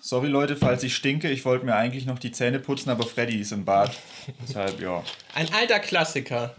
[0.00, 3.40] Sorry Leute, falls ich stinke, ich wollte mir eigentlich noch die Zähne putzen, aber Freddy
[3.40, 3.98] ist im Bad.
[4.48, 5.02] Deshalb, ja.
[5.34, 6.54] Ein alter Klassiker.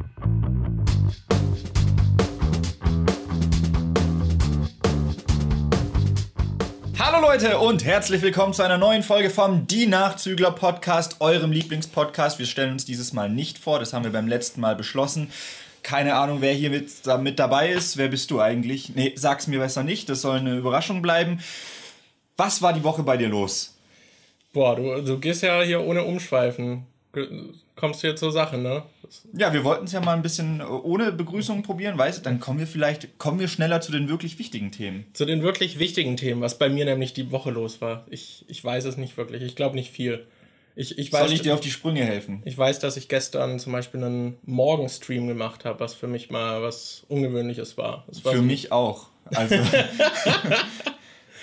[6.99, 12.40] Hallo Leute und herzlich willkommen zu einer neuen Folge vom Die Nachzügler Podcast, eurem Lieblingspodcast.
[12.40, 15.31] Wir stellen uns dieses Mal nicht vor, das haben wir beim letzten Mal beschlossen.
[15.81, 16.90] Keine Ahnung, wer hier mit,
[17.21, 17.95] mit dabei ist.
[17.95, 18.95] Wer bist du eigentlich?
[18.95, 21.40] Nee, sag's mir besser nicht, das soll eine Überraschung bleiben.
[22.40, 23.76] Was war die Woche bei dir los?
[24.53, 26.85] Boah, du, du gehst ja hier ohne Umschweifen.
[27.75, 28.84] Kommst du jetzt zur Sache, ne?
[29.34, 32.23] Ja, wir wollten es ja mal ein bisschen ohne Begrüßung probieren, weißt du?
[32.23, 35.05] Dann kommen wir vielleicht, kommen wir schneller zu den wirklich wichtigen Themen.
[35.12, 38.05] Zu den wirklich wichtigen Themen, was bei mir nämlich die Woche los war.
[38.09, 39.43] Ich, ich weiß es nicht wirklich.
[39.43, 40.26] Ich glaube nicht viel.
[40.77, 42.41] Ich, ich weiß, Soll ich dir auf die Sprünge helfen?
[42.45, 46.62] Ich weiß, dass ich gestern zum Beispiel einen Morgenstream gemacht habe, was für mich mal
[46.62, 48.05] was Ungewöhnliches war.
[48.23, 49.07] war für so mich auch.
[49.26, 49.55] Also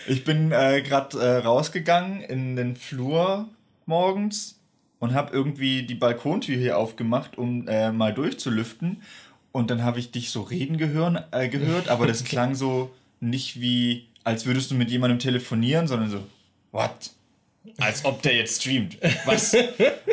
[0.09, 3.49] ich bin äh, gerade äh, rausgegangen in den Flur
[3.87, 4.59] morgens
[4.99, 9.03] und habe irgendwie die Balkontür hier aufgemacht, um äh, mal durchzulüften.
[9.53, 13.61] Und dann habe ich dich so reden gehören, äh, gehört, aber das klang so nicht
[13.61, 16.27] wie, als würdest du mit jemandem telefonieren, sondern so,
[16.73, 17.11] what?
[17.79, 18.97] Als ob der jetzt streamt.
[19.25, 19.57] Was?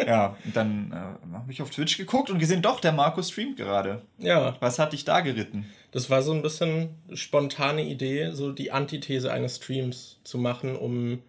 [0.08, 3.58] ja, und dann äh, habe ich auf Twitch geguckt und gesehen, doch, der Marco streamt
[3.58, 4.02] gerade.
[4.18, 4.56] Ja.
[4.60, 5.66] Was hat dich da geritten?
[5.94, 11.22] Das war so ein bisschen spontane Idee, so die Antithese eines Streams zu machen, um,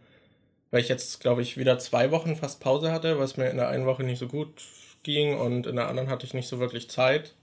[0.70, 3.68] weil ich jetzt, glaube ich, wieder zwei Wochen fast Pause hatte, was mir in der
[3.68, 4.62] einen Woche nicht so gut
[5.02, 7.34] ging und in der anderen hatte ich nicht so wirklich Zeit.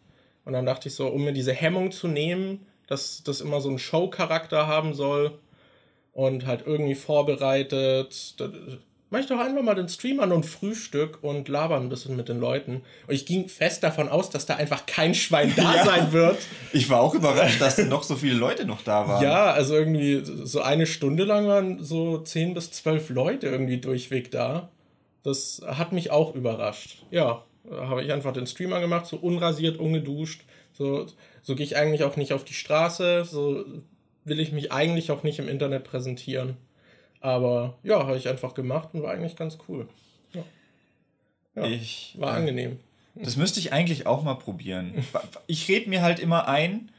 [0.45, 3.69] Und dann dachte ich so, um mir diese Hemmung zu nehmen, dass das immer so
[3.69, 5.39] einen Show-Charakter haben soll,
[6.13, 8.35] und halt irgendwie vorbereitet.
[9.13, 12.29] Mach ich doch einfach mal den Stream an und Frühstück und laber ein bisschen mit
[12.29, 12.81] den Leuten.
[13.07, 15.85] Und ich ging fest davon aus, dass da einfach kein Schwein da ja.
[15.85, 16.37] sein wird.
[16.71, 19.21] Ich war auch überrascht, dass noch so viele Leute noch da waren.
[19.21, 24.31] Ja, also irgendwie so eine Stunde lang waren so zehn bis zwölf Leute irgendwie durchweg
[24.31, 24.69] da.
[25.23, 27.03] Das hat mich auch überrascht.
[27.11, 30.45] Ja, habe ich einfach den Stream angemacht, so unrasiert, ungeduscht.
[30.71, 31.05] So,
[31.41, 33.25] so gehe ich eigentlich auch nicht auf die Straße.
[33.25, 33.65] So
[34.23, 36.55] will ich mich eigentlich auch nicht im Internet präsentieren.
[37.21, 39.87] Aber ja, habe ich einfach gemacht und war eigentlich ganz cool.
[40.33, 40.43] Ja.
[41.55, 42.79] ja ich, war äh, angenehm.
[43.15, 45.05] Das müsste ich eigentlich auch mal probieren.
[45.47, 46.89] Ich rede mir halt immer ein,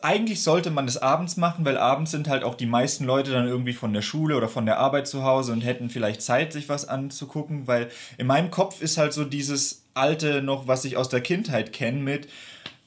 [0.00, 3.48] eigentlich sollte man das abends machen, weil abends sind halt auch die meisten Leute dann
[3.48, 6.68] irgendwie von der Schule oder von der Arbeit zu Hause und hätten vielleicht Zeit, sich
[6.68, 11.08] was anzugucken, weil in meinem Kopf ist halt so dieses alte noch, was ich aus
[11.08, 12.28] der Kindheit kenne mit,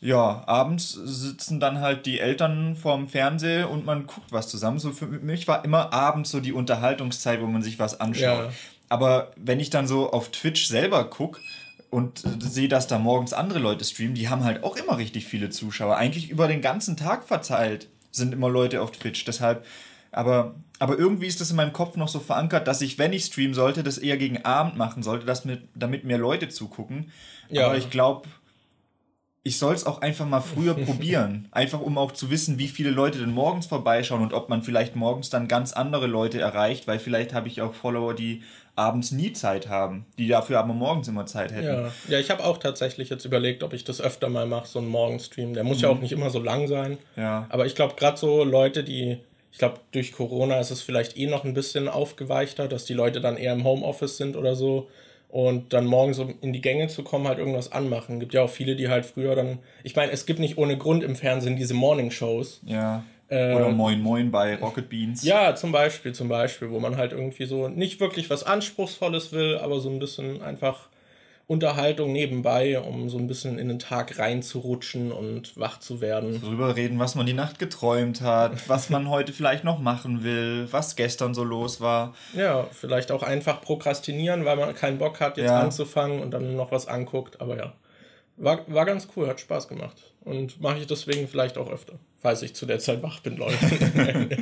[0.02, 4.78] ja, abends sitzen dann halt die Eltern vorm Fernseher und man guckt was zusammen.
[4.80, 8.46] So für mich war immer abends so die Unterhaltungszeit, wo man sich was anschaut.
[8.46, 8.50] Ja.
[8.90, 11.42] Aber wenn ich dann so auf Twitch selber gucke
[11.90, 15.50] und sehe, dass da morgens andere Leute streamen, die haben halt auch immer richtig viele
[15.50, 15.98] Zuschauer.
[15.98, 19.26] Eigentlich über den ganzen Tag verteilt sind immer Leute auf Twitch.
[19.26, 19.66] Deshalb,
[20.12, 23.26] aber, aber irgendwie ist das in meinem Kopf noch so verankert, dass ich, wenn ich
[23.26, 27.12] streamen sollte, das eher gegen Abend machen sollte, dass mit, damit mehr Leute zugucken.
[27.50, 27.66] Ja.
[27.66, 28.30] Aber ich glaube,
[29.48, 31.48] ich soll es auch einfach mal früher probieren.
[31.52, 34.96] Einfach um auch zu wissen, wie viele Leute denn morgens vorbeischauen und ob man vielleicht
[34.96, 38.42] morgens dann ganz andere Leute erreicht, weil vielleicht habe ich auch Follower, die
[38.76, 41.68] abends nie Zeit haben, die dafür aber morgens immer Zeit hätten.
[41.68, 44.80] Ja, ja ich habe auch tatsächlich jetzt überlegt, ob ich das öfter mal mache, so
[44.80, 45.54] einen Morgenstream.
[45.54, 45.84] Der muss mhm.
[45.84, 46.98] ja auch nicht immer so lang sein.
[47.16, 47.46] Ja.
[47.50, 49.20] Aber ich glaube, gerade so Leute, die,
[49.52, 53.22] ich glaube, durch Corona ist es vielleicht eh noch ein bisschen aufgeweichter, dass die Leute
[53.22, 54.90] dann eher im Homeoffice sind oder so
[55.36, 58.22] und dann morgens um in die Gänge zu kommen, halt irgendwas anmachen.
[58.22, 59.60] Gibt ja auch viele, die halt früher dann.
[59.84, 62.62] Ich meine, es gibt nicht ohne Grund im Fernsehen diese Morning-Shows.
[62.66, 63.04] Ja.
[63.28, 65.26] Äh, Oder Moin Moin bei Rocket Beans.
[65.26, 69.58] Ja, zum Beispiel, zum Beispiel, wo man halt irgendwie so nicht wirklich was Anspruchsvolles will,
[69.58, 70.88] aber so ein bisschen einfach
[71.48, 76.42] Unterhaltung nebenbei, um so ein bisschen in den Tag reinzurutschen und wach zu werden.
[76.42, 80.68] Darüber reden, was man die Nacht geträumt hat, was man heute vielleicht noch machen will,
[80.72, 82.16] was gestern so los war.
[82.34, 85.60] Ja, vielleicht auch einfach prokrastinieren, weil man keinen Bock hat, jetzt ja.
[85.60, 87.40] anzufangen und dann noch was anguckt.
[87.40, 87.74] Aber ja,
[88.38, 90.02] war, war ganz cool, hat Spaß gemacht.
[90.22, 93.58] Und mache ich deswegen vielleicht auch öfter, falls ich zu der Zeit wach bin, Leute.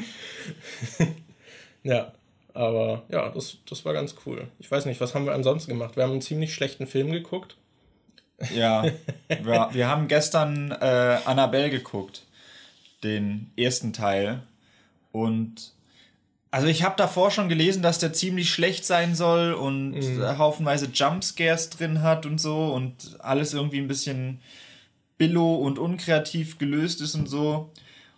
[1.83, 2.13] ja.
[2.53, 4.47] Aber ja, das, das war ganz cool.
[4.59, 5.95] Ich weiß nicht, was haben wir ansonsten gemacht?
[5.95, 7.57] Wir haben einen ziemlich schlechten Film geguckt.
[8.53, 8.83] Ja,
[9.27, 12.23] wir, wir haben gestern äh, Annabelle geguckt,
[13.03, 14.43] den ersten Teil.
[15.11, 15.73] Und
[16.51, 20.37] also ich habe davor schon gelesen, dass der ziemlich schlecht sein soll und mhm.
[20.37, 24.39] haufenweise Jumpscares drin hat und so und alles irgendwie ein bisschen
[25.17, 27.71] billo und unkreativ gelöst ist und so.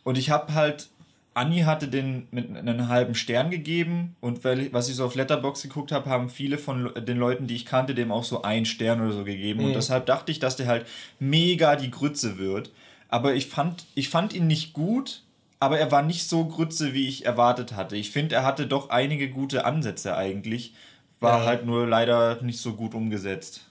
[0.03, 0.89] Und ich habe halt
[1.35, 5.61] Anni hatte den mit einem halben Stern gegeben und weil, was ich so auf Letterbox
[5.63, 9.01] geguckt habe, haben viele von den Leuten, die ich kannte, dem auch so einen Stern
[9.01, 9.59] oder so gegeben.
[9.59, 9.65] Mhm.
[9.67, 10.87] Und deshalb dachte ich, dass der halt
[11.19, 12.71] mega die Grütze wird.
[13.09, 15.23] Aber ich fand, ich fand ihn nicht gut,
[15.59, 17.97] aber er war nicht so grütze, wie ich erwartet hatte.
[17.97, 20.73] Ich finde, er hatte doch einige gute Ansätze eigentlich,
[21.19, 21.45] war Ja.
[21.45, 23.69] halt nur leider nicht so gut umgesetzt.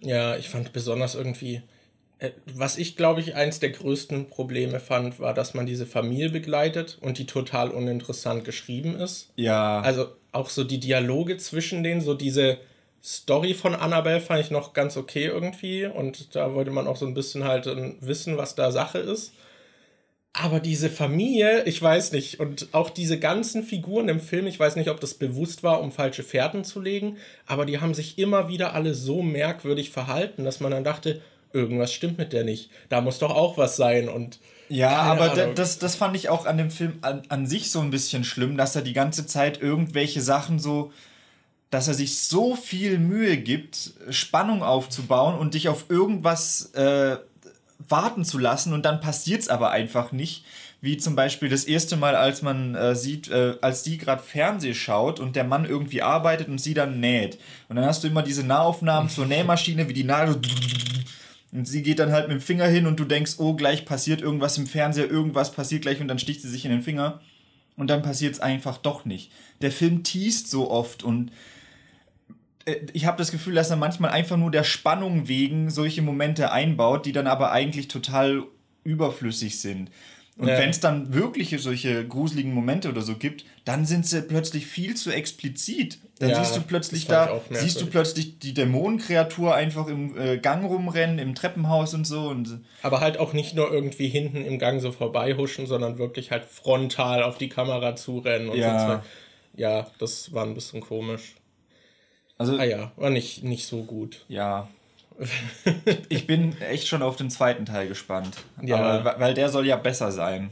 [0.00, 1.62] Ja, ich fand besonders irgendwie,
[2.54, 6.98] was ich glaube ich eins der größten Probleme fand, war, dass man diese Familie begleitet
[7.00, 9.30] und die total uninteressant geschrieben ist.
[9.36, 12.58] Ja, Also auch so die Dialoge zwischen denen, so diese
[13.02, 17.06] Story von Annabelle fand ich noch ganz okay irgendwie und da wollte man auch so
[17.06, 19.32] ein bisschen halt ähm, wissen, was da Sache ist.
[20.34, 24.76] Aber diese Familie, ich weiß nicht, und auch diese ganzen Figuren im Film, ich weiß
[24.76, 28.48] nicht, ob das bewusst war, um falsche Fährten zu legen, aber die haben sich immer
[28.48, 31.20] wieder alle so merkwürdig verhalten, dass man dann dachte,
[31.52, 32.70] irgendwas stimmt mit der nicht.
[32.88, 34.38] Da muss doch auch was sein und
[34.68, 37.90] Ja, aber das, das fand ich auch an dem Film an, an sich so ein
[37.90, 40.92] bisschen schlimm, dass er die ganze Zeit irgendwelche Sachen so,
[41.70, 47.16] dass er sich so viel Mühe gibt, Spannung aufzubauen und dich auf irgendwas äh,
[47.88, 50.44] warten zu lassen und dann passiert's aber einfach nicht.
[50.80, 54.74] Wie zum Beispiel das erste Mal, als man äh, sieht, äh, als die gerade Fernseh
[54.74, 57.38] schaut und der Mann irgendwie arbeitet und sie dann näht.
[57.68, 60.40] Und dann hast du immer diese Nahaufnahmen zur Nähmaschine, wie die Nadel
[61.52, 64.22] und sie geht dann halt mit dem Finger hin und du denkst, oh, gleich passiert
[64.22, 67.20] irgendwas im Fernseher, irgendwas passiert gleich und dann sticht sie sich in den Finger.
[67.76, 69.30] Und dann passiert es einfach doch nicht.
[69.60, 71.30] Der Film teast so oft und
[72.64, 76.52] äh, ich habe das Gefühl, dass er manchmal einfach nur der Spannung wegen solche Momente
[76.52, 78.44] einbaut, die dann aber eigentlich total
[78.84, 79.90] überflüssig sind.
[80.38, 80.56] Und Ja.
[80.58, 84.94] wenn es dann wirklich solche gruseligen Momente oder so gibt, dann sind sie plötzlich viel
[84.96, 85.98] zu explizit.
[86.20, 90.64] Dann Ja, siehst du plötzlich da, siehst du plötzlich die Dämonenkreatur einfach im äh, Gang
[90.64, 92.28] rumrennen, im Treppenhaus und so.
[92.28, 96.44] Und Aber halt auch nicht nur irgendwie hinten im Gang so vorbeihuschen, sondern wirklich halt
[96.46, 99.02] frontal auf die Kamera zurennen und Ja.
[99.54, 99.60] so.
[99.60, 101.34] Ja, das war ein bisschen komisch.
[102.38, 104.24] also Ah ja, war nicht, nicht so gut.
[104.28, 104.68] Ja.
[106.08, 108.36] Ich bin echt schon auf den zweiten Teil gespannt.
[108.62, 108.76] Ja.
[108.76, 110.50] Aber, weil der soll ja besser sein.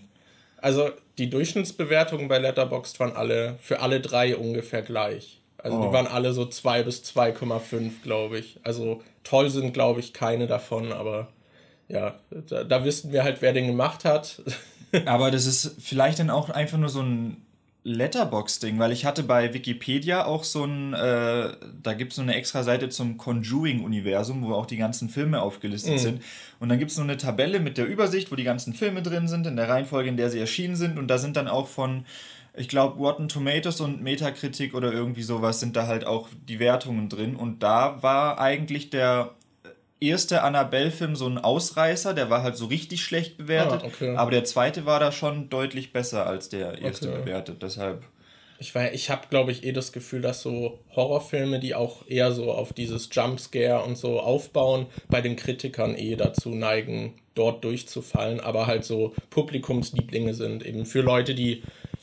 [0.58, 5.40] Also die Durchschnittsbewertungen bei Letterboxd waren alle für alle drei ungefähr gleich.
[5.58, 5.86] Also Oh.
[5.86, 8.58] die waren alle so 2 bis 2,5, glaube ich.
[8.62, 11.28] Also toll sind, glaube ich, keine davon, aber
[11.88, 14.42] ja, da, da wissen wir halt, wer den gemacht hat.
[15.06, 17.44] Aber das ist vielleicht dann auch einfach nur so ein
[17.82, 22.34] Letterbox-Ding, weil ich hatte bei Wikipedia auch so ein, äh, da gibt es so eine
[22.34, 26.22] extra Seite zum Conjuring-Universum, wo auch die ganzen Filme aufgelistet sind.
[26.58, 29.28] Und dann gibt es so eine Tabelle mit der Übersicht, wo die ganzen Filme drin
[29.28, 30.98] sind, in der Reihenfolge, in der sie erschienen sind.
[30.98, 32.04] Und da sind dann auch von,
[32.54, 37.08] ich glaube, Rotten Tomatoes und Metacritic oder irgendwie sowas sind da halt auch die Wertungen
[37.08, 37.34] drin.
[37.34, 39.34] Und da war eigentlich der
[40.00, 43.82] erste Annabelle-Film so ein Ausreißer, der war halt so richtig schlecht bewertet.
[43.82, 44.16] Ah, okay.
[44.16, 47.18] Aber der zweite war da schon deutlich besser als der erste Okay.
[47.22, 47.62] bewertet.
[47.62, 48.02] Deshalb.
[48.58, 52.32] Ich, war- ich habe, glaube ich, eh das Gefühl, dass so Horrorfilme, die auch eher
[52.32, 58.40] so auf dieses Jumpscare und so aufbauen, bei den Kritikern eh dazu neigen, dort durchzufallen,
[58.40, 61.62] aber halt so Publikumslieblinge sind, eben für Leute, die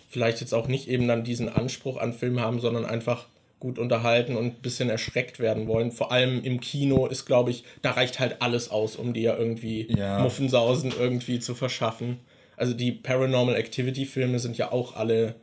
[0.10, 3.26] vielleicht jetzt auch nicht eben dann diesen Anspruch an Film haben, sondern einfach
[3.60, 5.92] gut unterhalten und ein bisschen erschreckt werden wollen.
[5.92, 9.88] Vor allem im Kino ist, glaube ich, da reicht halt alles aus, um dir irgendwie
[9.90, 10.20] Ja.
[10.20, 12.20] Muffensausen irgendwie zu verschaffen.
[12.56, 15.36] Also die Paranormal Activity Filme sind ja auch alle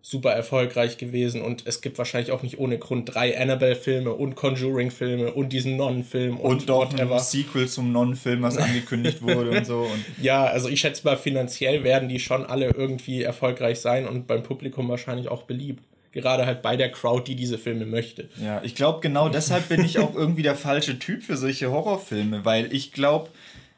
[0.00, 5.32] super erfolgreich gewesen und es gibt wahrscheinlich auch nicht ohne Grund drei Annabelle-Filme und Conjuring-Filme
[5.32, 7.16] und diesen Nonnenfilm und, Und whatever.
[7.16, 9.80] ein Sequel zum Non-Film, was angekündigt wurde und so.
[9.92, 14.26] Und Ja, also ich schätze mal, finanziell werden die schon alle irgendwie erfolgreich sein und
[14.26, 15.82] beim Publikum wahrscheinlich auch beliebt.
[16.12, 18.28] Gerade halt bei der Crowd, die diese Filme möchte.
[18.42, 22.44] ja, ich glaube, genau deshalb bin ich auch irgendwie der falsche Typ für solche Horrorfilme,
[22.44, 23.30] weil ich glaube,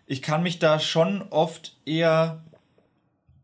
[0.07, 2.43] ich kann mich da schon oft eher.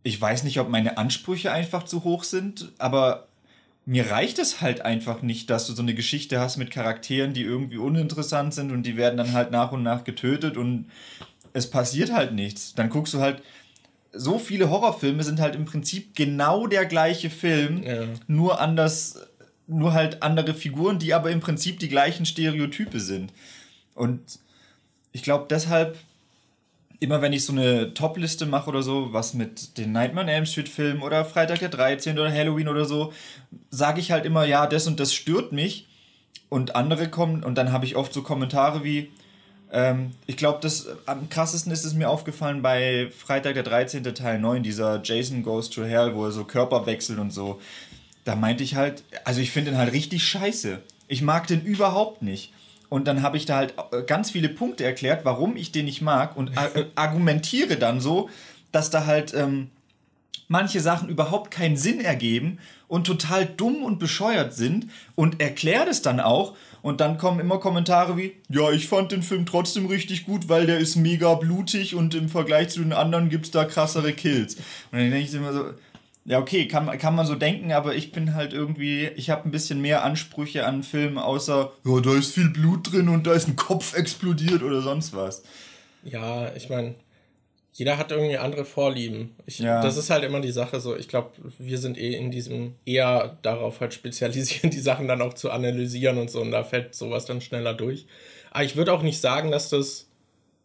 [0.02, 3.26] Ich weiß nicht, ob meine Ansprüche einfach zu hoch sind, aber
[3.86, 7.42] mir reicht es halt einfach nicht, dass du so eine Geschichte hast mit Charakteren, die
[7.42, 10.90] irgendwie uninteressant sind und die werden dann halt nach und nach getötet und
[11.52, 12.74] es passiert halt nichts.
[12.74, 13.42] Dann guckst du halt,
[14.16, 18.04] so viele Horrorfilme sind halt im Prinzip genau der gleiche Film, Ja.
[18.26, 19.20] nur anders,
[19.66, 23.32] nur halt andere Figuren, die aber im Prinzip die gleichen Stereotype sind.
[23.94, 24.20] Und
[25.12, 25.96] ich glaube deshalb,
[27.00, 30.46] immer wenn ich so eine Top-Liste mache oder so, was mit den Nightmare on Elm
[30.46, 32.18] Street Filmen oder Freitag der 13.
[32.18, 33.12] oder Halloween oder so,
[33.70, 35.88] sage ich halt immer, ja, das und das stört mich.
[36.48, 39.10] Und andere kommen, und dann habe ich oft so Kommentare wie,
[39.76, 44.02] ähm, ich glaube, das am krassesten ist es mir aufgefallen bei Freitag der 13.
[44.14, 47.60] Teil 9, dieser Jason Goes to Hell, wo er so Körper wechselt und so.
[48.24, 50.78] Da meinte ich halt, also ich finde den halt richtig scheiße.
[51.08, 52.54] Ich mag den überhaupt nicht.
[52.88, 56.00] Und dann habe ich da halt äh, ganz viele Punkte erklärt, warum ich den nicht
[56.00, 58.30] mag und äh, argumentiere dann so,
[58.72, 59.70] dass da halt ähm,
[60.48, 66.00] manche Sachen überhaupt keinen Sinn ergeben und total dumm und bescheuert sind und erkläre das
[66.00, 66.56] dann auch.
[66.86, 70.66] Und dann kommen immer Kommentare wie, ja, ich fand den Film trotzdem richtig gut, weil
[70.66, 74.54] der ist mega blutig und im Vergleich zu den anderen gibt es da krassere Kills.
[74.54, 75.64] Und dann denke ich immer so,
[76.26, 79.50] ja, okay, kann, kann man so denken, aber ich bin halt irgendwie, ich habe ein
[79.50, 83.48] bisschen mehr Ansprüche an Filmen, außer, ja, da ist viel Blut drin und da ist
[83.48, 85.42] ein Kopf explodiert oder sonst was.
[86.04, 86.94] Ja, ich meine,
[87.76, 89.36] jeder hat irgendwie andere Vorlieben.
[89.44, 89.82] Ich, ja.
[89.82, 90.96] Das ist halt immer die Sache so.
[90.96, 95.34] Ich glaube, wir sind eh in diesem eher darauf halt spezialisiert, die Sachen dann auch
[95.34, 96.40] zu analysieren und so.
[96.40, 98.06] Und da fällt sowas dann schneller durch.
[98.50, 100.08] Aber ich würde auch nicht sagen, dass das.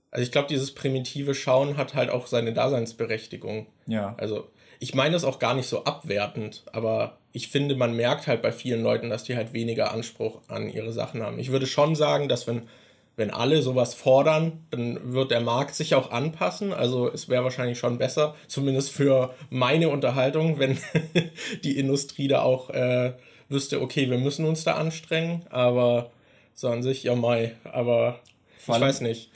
[0.10, 3.68] Also ich glaube, dieses primitive Schauen hat halt auch seine Daseinsberechtigung.
[3.88, 4.15] Ja.
[4.18, 4.48] Also
[4.80, 8.51] ich meine es auch gar nicht so abwertend, aber ich finde, man merkt halt bei
[8.53, 11.39] vielen Leuten, dass die halt weniger Anspruch an ihre Sachen haben.
[11.39, 12.63] Ich würde schon sagen, dass wenn
[13.15, 16.74] wenn alle sowas fordern, dann wird der Markt sich auch anpassen.
[16.74, 20.77] Also es wäre wahrscheinlich schon besser, zumindest für meine Unterhaltung, wenn
[21.63, 23.13] die Industrie da auch äh,
[23.50, 25.46] wüsste, okay, wir müssen uns da anstrengen.
[25.50, 26.12] Aber
[26.53, 27.56] so an sich, ja mai.
[27.63, 28.20] Aber
[28.60, 29.30] ich weiß nicht.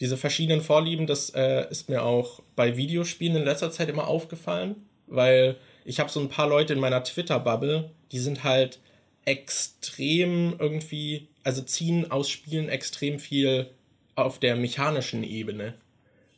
[0.00, 4.86] Diese verschiedenen Vorlieben, das äh, ist mir auch bei Videospielen in letzter Zeit immer aufgefallen,
[5.06, 8.80] weil ich habe so ein paar Leute in meiner Twitter-Bubble, die sind halt
[9.24, 13.70] extrem irgendwie also ziehen aus Spielen extrem viel
[14.16, 15.74] auf der mechanischen Ebene.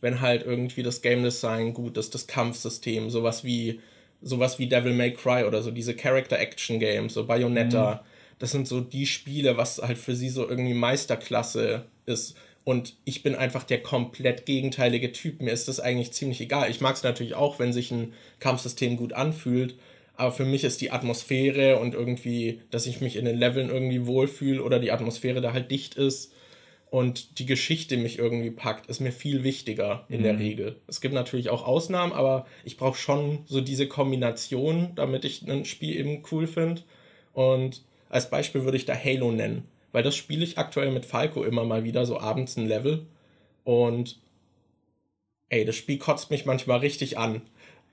[0.00, 3.80] Wenn halt irgendwie das Game Design gut ist, das Kampfsystem, sowas wie
[4.22, 8.06] sowas wie Devil May Cry oder so diese Character Action Games, so Bayonetta, mhm.
[8.38, 12.36] das sind so die Spiele, was halt für sie so irgendwie Meisterklasse ist.
[12.64, 15.40] Und ich bin einfach der komplett gegenteilige Typ.
[15.40, 16.68] Mir ist das eigentlich ziemlich egal.
[16.68, 19.76] Ich mag es natürlich auch, wenn sich ein Kampfsystem gut anfühlt.
[20.16, 24.06] Aber für mich ist die Atmosphäre und irgendwie, dass ich mich in den Leveln irgendwie
[24.06, 26.32] wohlfühle oder die Atmosphäre da halt dicht ist
[26.90, 30.24] und die Geschichte mich irgendwie packt, ist mir viel wichtiger in mhm.
[30.24, 30.76] der Regel.
[30.86, 35.64] Es gibt natürlich auch Ausnahmen, aber ich brauche schon so diese Kombination, damit ich ein
[35.64, 36.82] Spiel eben cool finde.
[37.34, 41.44] Und als Beispiel würde ich da Halo nennen, weil das spiele ich aktuell mit Falco
[41.44, 43.04] immer mal wieder, so abends ein Level.
[43.64, 44.18] Und
[45.48, 47.42] ey, das Spiel kotzt mich manchmal richtig an.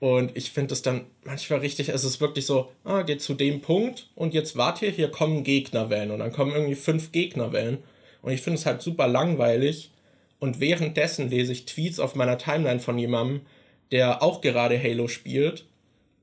[0.04, 3.62] Und ich finde es dann manchmal richtig, es ist wirklich so, ah, geht zu dem
[3.62, 7.78] Punkt und jetzt wart hier, hier kommen Gegnerwellen und dann kommen irgendwie fünf Gegnerwellen.
[8.20, 9.92] Und ich finde es halt super langweilig.
[10.40, 13.46] Und währenddessen lese ich Tweets auf meiner Timeline von jemandem,
[13.92, 15.64] der auch gerade Halo spielt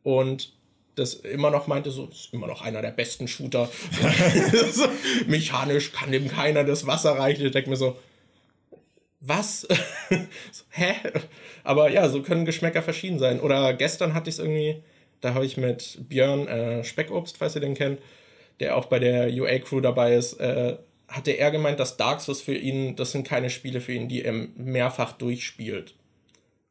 [0.04, 0.54] und
[0.94, 3.68] das immer noch meinte, so, ist immer noch einer der besten Shooter.
[5.26, 7.48] Mechanisch kann dem keiner das Wasser reichen.
[7.48, 7.98] Ich denke mir so,
[9.22, 9.68] was?
[10.70, 10.96] Hä?
[11.64, 13.40] Aber ja, so können Geschmäcker verschieden sein.
[13.40, 14.84] Oder gestern hatte ich es irgendwie,
[15.22, 18.00] da habe ich mit Björn äh, Speckobst, falls ihr den kennt,
[18.60, 22.56] der auch bei der UA-Crew dabei ist, äh, hatte er gemeint, dass Dark Souls für
[22.56, 25.94] ihn, das sind keine Spiele für ihn, die er mehrfach durchspielt.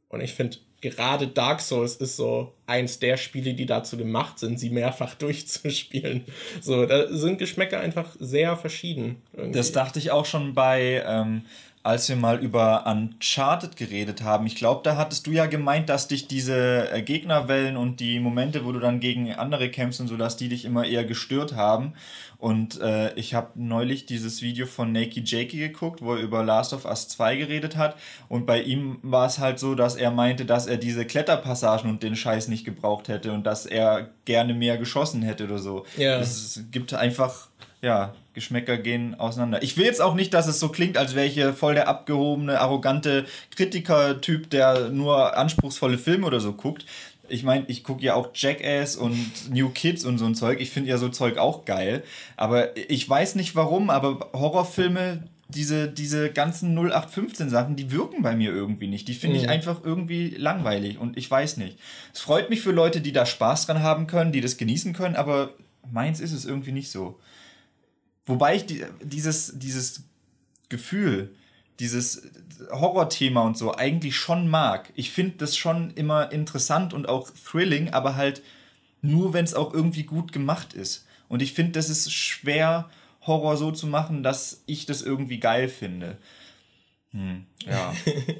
[0.09, 4.59] Und ich finde, gerade Dark Souls ist so eins der Spiele, die dazu gemacht sind,
[4.59, 6.25] sie mehrfach durchzuspielen.
[6.61, 9.23] So, da sind Geschmäcker einfach sehr verschieden.
[9.33, 9.57] Irgendwie.
[9.59, 11.43] Das dachte ich auch schon bei ähm,
[11.83, 14.47] als wir mal über Uncharted geredet haben.
[14.47, 18.67] Ich glaube, da hattest du ja gemeint, dass dich diese äh, Gegnerwellen und die Momente,
[18.67, 21.95] wo du dann gegen andere kämpfst und so, dass die dich immer eher gestört haben.
[22.37, 26.75] Und äh, ich habe neulich dieses Video von Nakey Jakey geguckt, wo er über Last
[26.75, 27.97] of Us 2 geredet hat.
[28.29, 32.03] Und bei ihm war es halt so, dass er meinte, dass er diese Kletterpassagen und
[32.03, 35.87] den Scheiß nicht gebraucht hätte und dass er gerne mehr geschossen hätte oder so.
[35.97, 36.19] Ja.
[36.19, 37.49] Es gibt einfach,
[37.81, 39.63] ja, Geschmäcker gehen auseinander.
[39.63, 41.89] Ich will jetzt auch nicht, dass es so klingt, als wäre ich hier voll der
[41.89, 46.87] abgehobene, arrogante Kritiker-Typ, der nur anspruchsvolle Filme oder so guckt.
[47.29, 50.61] Ich meine, ich gucke ja auch Jackass und New Kids und so ein Zeug.
[50.61, 52.03] Ich finde ja so Zeug auch geil.
[52.37, 58.37] Aber ich weiß nicht warum, aber Horrorfilme, diese, diese ganzen 0815 Sachen, die wirken bei
[58.37, 59.09] mir irgendwie nicht.
[59.09, 59.51] Die finde ich mhm.
[59.51, 61.79] einfach irgendwie langweilig und ich weiß nicht.
[62.13, 65.17] Es freut mich für Leute, die da Spaß dran haben können, die das genießen können,
[65.17, 65.51] aber
[65.91, 67.19] meins ist es irgendwie nicht so.
[68.31, 70.05] Wobei ich die, dieses, dieses
[70.69, 71.35] Gefühl,
[71.81, 72.23] dieses
[72.71, 74.93] Horrorthema und so eigentlich schon mag.
[74.95, 78.43] Ich finde das schon immer interessant und auch thrilling, aber halt
[79.03, 81.07] nur, wenn es auch irgendwie gut gemacht ist.
[81.29, 82.89] Und ich finde, das ist schwer,
[83.27, 86.19] Horror so zu machen, dass ich das irgendwie geil finde.
[87.13, 87.93] Hm, ja.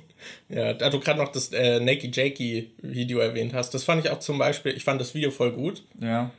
[0.49, 4.11] ja, da du gerade noch das äh, Nakey Jakey Video erwähnt hast, das fand ich
[4.11, 5.83] auch zum Beispiel, ich fand das Video voll gut.
[6.01, 6.31] Ja.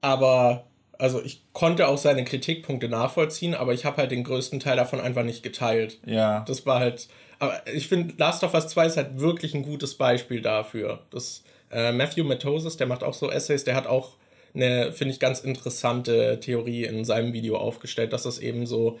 [0.00, 0.69] Aber
[1.00, 5.00] also ich konnte auch seine Kritikpunkte nachvollziehen, aber ich habe halt den größten Teil davon
[5.00, 5.98] einfach nicht geteilt.
[6.04, 6.44] Ja.
[6.46, 7.08] Das war halt.
[7.38, 11.00] Aber ich finde, Last of Us 2 ist halt wirklich ein gutes Beispiel dafür.
[11.10, 11.42] Das,
[11.72, 14.16] äh, Matthew Matosis, der macht auch so Essays, der hat auch
[14.54, 18.98] eine, finde ich, ganz interessante Theorie in seinem Video aufgestellt, dass es eben so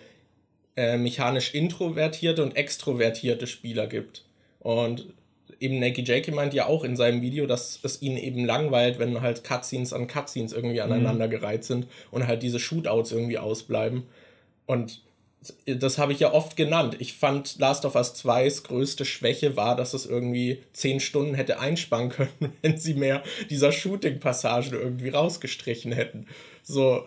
[0.76, 4.24] äh, mechanisch introvertierte und extrovertierte Spieler gibt.
[4.60, 5.06] Und
[5.58, 9.20] eben Nakey Jakey meint ja auch in seinem Video, dass es ihn eben langweilt, wenn
[9.20, 10.92] halt Cutscenes an Cutscenes irgendwie mhm.
[10.92, 14.04] aneinandergereiht sind und halt diese Shootouts irgendwie ausbleiben.
[14.66, 15.02] Und
[15.66, 16.96] das habe ich ja oft genannt.
[16.98, 21.58] Ich fand Last of Us 2's größte Schwäche war, dass es irgendwie zehn Stunden hätte
[21.58, 26.26] einsparen können, wenn sie mehr dieser Shooting-Passagen irgendwie rausgestrichen hätten.
[26.62, 27.06] So.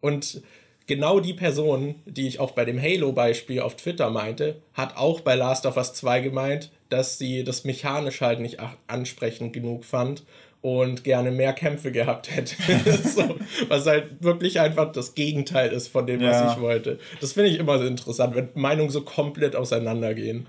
[0.00, 0.42] Und
[0.86, 5.34] genau die Person, die ich auch bei dem Halo-Beispiel auf Twitter meinte, hat auch bei
[5.36, 10.22] Last of Us 2 gemeint, dass sie das mechanisch halt nicht ansprechend genug fand
[10.62, 12.54] und gerne mehr Kämpfe gehabt hätte.
[13.02, 13.36] so,
[13.66, 16.30] was halt wirklich einfach das Gegenteil ist von dem, ja.
[16.30, 17.00] was ich wollte.
[17.20, 20.46] Das finde ich immer so interessant, wenn Meinungen so komplett auseinandergehen.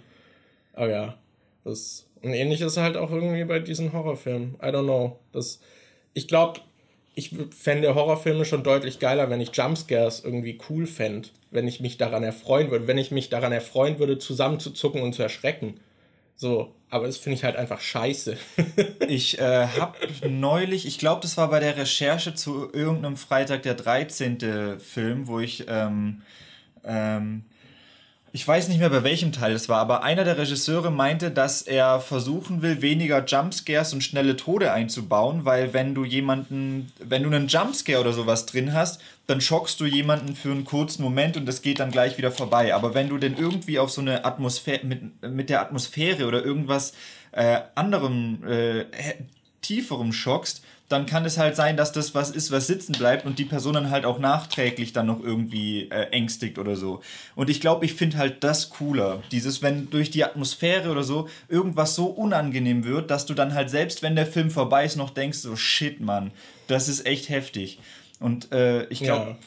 [0.73, 1.17] Aber ja,
[1.63, 2.05] das.
[2.21, 4.55] Und ähnlich ist halt auch irgendwie bei diesen Horrorfilmen.
[4.61, 5.19] I don't know.
[5.31, 5.59] Das,
[6.13, 6.59] ich glaube,
[7.15, 11.29] ich fände Horrorfilme schon deutlich geiler, wenn ich Jumpscares irgendwie cool fände.
[11.49, 12.87] Wenn ich mich daran erfreuen würde.
[12.87, 15.79] Wenn ich mich daran erfreuen würde, zusammenzuzucken und zu erschrecken.
[16.35, 18.37] So, aber das finde ich halt einfach scheiße.
[19.07, 19.97] ich äh, habe
[20.29, 24.79] neulich, ich glaube, das war bei der Recherche zu irgendeinem Freitag der 13.
[24.79, 26.21] Film, wo ich ähm,
[26.83, 27.45] ähm,
[28.35, 31.61] ich weiß nicht mehr bei welchem Teil es war, aber einer der Regisseure meinte, dass
[31.61, 37.29] er versuchen will, weniger Jumpscares und schnelle Tode einzubauen, weil wenn du jemanden, wenn du
[37.29, 41.45] einen Jumpscare oder sowas drin hast, dann schockst du jemanden für einen kurzen Moment und
[41.45, 42.75] das geht dann gleich wieder vorbei.
[42.75, 46.91] Aber wenn du denn irgendwie auf so eine Atmosphäre, mit, mit der Atmosphäre oder irgendwas
[47.31, 48.83] äh, anderem, äh,
[49.61, 53.39] tieferem schockst, dann kann es halt sein, dass das was ist, was sitzen bleibt und
[53.39, 57.01] die Person dann halt auch nachträglich dann noch irgendwie äh, ängstigt oder so.
[57.35, 59.23] Und ich glaube, ich finde halt das cooler.
[59.31, 63.71] Dieses, wenn durch die Atmosphäre oder so irgendwas so unangenehm wird, dass du dann halt
[63.71, 66.31] selbst, wenn der Film vorbei ist, noch denkst, so shit, Mann,
[66.67, 67.79] das ist echt heftig.
[68.19, 69.37] Und äh, ich glaube, ja.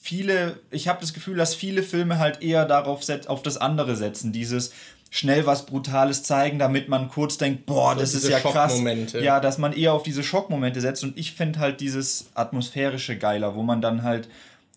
[0.00, 4.32] viele, ich habe das Gefühl, dass viele Filme halt eher darauf auf das andere setzen.
[4.32, 4.72] Dieses,
[5.10, 8.80] schnell was Brutales zeigen, damit man kurz denkt, boah, das ist ja krass.
[9.20, 11.02] Ja, dass man eher auf diese Schockmomente setzt.
[11.02, 14.28] Und ich finde halt dieses atmosphärische geiler, wo man dann halt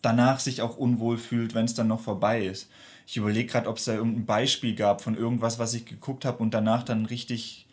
[0.02, 2.68] danach sich auch unwohl fühlt, wenn es dann noch vorbei ist.
[3.06, 6.42] Ich überlege gerade, ob es da irgendein Beispiel gab von irgendwas, was ich geguckt habe
[6.42, 7.68] und danach dann richtig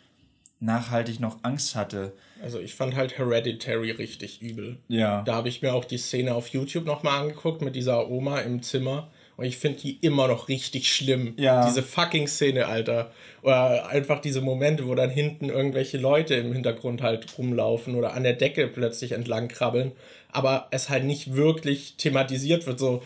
[0.59, 2.13] nachhaltig noch Angst hatte.
[2.43, 4.77] Also ich fand halt Hereditary richtig übel.
[4.87, 5.23] Ja.
[5.23, 8.61] Da habe ich mir auch die Szene auf YouTube nochmal angeguckt mit dieser Oma im
[8.61, 9.09] Zimmer
[9.41, 11.33] und ich finde die immer noch richtig schlimm.
[11.37, 11.65] Ja.
[11.65, 13.11] Diese fucking Szene, Alter.
[13.41, 18.21] Oder einfach diese Momente, wo dann hinten irgendwelche Leute im Hintergrund halt rumlaufen oder an
[18.21, 19.93] der Decke plötzlich entlang krabbeln.
[20.31, 22.77] Aber es halt nicht wirklich thematisiert wird.
[22.77, 23.01] So,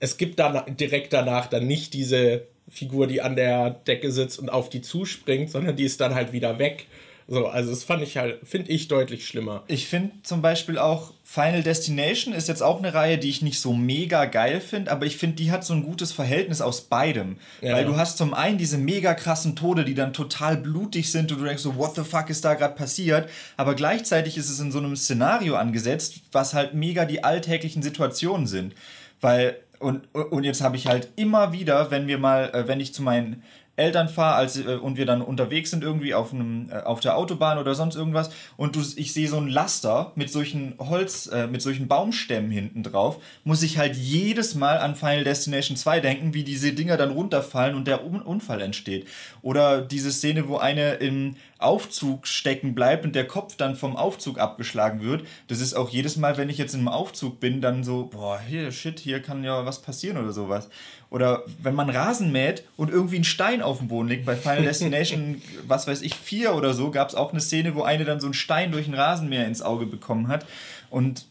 [0.00, 4.48] es gibt dann direkt danach dann nicht diese Figur, die an der Decke sitzt und
[4.48, 6.86] auf die zuspringt, sondern die ist dann halt wieder weg.
[7.28, 9.62] So, also das fand ich halt, finde ich deutlich schlimmer.
[9.68, 13.58] Ich finde zum Beispiel auch Final Destination ist jetzt auch eine Reihe, die ich nicht
[13.58, 17.38] so mega geil finde, aber ich finde, die hat so ein gutes Verhältnis aus beidem.
[17.60, 17.74] Ja.
[17.74, 21.40] Weil du hast zum einen diese mega krassen Tode, die dann total blutig sind und
[21.40, 23.28] du denkst so, what the fuck ist da gerade passiert?
[23.56, 28.46] Aber gleichzeitig ist es in so einem Szenario angesetzt, was halt mega die alltäglichen Situationen
[28.46, 28.74] sind.
[29.20, 32.94] Weil, und, und jetzt habe ich halt immer wieder, wenn wir mal, äh, wenn ich
[32.94, 33.42] zu meinen
[33.76, 37.16] Eltern fahre als, äh, und wir dann unterwegs sind irgendwie auf, einem, äh, auf der
[37.16, 41.46] Autobahn oder sonst irgendwas und du, ich sehe so ein Laster mit solchen Holz, äh,
[41.46, 46.34] mit solchen Baumstämmen hinten drauf, muss ich halt jedes Mal an Final Destination 2 denken,
[46.34, 49.06] wie diese Dinger dann runterfallen und der Un Unfall entsteht.
[49.42, 54.38] Oder diese Szene, wo eine im Aufzug stecken bleibt und der Kopf dann vom Aufzug
[54.38, 55.26] abgeschlagen wird.
[55.48, 58.38] Das ist auch jedes Mal, wenn ich jetzt in einem Aufzug bin, dann so, boah,
[58.38, 60.68] hier, shit, hier kann ja was passieren oder sowas.
[61.08, 64.64] Oder wenn man Rasen mäht und irgendwie ein Stein auf dem Boden liegt, bei Final
[64.64, 68.20] Destination, was weiß ich, 4 oder so, gab es auch eine Szene, wo eine dann
[68.20, 70.44] so einen Stein durch ein Rasenmäher ins Auge bekommen hat.
[70.90, 71.26] Und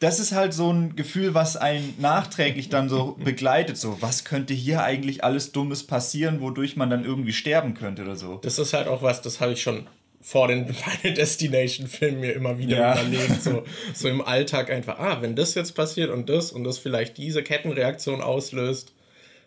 [0.00, 3.76] das ist halt so ein Gefühl, was einen nachträglich dann so begleitet.
[3.76, 8.16] So, was könnte hier eigentlich alles Dummes passieren, wodurch man dann irgendwie sterben könnte oder
[8.16, 8.36] so.
[8.42, 9.86] Das ist halt auch was, das habe ich schon
[10.22, 12.92] vor den Final Destination Filmen mir immer wieder ja.
[12.94, 13.42] überlegt.
[13.42, 13.62] So,
[13.94, 17.42] so im Alltag einfach, ah, wenn das jetzt passiert und das und das vielleicht diese
[17.42, 18.94] Kettenreaktion auslöst,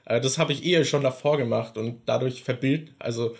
[0.05, 3.35] äh, das habe ich eh schon davor gemacht und dadurch verbild, also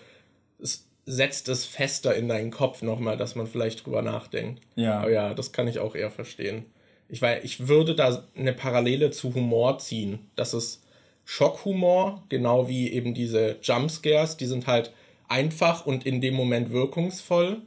[0.60, 4.62] es setzt es fester in deinen Kopf nochmal, dass man vielleicht drüber nachdenkt.
[4.74, 4.98] Ja.
[5.00, 6.64] Aber ja, das kann ich auch eher verstehen.
[7.08, 10.18] Ich, weiß, ich würde da eine Parallele zu Humor ziehen.
[10.36, 10.82] Das ist
[11.24, 14.92] Schockhumor, genau wie eben diese Jumpscares, die sind halt
[15.28, 17.62] einfach und in dem Moment wirkungsvoll,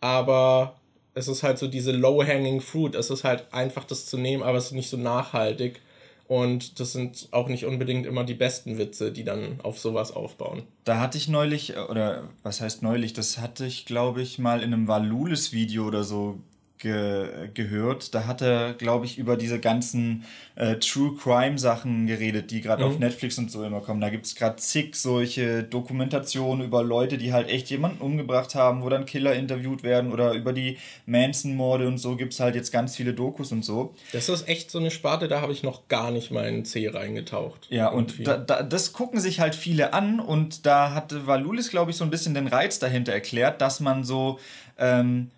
[0.00, 0.80] aber
[1.14, 2.94] es ist halt so diese low-hanging fruit.
[2.94, 5.80] Es ist halt einfach das zu nehmen, aber es ist nicht so nachhaltig.
[6.28, 10.62] Und das sind auch nicht unbedingt immer die besten Witze, die dann auf sowas aufbauen.
[10.84, 14.72] Da hatte ich neulich, oder was heißt neulich, das hatte ich, glaube ich, mal in
[14.72, 16.38] einem Valulis-Video oder so
[16.80, 18.14] ge gehört.
[18.14, 20.24] Da hat er, glaube ich, über diese ganzen
[20.56, 22.90] äh, True Crime Sachen geredet, die gerade mhm.
[22.90, 24.00] auf Netflix und so immer kommen.
[24.00, 28.82] Da gibt es gerade zig solche Dokumentationen über Leute, die halt echt jemanden umgebracht haben,
[28.82, 32.72] wo dann Killer interviewt werden oder über die Manson-Morde und so gibt es halt jetzt
[32.72, 33.94] ganz viele Dokus und so.
[34.12, 36.88] Das ist echt so eine Sparte, da habe ich noch gar nicht mal in C
[36.88, 37.66] reingetaucht.
[37.70, 41.90] Ja, und da, da, das gucken sich halt viele an und da hatte Valulis, glaube
[41.90, 44.38] ich, so ein bisschen den Reiz dahinter erklärt, dass man so
[44.78, 45.30] ähm,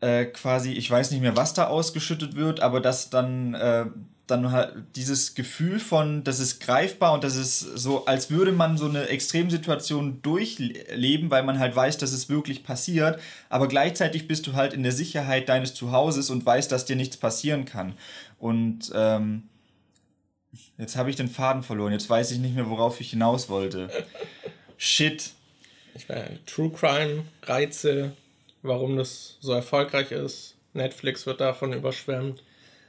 [0.00, 3.86] äh, quasi, ich weiß nicht mehr, was da ausgeschüttet wird, aber dass dann, äh,
[4.26, 8.78] dann halt dieses Gefühl von, das ist greifbar und das ist so, als würde man
[8.78, 14.46] so eine Extremsituation durchleben, weil man halt weiß, dass es wirklich passiert, aber gleichzeitig bist
[14.46, 17.94] du halt in der Sicherheit deines Zuhauses und weißt, dass dir nichts passieren kann.
[18.38, 19.42] Und ähm,
[20.78, 23.90] jetzt habe ich den Faden verloren, jetzt weiß ich nicht mehr, worauf ich hinaus wollte.
[24.78, 25.32] Shit.
[25.94, 28.12] Ich meine, True Crime, Reize,
[28.62, 30.56] warum das so erfolgreich ist.
[30.72, 32.42] Netflix wird davon überschwemmt.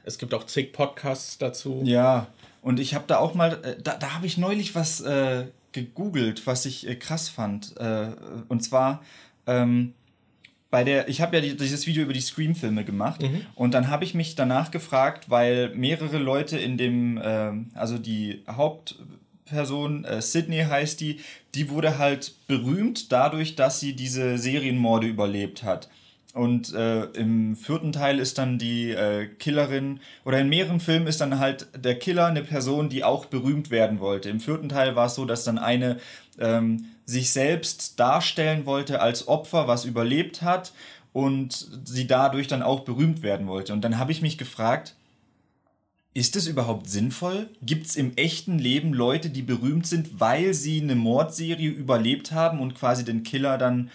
[0.04, 1.82] Es gibt auch zig Podcasts dazu.
[1.84, 2.28] Ja,
[2.60, 6.46] und ich habe da auch mal, äh, da, da habe ich neulich was äh, gegoogelt,
[6.46, 7.76] was ich äh, krass fand.
[7.78, 8.08] Äh,
[8.48, 9.02] und zwar
[9.46, 9.94] ähm,
[10.70, 13.42] bei der, ich habe ja die, dieses Video über die Scream-Filme gemacht mhm.
[13.54, 18.42] und dann habe ich mich danach gefragt, weil mehrere Leute in dem, ähm, also die
[18.46, 18.96] Haupt
[19.52, 21.20] Person, äh, Sydney heißt die,
[21.54, 25.88] die wurde halt berühmt dadurch, dass sie diese Serienmorde überlebt hat.
[26.34, 31.20] Und äh, im vierten Teil ist dann die äh, Killerin, oder in mehreren Filmen ist
[31.20, 34.30] dann halt der Killer eine Person, die auch berühmt werden wollte.
[34.30, 35.98] Im vierten Teil war es so, dass dann eine
[36.38, 40.72] ähm, sich selbst darstellen wollte als Opfer, was überlebt hat
[41.12, 43.74] und sie dadurch dann auch berühmt werden wollte.
[43.74, 44.94] Und dann habe ich mich gefragt,
[46.14, 47.48] ist es überhaupt sinnvoll?
[47.62, 52.60] Gibt es im echten Leben Leute, die berühmt sind, weil sie eine Mordserie überlebt haben
[52.60, 53.90] und quasi den Killer dann,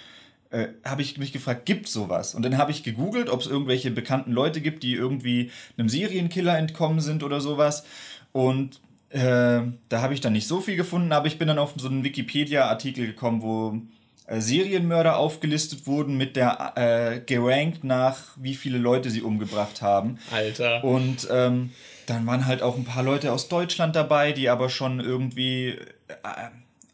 [0.49, 2.33] äh, habe ich mich gefragt, gibt sowas?
[2.33, 6.57] Und dann habe ich gegoogelt, ob es irgendwelche bekannten Leute gibt, die irgendwie einem Serienkiller
[6.57, 7.85] entkommen sind oder sowas.
[8.31, 11.73] Und äh, da habe ich dann nicht so viel gefunden, aber ich bin dann auf
[11.77, 13.79] so einen Wikipedia-Artikel gekommen, wo
[14.25, 20.17] äh, Serienmörder aufgelistet wurden mit der äh, gerankt nach, wie viele Leute sie umgebracht haben.
[20.31, 20.83] Alter.
[20.83, 21.69] Und ähm,
[22.07, 26.15] dann waren halt auch ein paar Leute aus Deutschland dabei, die aber schon irgendwie äh,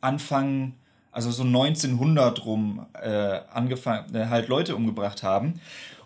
[0.01, 0.73] Anfang,
[1.11, 5.61] also so 1900 rum äh, angefangen, äh, halt Leute umgebracht haben.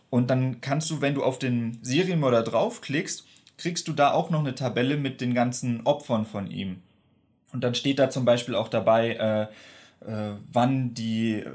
[0.10, 3.26] Und dann kannst du, wenn du auf den Serienmörder draufklickst,
[3.58, 6.82] kriegst du da auch noch eine Tabelle mit den ganzen Opfern von ihm.
[7.54, 9.42] Und dann steht da zum Beispiel auch dabei, äh,
[10.06, 11.46] äh, wann die äh,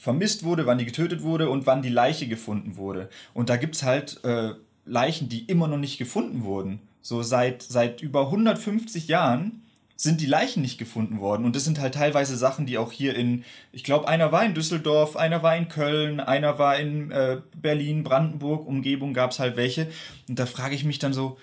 [0.00, 3.10] vermisst wurde, wann die getötet wurde und wann die Leiche gefunden wurde.
[3.34, 4.54] Und da gibt es halt äh,
[4.86, 6.80] Leichen, die immer noch nicht gefunden wurden.
[7.04, 9.62] So seit, seit über 150 Jahren
[9.94, 11.44] sind die Leichen nicht gefunden worden.
[11.44, 14.54] Und das sind halt teilweise Sachen, die auch hier in, ich glaube, einer war in
[14.54, 19.58] Düsseldorf, einer war in Köln, einer war in äh, Berlin, Brandenburg, Umgebung gab es halt
[19.58, 19.90] welche.
[20.30, 21.36] Und da frage ich mich dann so,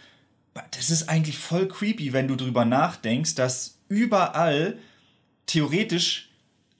[0.71, 4.79] das ist eigentlich voll creepy, wenn du drüber nachdenkst, dass überall
[5.45, 6.30] theoretisch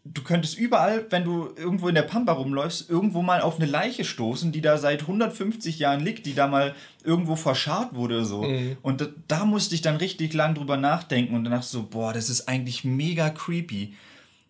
[0.04, 4.04] du könntest überall, wenn du irgendwo in der Pampa rumläufst, irgendwo mal auf eine Leiche
[4.04, 8.44] stoßen, die da seit 150 Jahren liegt, die da mal irgendwo verscharrt wurde so.
[8.44, 8.78] Mhm.
[8.82, 12.30] Und da, da, musste ich dann richtig lang drüber nachdenken und danach so, boah, das
[12.30, 13.94] ist eigentlich mega creepy.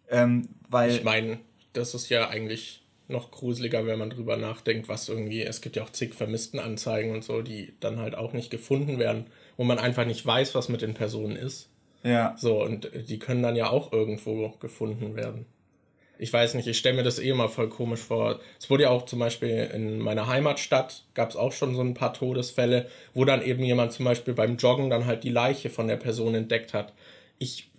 [0.10, 1.40] Ähm, weil ich meine,
[1.74, 5.84] das ist ja eigentlich noch gruseliger, wenn man drüber nachdenkt, was irgendwie, es gibt ja
[5.84, 9.26] auch zig Vermisstenanzeigen und so, die dann halt auch nicht gefunden werden,
[9.58, 11.71] wo man einfach nicht weiß, was mit den Personen ist.
[12.04, 12.36] Ja.
[12.38, 15.46] So, und die können dann ja auch irgendwo gefunden werden.
[16.18, 18.40] Ich weiß nicht, ich stelle mir das eh immer voll komisch vor.
[18.60, 21.96] Es wurde ja auch zum Beispiel in meiner Heimatstadt, gab es auch schon so ein
[21.96, 25.88] paar Todesfälle, wo dann eben jemand zum Beispiel beim Joggen dann halt die Leiche von
[25.88, 26.94] der Person entdeckt hat.
[27.40, 27.72] Ich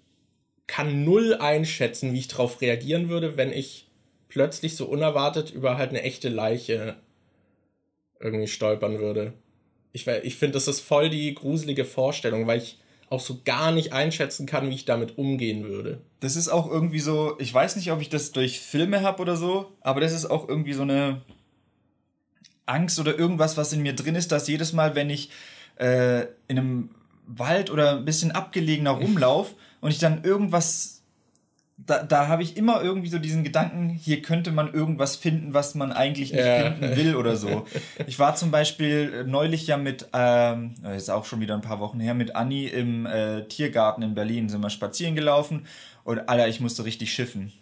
[0.67, 3.87] kann null einschätzen, wie ich darauf reagieren würde, wenn ich
[4.29, 6.97] plötzlich so unerwartet über halt eine echte Leiche
[8.19, 9.35] irgendwie stolpern würde.
[9.93, 12.79] Ich, ich finde, das ist voll die gruselige Vorstellung, weil ich
[13.13, 16.01] auch so gar nicht einschätzen kann, wie ich damit umgehen würde.
[16.21, 19.37] Das ist auch irgendwie so, ich weiß nicht, ob ich das durch Filme habe oder
[19.37, 21.21] so, aber das ist auch irgendwie so eine
[22.65, 25.31] Angst oder irgendwas, was in mir drin ist, dass jedes Mal, wenn ich
[25.77, 26.91] äh, in einem
[27.27, 31.02] Wald oder ein bisschen abgelegener rumlaufe und ich dann irgendwas
[31.87, 35.75] da, da habe ich immer irgendwie so diesen Gedanken, hier könnte man irgendwas finden, was
[35.75, 36.73] man eigentlich nicht ja.
[36.73, 37.67] finden will oder so.
[38.07, 42.01] Ich war zum Beispiel neulich ja mit, ähm, ist auch schon wieder ein paar Wochen
[42.01, 45.67] her, mit Anni im äh, Tiergarten in Berlin, sind wir spazieren gelaufen
[46.05, 47.53] und Alter, ich musste richtig schiffen.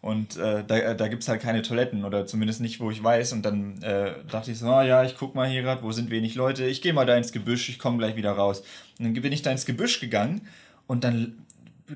[0.00, 3.32] Und äh, da, da gibt es halt keine Toiletten oder zumindest nicht, wo ich weiß.
[3.32, 6.10] Und dann äh, dachte ich so, ah ja, ich guck mal hier gerade, wo sind
[6.10, 8.62] wenig Leute, ich gehe mal da ins Gebüsch, ich komme gleich wieder raus.
[8.98, 10.42] Und dann bin ich da ins Gebüsch gegangen
[10.86, 11.44] und dann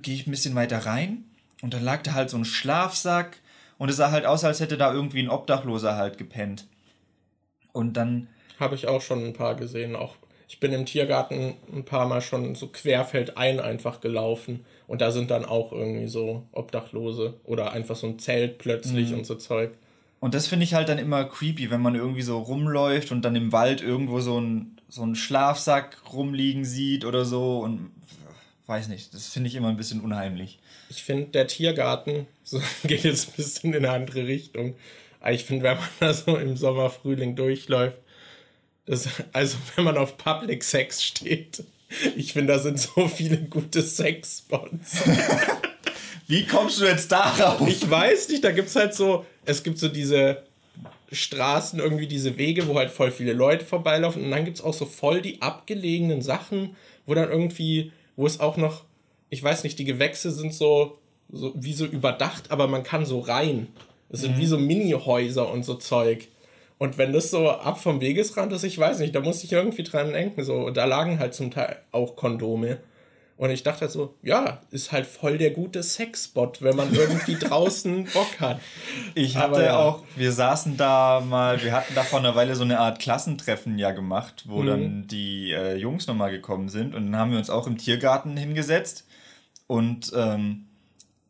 [0.00, 1.24] gehe ich ein bisschen weiter rein
[1.62, 3.38] und dann lag da halt so ein Schlafsack
[3.78, 6.66] und es sah halt aus, als hätte da irgendwie ein Obdachloser halt gepennt.
[7.72, 8.28] Und dann.
[8.60, 9.96] Habe ich auch schon ein paar gesehen.
[9.96, 10.16] Auch
[10.48, 14.66] ich bin im Tiergarten ein paar Mal schon so querfeldein einfach gelaufen.
[14.86, 19.18] Und da sind dann auch irgendwie so Obdachlose oder einfach so ein Zelt plötzlich mhm.
[19.18, 19.70] und so Zeug.
[20.20, 23.34] Und das finde ich halt dann immer creepy, wenn man irgendwie so rumläuft und dann
[23.34, 27.90] im Wald irgendwo so ein, so einen Schlafsack rumliegen sieht oder so und
[28.66, 30.58] weiß nicht, das finde ich immer ein bisschen unheimlich.
[30.88, 34.74] Ich finde, der Tiergarten so, geht jetzt ein bisschen in eine andere Richtung.
[35.20, 37.98] Aber ich finde, wenn man da so im Sommer, Frühling durchläuft,
[38.86, 41.64] das, also wenn man auf Public Sex steht,
[42.16, 45.02] ich finde, da sind so viele gute Sexspots.
[46.26, 47.66] Wie kommst du jetzt darauf?
[47.68, 50.42] Ich weiß nicht, da gibt es halt so, es gibt so diese
[51.10, 54.72] Straßen, irgendwie diese Wege, wo halt voll viele Leute vorbeilaufen und dann gibt es auch
[54.72, 58.84] so voll die abgelegenen Sachen, wo dann irgendwie, wo es auch noch,
[59.30, 60.98] ich weiß nicht, die Gewächse sind so,
[61.30, 63.68] so wie so überdacht, aber man kann so rein.
[64.10, 64.40] Es sind mhm.
[64.40, 66.28] wie so Mini-Häuser und so Zeug.
[66.78, 69.84] Und wenn das so ab vom Wegesrand ist, ich weiß nicht, da muss ich irgendwie
[69.84, 70.42] dran denken.
[70.44, 72.78] So, da lagen halt zum Teil auch Kondome.
[73.36, 77.34] Und ich dachte halt so, ja, ist halt voll der gute Sexspot, wenn man irgendwie
[77.40, 78.60] draußen Bock hat.
[79.14, 79.78] Ich hatte Aber, ja.
[79.78, 83.78] auch, wir saßen da mal, wir hatten da vor einer Weile so eine Art Klassentreffen
[83.78, 84.66] ja gemacht, wo mhm.
[84.66, 86.94] dann die äh, Jungs nochmal gekommen sind.
[86.94, 89.06] Und dann haben wir uns auch im Tiergarten hingesetzt.
[89.66, 90.66] Und ähm,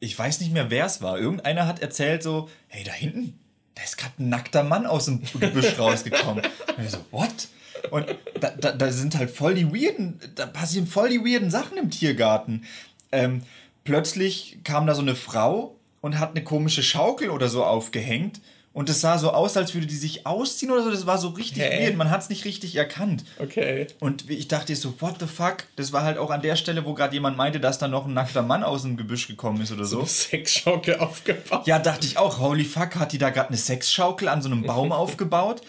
[0.01, 1.19] ich weiß nicht mehr, wer es war.
[1.19, 3.39] Irgendeiner hat erzählt so, hey, da hinten,
[3.77, 6.45] da ist gerade ein nackter Mann aus dem Gebüsch rausgekommen.
[6.77, 7.49] Und ich so, what?
[7.91, 8.07] Und
[8.41, 11.91] da, da, da, sind halt voll die weirden, da passieren voll die weirden Sachen im
[11.91, 12.65] Tiergarten.
[13.11, 13.43] Ähm,
[13.85, 18.41] plötzlich kam da so eine Frau und hat eine komische Schaukel oder so aufgehängt
[18.75, 20.91] und es sah so aus, als würde die sich ausziehen oder so.
[20.91, 21.85] Das war so richtig hey.
[21.85, 21.97] weird.
[21.97, 23.25] Man hat es nicht richtig erkannt.
[23.39, 23.87] Okay.
[24.01, 25.65] Und ich dachte so, what the fuck?
[25.77, 28.15] Das war halt auch an der Stelle, wo gerade jemand meinte, dass da noch ein
[28.15, 29.97] nackter Mann aus dem Gebüsch gekommen ist oder so.
[29.97, 31.67] so eine Sexschaukel aufgebaut.
[31.67, 32.39] Ja, dachte ich auch.
[32.39, 35.61] Holy fuck, hat die da gerade eine Sexschaukel an so einem Baum aufgebaut?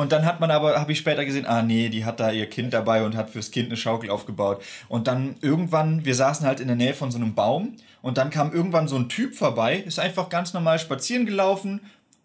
[0.00, 2.48] Und dann hat man aber, habe ich später gesehen, ah nee, die hat da ihr
[2.48, 4.62] Kind dabei und hat fürs Kind eine Schaukel aufgebaut.
[4.88, 8.30] Und dann irgendwann, wir saßen halt in der Nähe von so einem Baum und dann
[8.30, 11.82] kam irgendwann so ein Typ vorbei, ist einfach ganz normal spazieren gelaufen,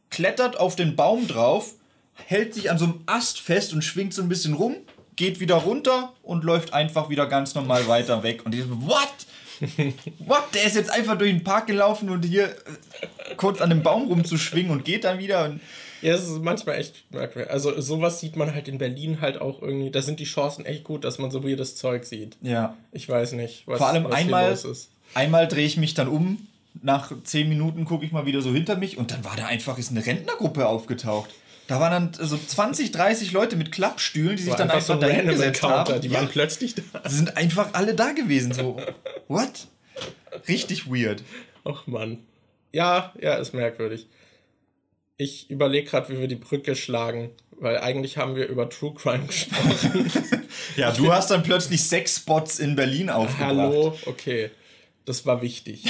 [0.09, 1.73] klettert auf den Baum drauf,
[2.13, 4.77] hält sich an so einem Ast fest und schwingt so ein bisschen rum,
[5.17, 8.45] geht wieder runter und läuft einfach wieder ganz normal weiter weg.
[8.45, 9.13] Und ich so, what?
[10.19, 10.43] What?
[10.53, 12.55] Der ist jetzt einfach durch den Park gelaufen und hier
[13.35, 15.43] kurz an dem Baum rumzuschwingen und geht dann wieder.
[15.43, 15.59] Und
[16.01, 17.51] ja, es ist manchmal echt merkwürdig.
[17.51, 19.91] Also sowas sieht man halt in Berlin halt auch irgendwie.
[19.91, 22.38] Da sind die Chancen echt gut, dass man so weirdes Zeug sieht.
[22.41, 22.75] Ja.
[22.91, 24.58] Ich weiß nicht, was, Vor allem was einmal,
[25.13, 26.47] einmal drehe ich mich dann um
[26.81, 29.77] nach zehn Minuten gucke ich mal wieder so hinter mich und dann war da einfach
[29.77, 31.29] ist eine Rentnergruppe aufgetaucht.
[31.67, 34.99] Da waren dann so 20, 30 Leute mit Klappstühlen, die sich dann einfach, einfach so
[34.99, 36.01] da hingesetzt haben.
[36.01, 36.19] Die ja.
[36.19, 36.84] waren plötzlich da.
[37.08, 38.53] Sie sind einfach alle da gewesen.
[38.53, 38.77] So,
[39.27, 39.67] what?
[40.47, 41.23] Richtig weird.
[41.63, 42.19] Ach Mann.
[42.71, 44.08] Ja, ja, ist merkwürdig.
[45.17, 49.25] Ich überlege gerade, wie wir die Brücke schlagen, weil eigentlich haben wir über True Crime
[49.28, 50.12] gesprochen.
[50.75, 53.47] ja, du hast dann plötzlich sechs Spots in Berlin aufgebracht.
[53.47, 54.51] Hallo, okay.
[55.06, 55.86] Das war wichtig.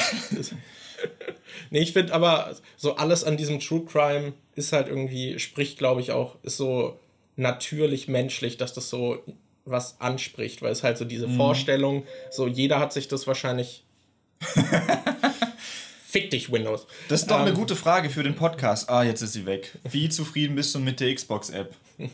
[1.69, 6.01] nee, ich finde aber so alles an diesem True Crime ist halt irgendwie, spricht glaube
[6.01, 6.99] ich auch, ist so
[7.35, 9.23] natürlich menschlich, dass das so
[9.65, 11.37] was anspricht, weil es halt so diese mhm.
[11.37, 13.83] Vorstellung, so jeder hat sich das wahrscheinlich.
[16.15, 16.87] Fick dich, Windows.
[17.09, 18.89] Das ist doch ähm, eine gute Frage für den Podcast.
[18.89, 19.77] Ah, jetzt ist sie weg.
[19.83, 21.75] Wie zufrieden bist du mit der Xbox-App?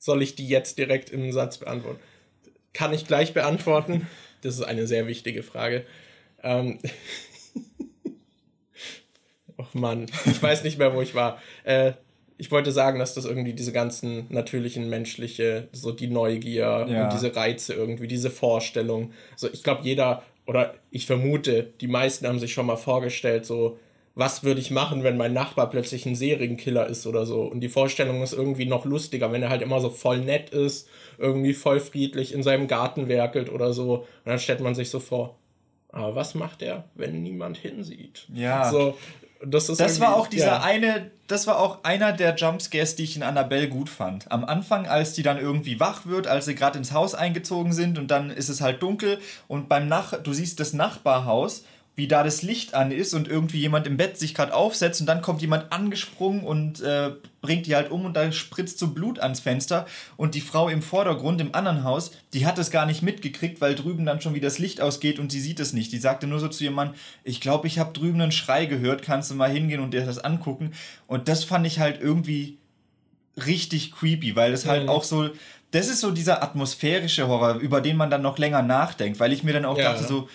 [0.00, 2.00] Soll ich die jetzt direkt im Satz beantworten?
[2.72, 4.08] Kann ich gleich beantworten.
[4.40, 5.86] Das ist eine sehr wichtige Frage.
[6.42, 6.80] Ähm
[9.56, 11.40] Och Mann, ich weiß nicht mehr, wo ich war.
[11.62, 11.92] Äh,
[12.38, 17.04] ich wollte sagen, dass das irgendwie diese ganzen natürlichen menschliche, so die Neugier ja.
[17.04, 19.12] und diese Reize irgendwie, diese Vorstellung.
[19.36, 23.78] So, ich glaube, jeder, oder ich vermute, die meisten haben sich schon mal vorgestellt, so,
[24.14, 27.42] was würde ich machen, wenn mein Nachbar plötzlich ein Serienkiller ist oder so.
[27.42, 30.88] Und die Vorstellung ist irgendwie noch lustiger, wenn er halt immer so voll nett ist,
[31.18, 33.94] irgendwie voll friedlich in seinem Garten werkelt oder so.
[33.94, 35.36] Und dann stellt man sich so vor,
[35.88, 38.26] aber was macht er, wenn niemand hinsieht?
[38.32, 38.70] Ja.
[38.70, 38.96] So,
[39.46, 40.62] das ist das war auch dieser ja.
[40.62, 44.30] eine, das war auch einer der Jumpscares, die ich in Annabelle gut fand.
[44.30, 47.98] Am Anfang, als die dann irgendwie wach wird, als sie gerade ins Haus eingezogen sind
[47.98, 51.64] und dann ist es halt dunkel und beim Nach, du siehst das Nachbarhaus
[51.96, 55.06] wie da das Licht an ist und irgendwie jemand im Bett sich gerade aufsetzt und
[55.06, 59.20] dann kommt jemand angesprungen und äh, bringt die halt um und da spritzt so Blut
[59.20, 63.02] ans Fenster und die Frau im Vordergrund im anderen Haus, die hat es gar nicht
[63.02, 65.92] mitgekriegt, weil drüben dann schon wieder das Licht ausgeht und sie sieht es nicht.
[65.92, 69.02] Die sagte nur so zu ihrem Mann, ich glaube, ich habe drüben einen Schrei gehört,
[69.02, 70.72] kannst du mal hingehen und dir das angucken
[71.06, 72.58] und das fand ich halt irgendwie
[73.46, 74.88] richtig creepy, weil es halt mhm.
[74.88, 75.30] auch so
[75.74, 79.42] das ist so dieser atmosphärische Horror, über den man dann noch länger nachdenkt, weil ich
[79.42, 79.90] mir dann auch ja.
[79.92, 80.28] dachte so,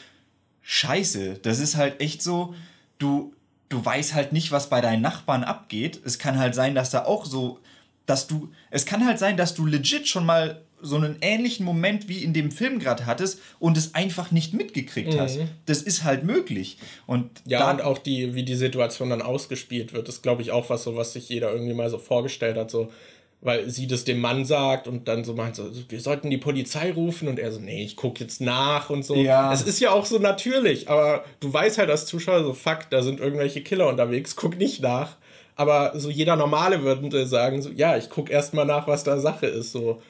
[0.70, 1.40] scheiße.
[1.42, 2.54] Das ist halt echt so,
[3.00, 3.34] du,
[3.70, 6.00] du weißt halt nicht, was bei deinen Nachbarn abgeht.
[6.06, 7.60] Es kann halt sein, dass da auch so,
[8.06, 12.08] dass du, es kann halt sein, dass du legit schon mal so einen ähnlichen Moment
[12.08, 15.20] wie in dem Film gerade hattest und es einfach nicht mitgekriegt Mhm.
[15.20, 15.40] hast.
[15.66, 16.78] Das ist halt möglich.
[17.08, 20.52] Und Ja, da, und auch die, wie die Situation dann ausgespielt wird, ist, glaube ich,
[20.52, 22.92] auch was so, was sich jeder irgendwie mal so vorgestellt hat, so,
[23.42, 26.92] weil sie das dem Mann sagt und dann so meint, so, wir sollten die Polizei
[26.92, 29.16] rufen und er so, nee, ich gucke jetzt nach und so.
[29.16, 29.54] Ja.
[29.54, 33.02] Es ist ja auch so natürlich, aber du weißt halt als Zuschauer so, fuck, da
[33.02, 35.16] sind irgendwelche Killer unterwegs, guck nicht nach.
[35.56, 39.20] Aber so jeder Normale würde sagen, so, ja, ich gucke erst mal nach, was da
[39.20, 40.02] Sache ist, so.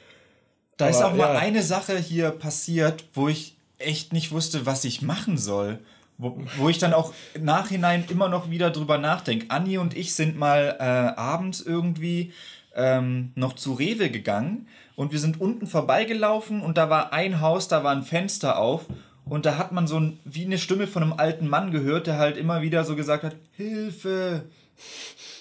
[0.76, 1.40] Da ist Aber, auch mal ja.
[1.40, 5.78] eine Sache hier passiert, wo ich echt nicht wusste, was ich machen soll.
[6.18, 9.46] Wo, wo ich dann auch im Nachhinein immer noch wieder drüber nachdenke.
[9.48, 12.32] Anni und ich sind mal äh, abends irgendwie
[12.80, 14.66] ähm, noch zu Rewe gegangen
[14.96, 18.86] und wir sind unten vorbeigelaufen und da war ein Haus, da war ein Fenster auf
[19.26, 22.18] und da hat man so ein, wie eine Stimme von einem alten Mann gehört, der
[22.18, 24.46] halt immer wieder so gesagt hat, Hilfe,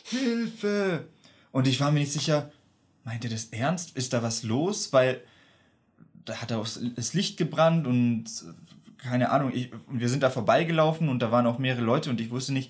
[0.04, 1.06] Hilfe.
[1.52, 2.52] Und ich war mir nicht sicher,
[3.06, 3.95] meint er das ernst?
[3.95, 4.91] Ist da was los?
[4.91, 5.21] Weil
[6.25, 8.25] da hat er auch das Licht gebrannt und
[8.97, 12.32] keine Ahnung, ich, wir sind da vorbeigelaufen und da waren auch mehrere Leute und ich
[12.32, 12.69] wusste nicht,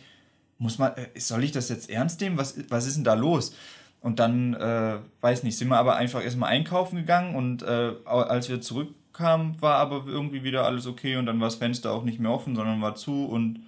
[0.60, 2.38] muss man, äh, soll ich das jetzt ernst nehmen?
[2.38, 3.54] Was, was ist denn da los?
[4.02, 8.48] Und dann, äh, weiß nicht, sind wir aber einfach erstmal einkaufen gegangen und äh, als
[8.50, 12.20] wir zurückkamen, war aber irgendwie wieder alles okay und dann war das Fenster auch nicht
[12.20, 13.60] mehr offen, sondern war zu und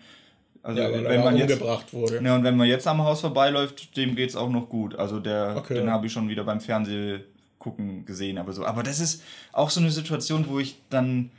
[0.64, 1.60] also Ja, wenn man jetzt
[1.92, 2.22] wurde.
[2.24, 4.96] ja, und wenn man jetzt am Haus vorbeiläuft, dem geht's auch noch gut.
[4.96, 5.74] Also der, Okay.
[5.74, 8.64] den habe ich schon wieder beim Fernsehgucken gesehen, aber so.
[8.66, 11.32] Aber das ist auch so eine Situation, wo ich dann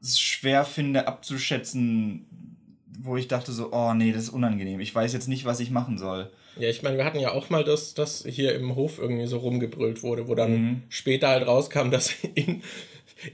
[0.00, 2.24] es schwer finde abzuschätzen,
[3.00, 4.80] wo ich dachte so, oh nee, das ist unangenehm.
[4.80, 6.30] Ich weiß jetzt nicht, was ich machen soll.
[6.58, 9.38] Ja, ich meine, wir hatten ja auch mal das, das hier im Hof irgendwie so
[9.38, 10.82] rumgebrüllt wurde, wo dann Mhm.
[10.90, 12.62] später halt rauskam, dass in,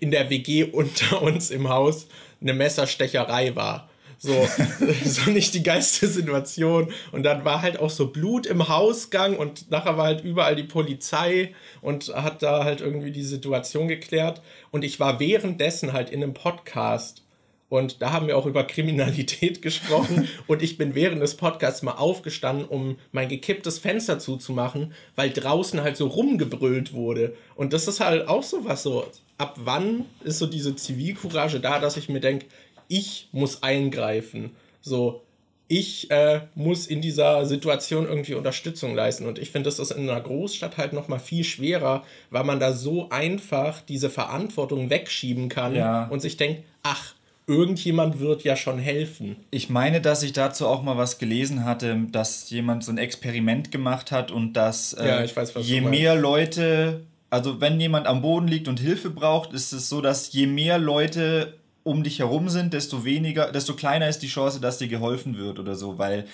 [0.01, 2.07] in der WG unter uns im Haus
[2.41, 3.89] eine Messerstecherei war.
[4.21, 4.35] So,
[5.05, 6.93] so nicht die geilste Situation.
[7.13, 10.65] Und dann war halt auch so Blut im Hausgang und nachher war halt überall die
[10.65, 14.43] Polizei und hat da halt irgendwie die Situation geklärt.
[14.71, 17.23] Und ich war währenddessen halt in einem Podcast
[17.69, 20.29] und da haben wir auch über Kriminalität gesprochen.
[20.47, 25.83] und ich bin während des Podcasts mal aufgestanden, um mein gekipptes Fenster zuzumachen, weil draußen
[25.83, 27.35] halt so rumgebrüllt wurde.
[27.55, 29.07] Und das ist halt auch so was so.
[29.37, 32.47] Ab wann ist so diese Zivilcourage da, dass ich mir denke,
[32.89, 34.51] ich muss eingreifen.
[34.81, 35.23] So,
[35.69, 39.27] ich äh, muss in dieser Situation irgendwie Unterstützung leisten.
[39.27, 42.73] Und ich finde, das ist in einer Großstadt halt nochmal viel schwerer, weil man da
[42.73, 46.07] so einfach diese Verantwortung wegschieben kann Ja.
[46.09, 47.15] und sich denkt, ach,
[47.49, 49.37] irgendjemand wird ja schon helfen.
[49.51, 53.73] Ich meine, dass ich dazu auch mal was gelesen hatte, dass jemand so ein Experiment
[53.73, 58.47] gemacht hat und dass äh, Ja, weiß, je mehr Leute, also wenn jemand am Boden
[58.47, 62.75] liegt und Hilfe braucht, ist es so, dass je mehr Leute um dich herum sind,
[62.75, 66.27] desto weniger, desto kleiner ist die Chance, dass dir geholfen wird oder so, weil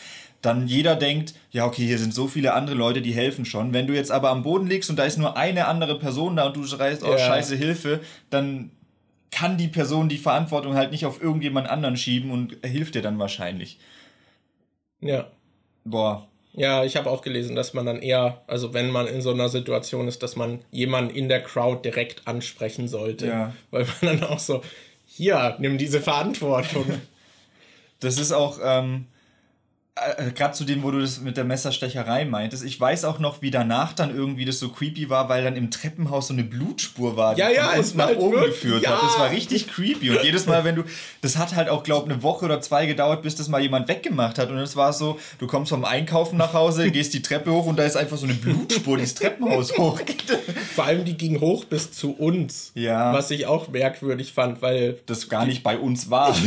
[0.43, 3.73] dann jeder denkt, ja, okay, hier sind so viele andere Leute, die helfen schon.
[3.73, 6.47] Wenn du jetzt aber am Boden liegst und da ist nur eine andere Person da
[6.49, 7.19] und du schreist, oh, Ja.
[7.19, 8.01] scheiße, Hilfe,
[8.31, 8.71] dann
[9.35, 13.19] kann die Person die Verantwortung halt nicht auf irgendjemand anderen schieben und hilft dir dann
[13.19, 13.79] wahrscheinlich.
[15.01, 15.27] Ja.
[15.85, 16.29] Boah.
[16.53, 19.49] Ja, ich habe auch gelesen, dass man dann eher, also wenn man in so einer
[19.49, 23.27] Situation ist, dass man jemanden in der Crowd direkt ansprechen sollte.
[23.27, 23.53] Ja.
[23.73, 24.63] Weil man dann auch so,
[25.05, 26.87] hier, nimm diese Verantwortung.
[28.01, 29.07] Das ist auch, ähm,
[29.97, 32.65] äh, gerade zu dem, wo du das mit der Messerstecherei meintest.
[32.65, 35.71] Ich weiß auch noch, wie danach dann irgendwie das so creepy war, weil dann im
[35.71, 38.91] Treppenhaus so eine Blutspur war, die Ja, ja, war nach halt oben wirklich- geführt ja.
[38.91, 39.03] hat.
[39.05, 40.11] Das war richtig creepy.
[40.11, 40.83] Und jedes Mal, wenn du,
[41.21, 44.39] das hat halt auch, glaub, eine Woche oder zwei gedauert, bis das mal jemand weggemacht
[44.39, 44.51] hat.
[44.51, 47.79] Und es war so, du kommst vom Einkaufen nach Hause, gehst die Treppe hoch und
[47.79, 50.25] da ist einfach so eine Blutspur, die das Treppenhaus hochgeht.
[50.75, 52.73] Vor allem die ging hoch bis zu uns.
[52.75, 53.13] Ja.
[53.13, 56.35] Was ich auch merkwürdig fand, weil das gar nicht bei uns war.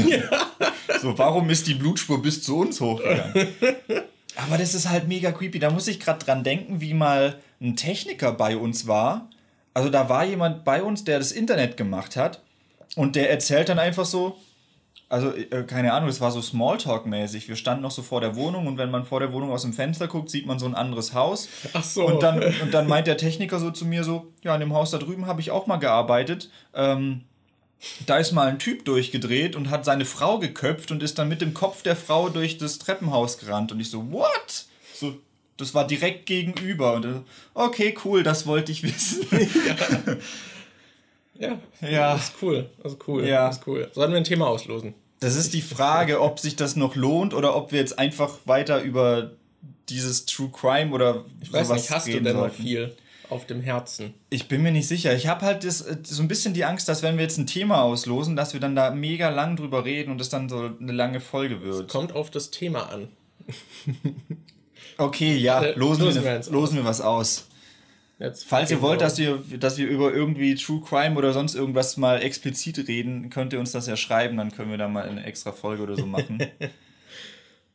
[1.01, 3.47] So, warum ist die Blutspur bis zu uns hochgegangen?
[4.35, 5.59] Aber das ist halt mega creepy.
[5.59, 9.29] Da muss ich gerade dran denken, wie mal ein Techniker bei uns war.
[9.73, 12.41] Also da war jemand bei uns, der das Internet gemacht hat
[12.95, 14.37] und der erzählt dann einfach so,
[15.09, 17.47] also äh, keine Ahnung, es war so Smalltalk-mäßig.
[17.47, 19.73] Wir standen noch so vor der Wohnung und wenn man vor der Wohnung aus dem
[19.73, 21.47] Fenster guckt, sieht man so ein anderes Haus.
[21.73, 22.05] Ach so.
[22.05, 24.91] Und dann, und dann meint der Techniker so zu mir so, ja, in dem Haus
[24.91, 26.49] da drüben habe ich auch mal gearbeitet.
[26.73, 27.23] Ähm,
[28.05, 31.41] da ist mal ein Typ durchgedreht und hat seine Frau geköpft und ist dann mit
[31.41, 33.71] dem Kopf der Frau durch das Treppenhaus gerannt.
[33.71, 34.65] Und ich so, what?
[34.95, 35.15] So,
[35.57, 36.93] das war direkt gegenüber.
[36.93, 39.25] Und er so, okay, cool, das wollte ich wissen.
[41.39, 42.13] ja, Ja.
[42.13, 42.69] das ist cool.
[42.83, 43.25] Das ist cool.
[43.27, 43.47] Ja.
[43.47, 43.89] Das ist cool.
[43.93, 44.93] Sollen wir ein Thema auslosen?
[45.19, 48.81] Das ist die Frage, ob sich das noch lohnt oder ob wir jetzt einfach weiter
[48.81, 49.31] über
[49.89, 52.61] dieses True Crime oder Ich weiß sowas nicht, hast du reden denn noch sollten.
[52.63, 52.95] viel
[53.29, 54.13] auf dem Herzen?
[54.29, 55.15] Ich bin mir nicht sicher.
[55.15, 57.47] Ich habe halt das, äh, so ein bisschen die Angst, dass wenn wir jetzt ein
[57.47, 60.91] Thema auslosen, dass wir dann da mega lang drüber reden und es dann so eine
[60.91, 61.89] lange Folge wird.
[61.89, 63.09] Kommt auf das Thema an.
[64.99, 67.47] Okay, ja, Äh, losen, losen wir, wir losen wir was aus.
[68.19, 71.97] Jetzt Falls ihr wollt, dass wir, dass wir über irgendwie True Crime oder sonst irgendwas
[71.97, 75.23] mal explizit reden, könnt ihr uns das ja schreiben, dann können wir da mal eine
[75.23, 76.39] extra Folge oder so machen.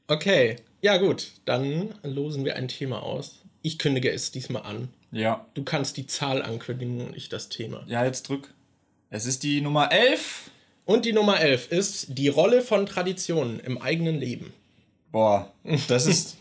[0.09, 3.45] Okay, ja gut, dann losen wir ein Thema aus.
[3.63, 4.89] Ich kündige es diesmal an.
[5.13, 5.47] Ja.
[5.55, 7.85] Du kannst die Zahl ankündigen und ich das Thema.
[7.87, 8.53] Ja, jetzt drück.
[9.11, 10.51] Es ist die Nummer 11.
[10.85, 14.53] Und die Nummer 11 ist die Rolle von Traditionen im eigenen Leben.
[15.13, 15.53] Boah,
[15.87, 16.37] das ist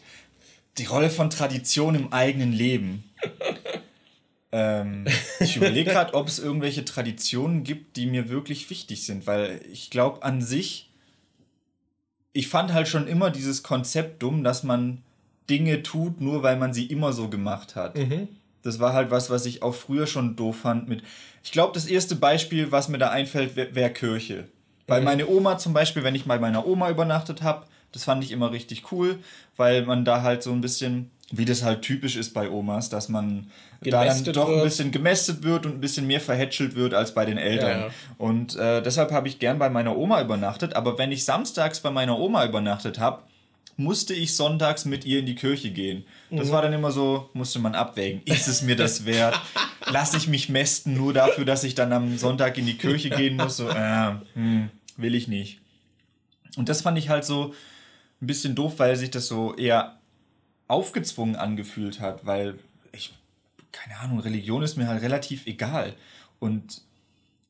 [0.77, 3.03] die Rolle von Tradition im eigenen Leben.
[4.51, 5.05] ähm,
[5.39, 9.89] ich überlege gerade, ob es irgendwelche Traditionen gibt, die mir wirklich wichtig sind, weil ich
[9.89, 10.89] glaube an sich,
[12.33, 15.03] ich fand halt schon immer dieses Konzept dumm, dass man
[15.49, 17.97] Dinge tut, nur weil man sie immer so gemacht hat.
[18.63, 21.03] Das war halt was, was ich auch früher schon doof fand mit.
[21.43, 24.47] Ich glaube, das erste Beispiel, was mir da einfällt, wäre wär Kirche.
[24.87, 28.31] Weil meine Oma zum Beispiel, wenn ich bei meiner Oma übernachtet habe, das fand ich
[28.31, 29.19] immer richtig cool,
[29.57, 33.09] weil man da halt so ein bisschen, wie das halt typisch ist bei Omas, dass
[33.09, 33.47] man
[33.81, 37.25] da dann doch ein bisschen gemästet wird und ein bisschen mehr verhätschelt wird als bei
[37.25, 37.79] den Eltern.
[37.79, 37.89] Ja.
[38.17, 40.75] Und äh, deshalb habe ich gern bei meiner Oma übernachtet.
[40.75, 43.23] Aber wenn ich samstags bei meiner Oma übernachtet habe,
[43.77, 46.03] musste ich sonntags mit ihr in die Kirche gehen.
[46.29, 46.51] Das Mhm.
[46.51, 48.21] war dann immer so, musste man abwägen.
[48.25, 49.39] Ist es mir das wert?
[49.91, 53.37] Lass ich mich mästen nur dafür, dass ich dann am Sonntag in die Kirche gehen
[53.37, 53.57] muss?
[53.57, 55.59] So, äh, hm, will ich nicht.
[56.57, 57.53] Und das fand ich halt so
[58.21, 59.97] ein bisschen doof, weil sich das so eher
[60.67, 62.59] aufgezwungen angefühlt hat, weil
[62.91, 63.13] ich,
[63.71, 65.93] keine Ahnung, Religion ist mir halt relativ egal.
[66.39, 66.81] Und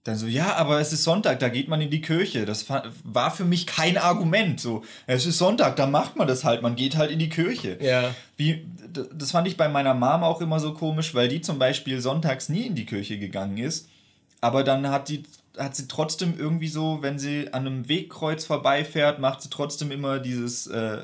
[0.03, 2.45] dann so, ja, aber es ist Sonntag, da geht man in die Kirche.
[2.45, 4.59] Das war für mich kein Argument.
[4.59, 7.77] So, es ist Sonntag, da macht man das halt, man geht halt in die Kirche.
[7.79, 8.15] Ja.
[8.35, 8.65] Wie,
[9.13, 12.49] das fand ich bei meiner Mama auch immer so komisch, weil die zum Beispiel sonntags
[12.49, 13.89] nie in die Kirche gegangen ist.
[14.41, 15.21] Aber dann hat die,
[15.55, 20.17] hat sie trotzdem irgendwie so, wenn sie an einem Wegkreuz vorbeifährt, macht sie trotzdem immer
[20.17, 21.03] dieses, äh,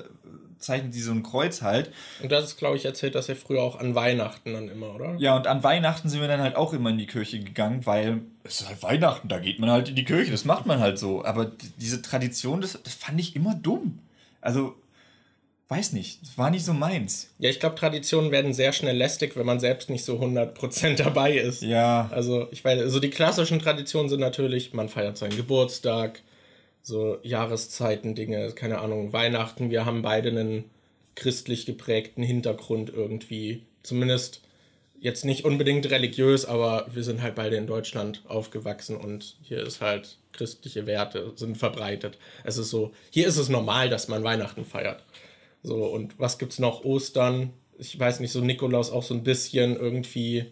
[0.60, 1.92] zeichnet sie so ein Kreuz halt.
[2.22, 5.16] Und das ist, glaube ich, erzählt, dass er früher auch an Weihnachten dann immer, oder?
[5.20, 8.22] Ja, und an Weihnachten sind wir dann halt auch immer in die Kirche gegangen, weil
[8.44, 10.98] es ist halt Weihnachten, da geht man halt in die Kirche, das macht man halt
[11.00, 11.24] so.
[11.24, 14.00] Aber diese Tradition, das, das fand ich immer dumm.
[14.42, 14.76] Also,
[15.70, 17.30] weiß nicht, das war nicht so meins.
[17.40, 21.34] Ja, ich glaube, Traditionen werden sehr schnell lästig, wenn man selbst nicht so 100% dabei
[21.38, 21.62] ist.
[21.62, 26.22] Ja, Also, ich weiß, also die klassischen Traditionen sind natürlich, man feiert seinen Geburtstag,
[26.88, 29.70] so Jahreszeiten, Dinge, keine Ahnung, Weihnachten.
[29.70, 30.64] Wir haben beide einen
[31.16, 33.64] christlich geprägten Hintergrund irgendwie.
[33.84, 34.42] Zumindest
[34.98, 39.82] jetzt nicht unbedingt religiös, aber wir sind halt beide in Deutschland aufgewachsen und hier ist
[39.82, 42.18] halt christliche Werte sind verbreitet.
[42.46, 45.04] Es ist so, hier ist es normal, dass man Weihnachten feiert.
[45.64, 46.86] So, und was gibt's noch?
[46.86, 50.46] Ostern, ich weiß nicht, so Nikolaus auch so ein bisschen irgendwie.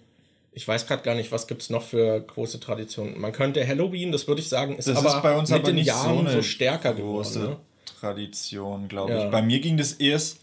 [0.57, 3.19] Ich weiß gerade gar nicht, was gibt's noch für große Traditionen.
[3.19, 5.67] Man könnte Halloween, das würde ich sagen, ist das aber ist bei uns mit aber
[5.67, 7.51] den nicht Jahren so eine so stärker große geworden.
[7.55, 7.59] Ne?
[7.99, 9.25] Tradition, glaube Ja.
[9.25, 9.31] ich.
[9.31, 10.39] Bei mir ging das erst.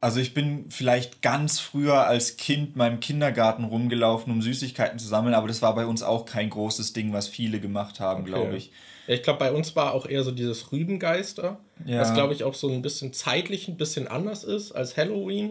[0.00, 5.34] Also ich bin vielleicht ganz früher als Kind im Kindergarten rumgelaufen, um Süßigkeiten zu sammeln,
[5.34, 8.72] aber das war bei uns auch kein großes Ding, was viele gemacht haben, glaube ich.
[9.06, 12.00] Ich glaube, bei uns war auch eher so dieses Rübengeister, Ja.
[12.00, 15.50] was glaube ich auch so ein bisschen zeitlich ein bisschen anders ist als Halloween.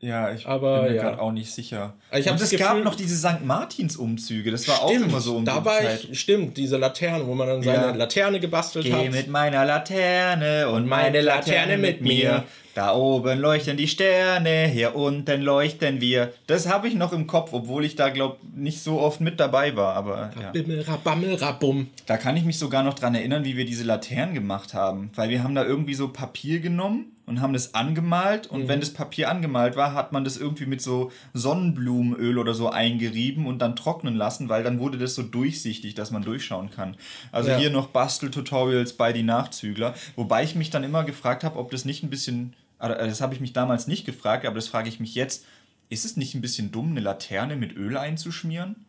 [0.00, 1.02] Ja, ich Aber bin mir ja.
[1.02, 1.94] gerade auch nicht sicher.
[2.12, 3.44] Ich Und es gab noch diese St.
[3.44, 6.08] Martins-Umzüge, das war auch immer so um da die war Zeit.
[6.12, 7.90] stimmt, diese Laterne, wo man dann seine Ja.
[7.94, 9.10] Laterne gebastelt Geh hat.
[9.10, 12.44] mit meiner Laterne und meine Laterne mit mir.
[12.74, 16.32] Da oben leuchten die Sterne, hier unten leuchten wir.
[16.46, 19.74] Das habe ich noch im Kopf, obwohl ich da, glaube nicht so oft mit dabei
[19.76, 19.94] war.
[19.94, 20.52] Aber ja.
[20.82, 21.88] Rabammel, rabum.
[22.06, 25.10] da kann ich mich sogar noch dran erinnern, wie wir diese Laternen gemacht haben.
[25.14, 28.46] Weil wir haben da irgendwie so Papier genommen und haben das angemalt.
[28.46, 32.70] Und wenn das Papier angemalt war, hat man das irgendwie mit so Sonnenblumenöl oder so
[32.70, 36.96] eingerieben und dann trocknen lassen, weil dann wurde das so durchsichtig, dass man durchschauen kann.
[37.32, 37.58] Also Ja.
[37.58, 39.94] hier noch Basteltutorials bei die Nachzügler.
[40.16, 43.40] Wobei ich mich dann immer gefragt habe, ob das nicht ein bisschen, das habe ich
[43.40, 45.44] mich damals nicht gefragt, aber das frage ich mich jetzt.
[45.90, 48.84] Ist es nicht ein bisschen dumm, eine Laterne mit Öl einzuschmieren?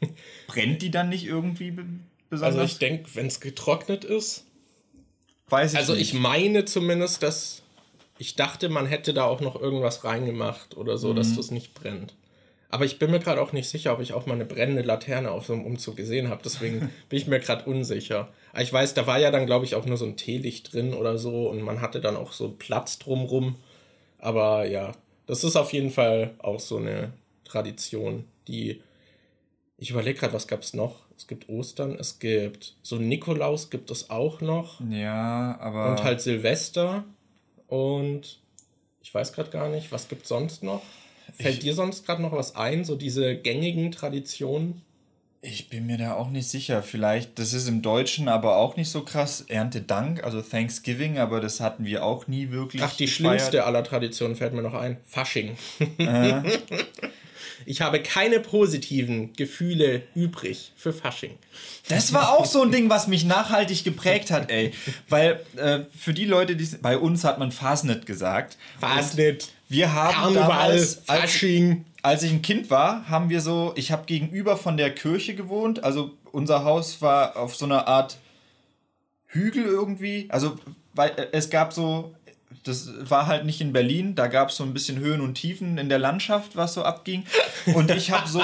[0.46, 1.84] Brennt die dann nicht irgendwie be-
[2.30, 2.54] besonders?
[2.60, 4.44] Also ich denke, wenn es getrocknet ist.
[5.48, 6.14] Weiß ich Also nicht.
[6.14, 7.62] ich meine zumindest, dass
[8.18, 11.16] ich dachte, man hätte da auch noch irgendwas reingemacht oder so, Mhm.
[11.16, 12.14] dass das nicht brennt.
[12.70, 15.30] Aber ich bin mir gerade auch nicht sicher, ob ich auch mal eine brennende Laterne
[15.30, 16.42] auf so einem Umzug gesehen habe.
[16.44, 18.28] Deswegen bin ich mir gerade unsicher.
[18.52, 20.92] Aber ich weiß, da war ja dann, glaube ich, auch nur so ein Teelicht drin
[20.92, 23.56] oder so und man hatte dann auch so Platz drumrum.
[24.18, 24.92] Aber ja,
[25.26, 27.12] das ist auf jeden Fall auch so eine
[27.44, 28.82] Tradition, die.
[29.80, 31.06] Ich überlege gerade, was gab es noch?
[31.16, 34.80] Es gibt Ostern, es gibt so Nikolaus gibt es auch noch.
[34.90, 35.90] Ja, aber.
[35.90, 37.04] Und halt Silvester.
[37.68, 38.40] Und
[39.02, 40.82] ich weiß gerade gar nicht, was gibt sonst noch?
[41.40, 42.84] Fällt Ich- dir sonst gerade noch was ein?
[42.84, 44.82] So diese gängigen Traditionen?
[45.40, 46.82] Ich bin mir da auch nicht sicher.
[46.82, 49.42] Vielleicht, das ist im Deutschen aber auch nicht so krass.
[49.46, 52.82] Erntedank, also Thanksgiving, aber das hatten wir auch nie wirklich.
[52.82, 53.40] Ach, die gefeiert.
[53.40, 54.96] schlimmste aller Traditionen fällt mir noch ein.
[55.04, 55.56] Fasching.
[55.98, 56.42] Äh.
[57.66, 61.32] Ich habe keine positiven Gefühle übrig für Fasching.
[61.88, 64.72] Das war auch so ein Ding, was mich nachhaltig geprägt hat, ey.
[65.08, 68.56] Weil äh, für die Leute, die bei uns hat man Fasnet gesagt.
[68.80, 69.48] Fasnet.
[69.68, 71.84] Wir haben Karneval, damals, als.
[72.02, 75.82] Als ich ein Kind war, haben wir so, ich habe gegenüber von der Kirche gewohnt.
[75.84, 78.18] Also unser Haus war auf so einer Art
[79.26, 80.26] Hügel irgendwie.
[80.30, 80.56] Also
[80.94, 82.14] weil äh, es gab so
[82.64, 85.78] das war halt nicht in Berlin, da gab es so ein bisschen Höhen und Tiefen
[85.78, 87.24] in der Landschaft, was so abging.
[87.74, 88.42] Und ich habe so,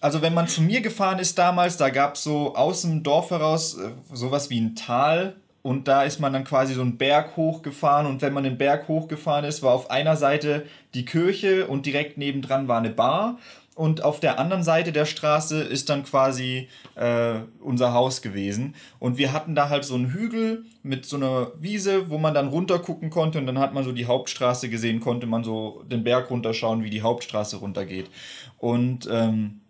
[0.00, 3.30] also wenn man zu mir gefahren ist damals, da gab es so aus dem Dorf
[3.30, 5.36] heraus äh, sowas wie ein Tal.
[5.64, 8.06] Und da ist man dann quasi so einen Berg hochgefahren.
[8.06, 12.18] Und wenn man den Berg hochgefahren ist, war auf einer Seite die Kirche und direkt
[12.18, 13.38] nebendran war eine Bar
[13.74, 18.74] und auf der anderen Seite der Straße ist dann quasi äh, unser Haus gewesen.
[19.00, 22.48] Und wir hatten da halt so einen Hügel mit so einer Wiese, wo man dann
[22.48, 26.04] runter gucken konnte und dann hat man so die Hauptstraße gesehen, konnte man so den
[26.04, 28.10] Berg runterschauen, wie die Hauptstraße runtergeht.
[28.58, 29.60] Und ähm,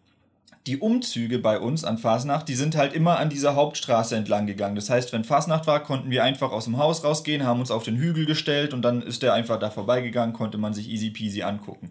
[0.67, 4.77] die Umzüge bei uns an Fasnacht, die sind halt immer an dieser Hauptstraße entlang gegangen.
[4.77, 7.83] Das heißt, wenn Fasnacht war, konnten wir einfach aus dem Haus rausgehen, haben uns auf
[7.83, 11.43] den Hügel gestellt und dann ist der einfach da vorbeigegangen, konnte man sich easy peasy
[11.43, 11.91] angucken.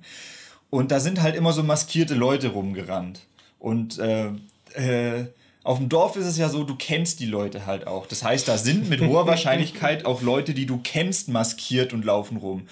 [0.72, 3.22] Und da sind halt immer so maskierte Leute rumgerannt.
[3.60, 4.32] Und äh,
[4.74, 5.28] äh,
[5.64, 8.08] auf dem Dorf ist es ja so, du kennst die Leute halt auch.
[8.08, 12.38] Das heißt, da sind mit hoher Wahrscheinlichkeit auch Leute, die du kennst, maskiert und laufen
[12.38, 12.68] rum.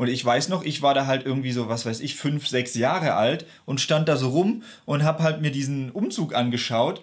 [0.00, 2.74] Und ich weiß noch, ich war da halt irgendwie so, was weiß ich, fünf, sechs
[2.74, 7.02] Jahre alt und stand da so rum und hab halt mir diesen Umzug angeschaut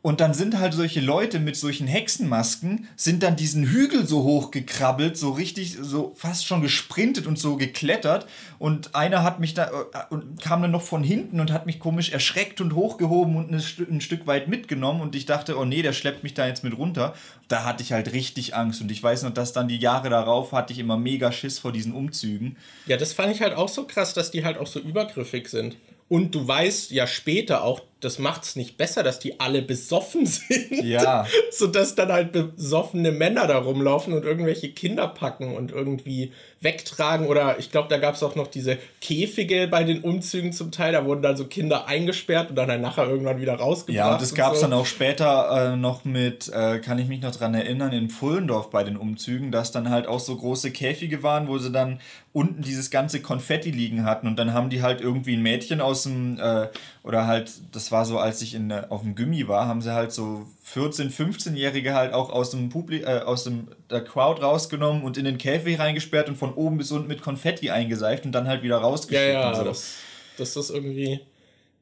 [0.00, 4.52] und dann sind halt solche Leute mit solchen Hexenmasken, sind dann diesen Hügel so hoch
[4.52, 8.26] gekrabbelt, so richtig, so fast schon gesprintet und so geklettert.
[8.60, 11.80] Und einer hat mich da, äh, und kam dann noch von hinten und hat mich
[11.80, 15.00] komisch erschreckt und hochgehoben und ein, Stück, ein Stück weit mitgenommen.
[15.00, 17.14] Und ich dachte, oh nee, der schleppt mich da jetzt mit runter.
[17.48, 18.80] Da hatte ich halt richtig Angst.
[18.80, 21.72] Und ich weiß noch, dass dann die Jahre darauf hatte ich immer mega Schiss vor
[21.72, 22.56] diesen Umzügen.
[22.86, 25.76] Ja, das fand ich halt auch so krass, dass die halt auch so übergriffig sind.
[26.08, 30.26] Und du weißt ja später auch, das macht es nicht besser, dass die alle besoffen
[30.26, 30.84] sind.
[30.84, 31.26] Ja.
[31.50, 37.26] Sodass dann halt besoffene Männer da rumlaufen und irgendwelche Kinder packen und irgendwie wegtragen.
[37.26, 40.92] Oder ich glaube, da gab es auch noch diese Käfige bei den Umzügen zum Teil.
[40.92, 43.96] Da wurden dann so Kinder eingesperrt und dann, dann nachher irgendwann wieder rausgebracht.
[43.96, 44.66] Ja, und das gab es so.
[44.66, 48.70] dann auch später äh, noch mit, äh, kann ich mich noch dran erinnern, in Pfullendorf
[48.70, 52.00] bei den Umzügen, dass dann halt auch so große Käfige waren, wo sie dann
[52.32, 54.26] unten dieses ganze Konfetti liegen hatten.
[54.26, 56.68] Und dann haben die halt irgendwie ein Mädchen aus dem, äh,
[57.08, 60.12] oder halt, das war so, als ich in, auf dem Gummi war, haben sie halt
[60.12, 65.16] so 14-, 15-Jährige halt auch aus dem Publik äh, aus dem, der Crowd rausgenommen und
[65.16, 68.62] in den Käfig reingesperrt und von oben bis unten mit Konfetti eingeseift und dann halt
[68.62, 69.32] wieder rausgeschickt.
[69.32, 69.64] Ja, ja, so.
[69.64, 69.94] das,
[70.36, 71.20] das ist irgendwie,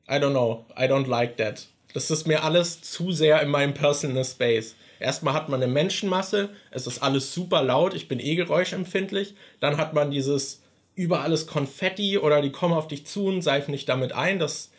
[0.08, 1.66] I don't know, I don't like that.
[1.92, 4.76] Das ist mir alles zu sehr in meinem Personal Space.
[5.00, 9.34] Erstmal hat man eine Menschenmasse, es ist alles super laut, ich bin eh geräuschempfindlich.
[9.58, 10.62] Dann hat man dieses
[10.94, 14.38] über alles Konfetti oder die kommen auf dich zu und seifen dich damit ein.
[14.38, 14.70] Das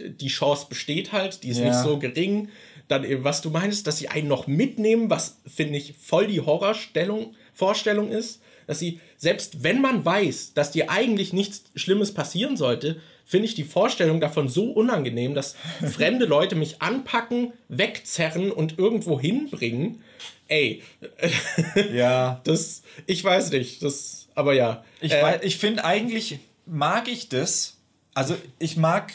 [0.00, 1.66] die Chance besteht halt, die ist ja.
[1.66, 2.48] nicht so gering.
[2.88, 6.40] Dann, äh, was du meinst, dass sie einen noch mitnehmen, was finde ich voll die
[6.40, 12.56] Horrorstellung, Vorstellung ist, dass sie, selbst wenn man weiß, dass dir eigentlich nichts Schlimmes passieren
[12.56, 15.56] sollte, finde ich die Vorstellung davon so unangenehm, dass
[15.92, 20.02] fremde Leute mich anpacken, wegzerren und irgendwo hinbringen.
[20.48, 20.82] Ey.
[21.92, 22.40] Ja.
[22.44, 24.84] Das, ich weiß nicht, das, aber ja.
[25.00, 27.76] Ich, äh, ich finde eigentlich, mag ich das.
[28.14, 29.12] Also, ich mag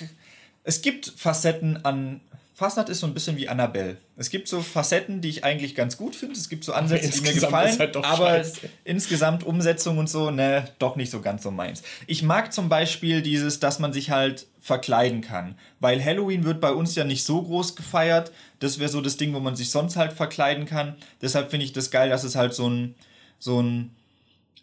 [0.64, 2.22] es gibt Facetten an.
[2.54, 3.98] Fastnacht ist so ein bisschen wie Annabelle.
[4.18, 6.36] Es gibt so Facetten, die ich eigentlich ganz gut finde.
[6.36, 7.80] Es gibt so Ansätze, die mir gefallen.
[7.80, 8.70] Halt aber scheiße.
[8.84, 11.82] insgesamt Umsetzung und so, ne, doch nicht so ganz so meins.
[12.06, 15.56] Ich mag zum Beispiel dieses, dass man sich halt verkleiden kann.
[15.80, 18.32] Weil Halloween wird bei uns ja nicht so groß gefeiert.
[18.60, 20.96] Das wäre so das Ding, wo man sich sonst halt verkleiden kann.
[21.20, 22.94] Deshalb finde ich das geil, dass es halt so ein,
[23.40, 23.96] so ein,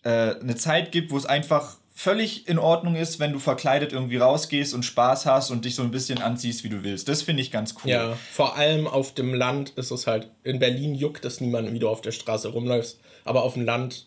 [0.05, 4.19] äh, eine Zeit gibt, wo es einfach völlig in Ordnung ist, wenn du verkleidet irgendwie
[4.19, 7.09] rausgehst und Spaß hast und dich so ein bisschen anziehst, wie du willst.
[7.09, 7.91] Das finde ich ganz cool.
[7.91, 11.81] Ja, vor allem auf dem Land ist es halt, in Berlin juckt es niemanden, wie
[11.81, 14.07] du auf der Straße rumläufst, aber auf dem Land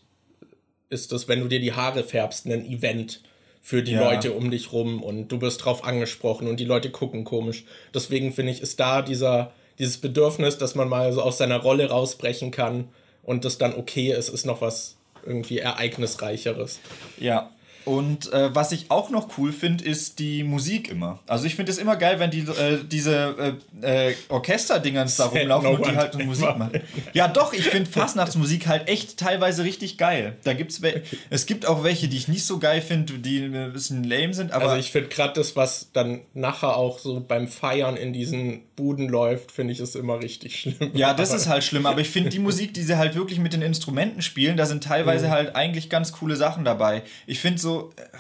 [0.88, 3.24] ist es, wenn du dir die Haare färbst, ein Event
[3.62, 4.10] für die ja.
[4.10, 7.66] Leute um dich rum und du wirst drauf angesprochen und die Leute gucken komisch.
[7.94, 11.90] Deswegen finde ich, ist da dieser, dieses Bedürfnis, dass man mal so aus seiner Rolle
[11.90, 12.88] rausbrechen kann
[13.22, 16.80] und das dann okay ist, ist noch was irgendwie Ereignisreicheres.
[17.20, 17.52] Ja,
[17.86, 21.20] Und äh, was ich auch noch cool finde, ist die Musik immer.
[21.28, 25.72] Also ich finde es immer geil, wenn die äh, diese äh, äh Orchesterdingens da rumlaufen
[25.72, 26.82] no und die halt Musik machen.
[27.14, 30.38] Ja, doch, ich finde Fastnachtsmusik halt echt teilweise richtig geil.
[30.44, 30.82] Da gibt's
[31.30, 34.52] es gibt auch welche, die ich nicht so geil finde, die ein bisschen lame sind,
[34.52, 34.66] aber.
[34.66, 39.10] Also ich finde gerade das, was dann nachher auch so beim Feiern in diesen Buden
[39.10, 40.92] läuft, finde ich es immer richtig schlimm.
[40.94, 43.54] Ja, das ist halt schlimm, aber ich finde die Musik, die sie halt wirklich mit
[43.54, 45.32] den Instrumenten spielen, da sind teilweise mhm.
[45.32, 47.04] halt eigentlich ganz coole Sachen dabei.
[47.28, 48.18] Ich finde so, äh,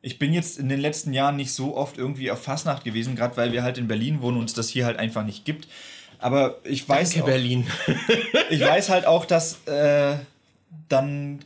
[0.00, 3.36] ich bin jetzt in den letzten Jahren nicht so oft irgendwie auf Fastnacht gewesen, gerade
[3.36, 5.68] weil wir halt in Berlin wohnen und es das hier halt einfach nicht gibt.
[6.18, 7.10] Aber ich weiß.
[7.10, 7.66] Danke, auch, Berlin.
[8.50, 10.16] ich weiß halt auch, dass äh,
[10.88, 11.40] dann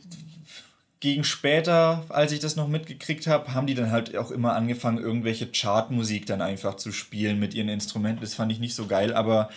[0.99, 4.99] gegen später, als ich das noch mitgekriegt habe, haben die dann halt auch immer angefangen,
[4.99, 8.21] irgendwelche Chartmusik dann einfach zu spielen mit ihren Instrumenten.
[8.21, 9.49] Das fand ich nicht so geil, aber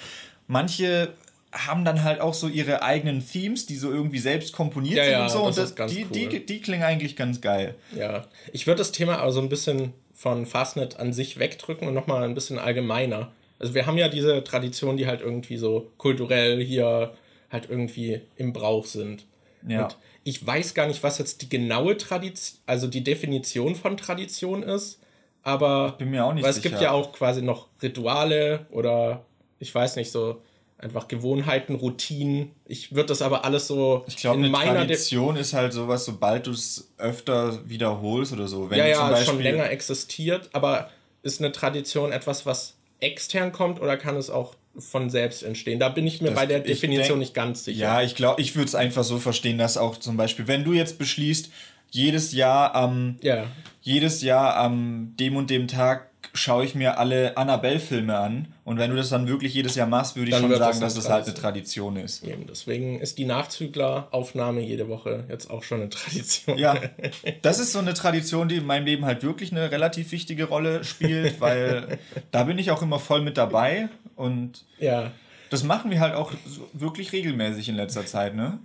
[0.49, 1.13] manche
[1.57, 5.13] haben dann halt auch so ihre eigenen Themes, die so irgendwie selbst komponiert ja, sind
[5.13, 5.63] ja, und so.
[5.63, 6.11] Das und das, die, cool.
[6.13, 7.75] die, die klingen eigentlich ganz geil.
[7.97, 12.23] Ja, ich würde das Thema also ein bisschen von Fastnet an sich wegdrücken und nochmal
[12.23, 13.33] ein bisschen allgemeiner.
[13.59, 17.15] Also wir haben ja diese Traditionen, die halt irgendwie so kulturell hier
[17.51, 19.25] halt irgendwie im Brauch sind.
[19.67, 19.85] Ja.
[19.85, 24.63] Und ich weiß gar nicht, was jetzt die genaue Tradition, also die Definition von Tradition
[24.63, 25.01] ist,
[25.43, 26.71] aber ich bin mir auch nicht weil es sicher.
[26.71, 29.25] gibt ja auch quasi noch Rituale oder
[29.59, 30.43] ich weiß nicht so
[30.79, 32.51] einfach Gewohnheiten, Routinen.
[32.67, 36.51] Ich würde das aber alles so ich glaube, eine Tradition ist halt sowas, sobald du
[36.51, 38.71] es öfter wiederholst oder so.
[38.71, 40.91] Wenn ja, ja, Beispiel schon länger existiert, aber
[41.23, 45.81] ist eine Tradition etwas, was extern kommt oder kann es auch von selbst entstehen?
[45.81, 47.81] Da bin ich mir das, bei der Definition denk, nicht ganz sicher.
[47.81, 50.73] Ja, ich glaube, ich würde es einfach so verstehen, dass auch zum Beispiel, wenn du
[50.73, 51.51] jetzt beschließt,
[51.91, 53.47] jedes Jahr am ja.
[53.81, 58.55] jedes Jahr am dem und dem Tag schaue ich mir alle Annabelle-Filme an.
[58.65, 60.95] Und wenn du das dann wirklich jedes Jahr machst, würde ich dann schon sagen, das
[60.95, 62.25] dass es halt eine Tradition ist.
[62.25, 66.59] Eben, deswegen ist die Nachzügler-Aufnahme jede Woche jetzt auch schon eine Tradition.
[66.59, 66.77] Ja,
[67.43, 70.85] das ist so eine Tradition, die in meinem Leben halt wirklich eine relativ wichtige Rolle
[70.85, 71.99] spielt, weil
[72.31, 73.89] da bin ich auch immer voll mit dabei.
[74.15, 75.13] Und ja.
[75.51, 76.33] das machen wir halt auch
[76.73, 78.59] wirklich regelmäßig in letzter Zeit, ne?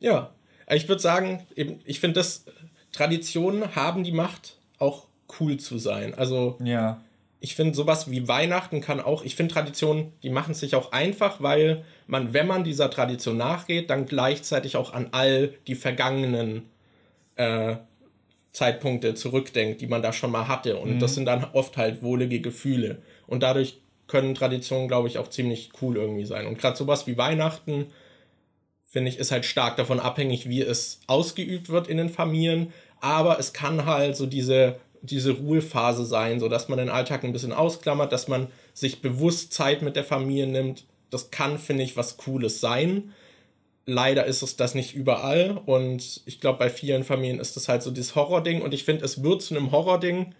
[0.00, 0.30] Ja,
[0.70, 2.44] ich würde sagen, eben, ich finde, dass
[2.92, 5.06] Traditionen haben die Macht, auch
[5.38, 6.14] cool zu sein.
[6.14, 7.00] Also ja.
[7.40, 10.92] ich finde sowas wie Weihnachten kann auch, ich finde Traditionen, die machen es sich auch
[10.92, 16.68] einfach, weil man, wenn man dieser Tradition nachgeht, dann gleichzeitig auch an all die vergangenen
[17.36, 17.76] äh,
[18.52, 20.76] Zeitpunkte zurückdenkt, die man da schon mal hatte.
[20.76, 20.98] Und mhm.
[20.98, 23.02] das sind dann oft halt wohlige Gefühle.
[23.26, 23.78] Und dadurch
[24.08, 26.46] können Traditionen, glaube ich, auch ziemlich cool irgendwie sein.
[26.46, 27.86] Und gerade sowas wie Weihnachten,
[28.84, 32.72] finde ich, ist halt stark davon abhängig, wie es ausgeübt wird in den Familien.
[33.00, 37.32] Aber es kann halt so diese diese Ruhephase sein, so dass man den Alltag ein
[37.32, 40.84] bisschen ausklammert, dass man sich bewusst Zeit mit der Familie nimmt.
[41.10, 43.12] Das kann, finde ich, was Cooles sein.
[43.86, 47.82] Leider ist es das nicht überall und ich glaube, bei vielen Familien ist das halt
[47.82, 50.34] so dieses Horror-Ding und ich finde, es wird zu einem Horror-Ding,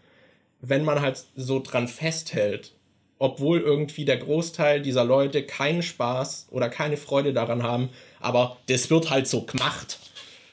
[0.61, 2.73] wenn man halt so dran festhält,
[3.19, 7.89] obwohl irgendwie der Großteil dieser Leute keinen Spaß oder keine Freude daran haben,
[8.21, 9.99] aber das wird halt so gemacht.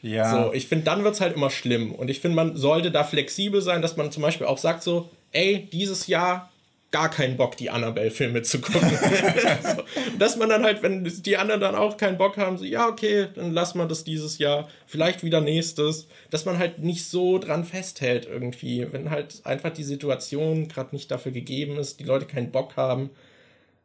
[0.02, 0.32] Ja.
[0.32, 1.92] So, ich finde, dann wird es halt immer schlimm.
[1.92, 5.10] Und ich finde, man sollte da flexibel sein, dass man zum Beispiel auch sagt so,
[5.32, 6.50] ey, dieses Jahr
[6.92, 8.90] gar keinen Bock, die Annabelle-Filme zu gucken.
[9.62, 9.84] so,
[10.18, 13.28] dass man dann halt, wenn die anderen dann auch keinen Bock haben, so, ja, okay,
[13.36, 17.66] dann lassen wir das dieses Jahr, vielleicht wieder nächstes, dass man halt nicht so dran
[17.66, 22.52] festhält irgendwie, wenn halt einfach die Situation gerade nicht dafür gegeben ist, die Leute keinen
[22.52, 23.10] Bock haben,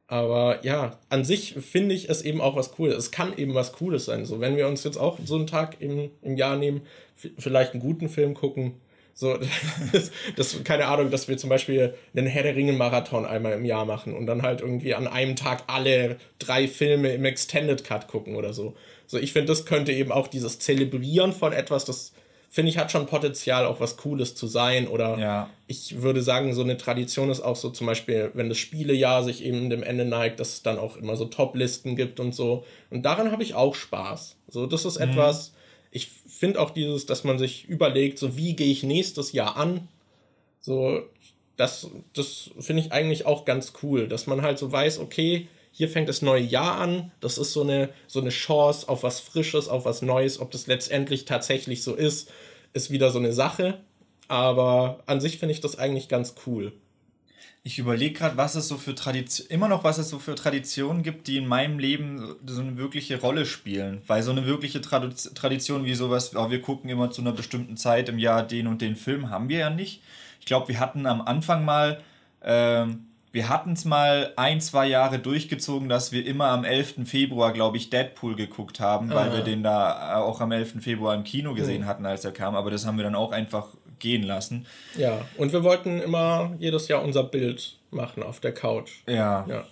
[0.07, 2.97] aber ja, an sich finde ich es eben auch was Cooles.
[2.97, 4.27] Es kann eben was Cooles sein.
[4.27, 6.83] So, wenn wir uns jetzt auch so einen Tag im, im Jahr nehmen,
[7.39, 8.75] vielleicht einen guten Film gucken,
[9.15, 9.39] so,
[9.93, 13.85] das, das, keine Ahnung, dass wir zum Beispiel einen Herr der Ringen-Marathon einmal im Jahr
[13.85, 18.37] machen und dann halt irgendwie an einem Tag alle drei Filme im Extended Cut gucken
[18.37, 18.75] oder so.
[19.07, 22.13] So, ich finde, das könnte eben auch dieses Zelebrieren von etwas, das
[22.53, 24.87] finde ich, hat schon Potenzial, auch was Cooles zu sein.
[24.87, 25.51] Oder ja.
[25.69, 29.43] ich würde sagen, so eine Tradition ist auch so zum Beispiel, wenn das Spielejahr sich
[29.43, 32.67] eben dem Ende neigt, dass es dann auch immer so Top-Listen gibt und so.
[32.91, 34.37] Und daran habe ich auch Spaß.
[34.49, 35.09] So, das ist mhm.
[35.09, 35.55] etwas,
[35.91, 39.89] ich finde auch dieses, dass man sich überlegt, so wie gehe ich nächstes Jahr an?
[40.61, 41.01] So,
[41.57, 45.89] das, das finde ich eigentlich auch ganz cool, dass man halt so weiß, okay, hier
[45.89, 47.11] fängt das neue Jahr an.
[47.21, 50.39] Das ist so eine, so eine Chance auf was Frisches, auf was Neues.
[50.39, 52.31] Ob das letztendlich tatsächlich so ist,
[52.75, 53.81] ist wieder so eine Sache.
[54.29, 56.73] Aber an sich finde ich das eigentlich ganz cool.
[57.65, 61.03] Ich überlege gerade, was es so für Tradition, immer noch was es so für Traditionen
[61.03, 64.03] gibt, die in meinem Leben so eine wirkliche Rolle spielen.
[64.07, 67.77] Weil so eine wirkliche Trad Tradition wie sowas, oh, wir gucken immer zu einer bestimmten
[67.77, 70.03] Zeit im Jahr den und den Film, haben wir ja nicht.
[70.41, 72.03] Ich glaube, wir hatten am Anfang mal
[72.43, 77.07] ähm, wir hatten es mal ein, zwei Jahre durchgezogen, dass wir immer am 11.
[77.07, 80.83] Februar, glaube ich, Deadpool geguckt haben, weil wir den da auch am 11.
[80.83, 81.87] Februar im Kino gesehen mhm.
[81.87, 82.55] hatten, als er kam.
[82.55, 83.69] Aber das haben wir dann auch einfach
[83.99, 84.67] gehen lassen.
[84.99, 89.03] Ja, und wir wollten immer jedes Jahr unser Bild machen auf der Couch.
[89.07, 89.47] Ja.
[89.49, 89.65] Ja.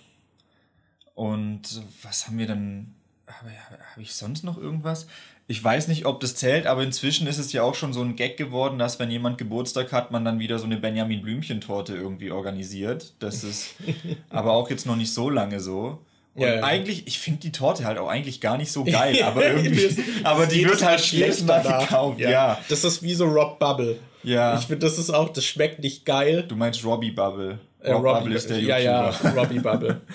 [1.13, 2.95] Und was haben wir dann?
[3.39, 3.51] Habe
[3.95, 5.07] hab ich sonst noch irgendwas?
[5.47, 8.15] Ich weiß nicht, ob das zählt, aber inzwischen ist es ja auch schon so ein
[8.15, 12.31] Gag geworden, dass wenn jemand Geburtstag hat, man dann wieder so eine Benjamin Blümchen-Torte irgendwie
[12.31, 13.13] organisiert.
[13.19, 13.75] Das ist
[14.29, 15.99] aber auch jetzt noch nicht so lange so.
[16.33, 16.63] Und Ja, ja.
[16.63, 20.45] eigentlich, ich finde die Torte halt auch eigentlich gar nicht so geil, aber irgendwie, aber
[20.45, 22.57] die wird Mal halt jedes Mal gekauft, ja.
[22.69, 23.99] Das ist wie so Rob Bubble.
[24.23, 24.57] Ja.
[24.57, 26.45] Ich finde, das ist auch, das schmeckt nicht geil.
[26.47, 27.59] Du meinst Robbie Bubble.
[27.81, 29.29] Äh, Rob Robbie- Bubble ist der ja, YouTuber.
[29.35, 30.01] ja, Robbie Bubble.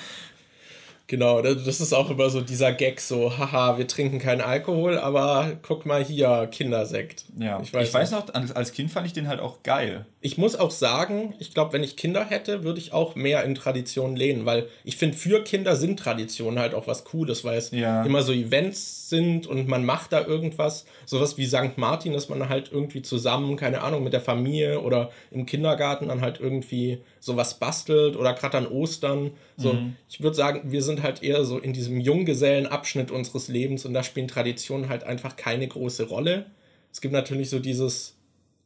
[1.09, 5.53] Genau, das ist auch immer so dieser Gag, so, haha, wir trinken keinen Alkohol, aber
[5.63, 7.27] guck mal hier, Kindersekt.
[7.39, 10.05] Ja, ich weiß, ich weiß noch, als Kind fand ich den halt auch geil.
[10.27, 13.55] Ich muss auch sagen, ich glaube, wenn ich Kinder hätte, würde ich auch mehr in
[13.55, 17.71] Traditionen lehnen, weil ich finde, für Kinder sind Traditionen halt auch was Cooles, weil es
[17.71, 18.03] Ja.
[18.03, 21.77] immer so Events sind und man macht da irgendwas, sowas wie St.
[21.79, 26.23] Martin, dass man halt irgendwie zusammen, keine Ahnung, mit der Familie oder im Kindergarten dann
[26.23, 29.31] halt irgendwie sowas bastelt oder gerade an Ostern.
[29.57, 29.95] So, Mhm.
[30.09, 34.03] ich würde sagen, wir sind halt eher so in diesem Junggesellenabschnitt unseres Lebens und da
[34.03, 36.47] spielen Traditionen halt einfach keine große Rolle.
[36.91, 38.16] Es gibt natürlich so dieses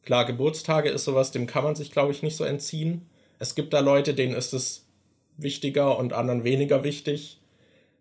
[0.03, 3.07] Klar, Geburtstage ist sowas, dem kann man sich, glaube ich, nicht so entziehen.
[3.39, 4.85] Es gibt da Leute, denen ist es
[5.37, 7.39] wichtiger und anderen weniger wichtig.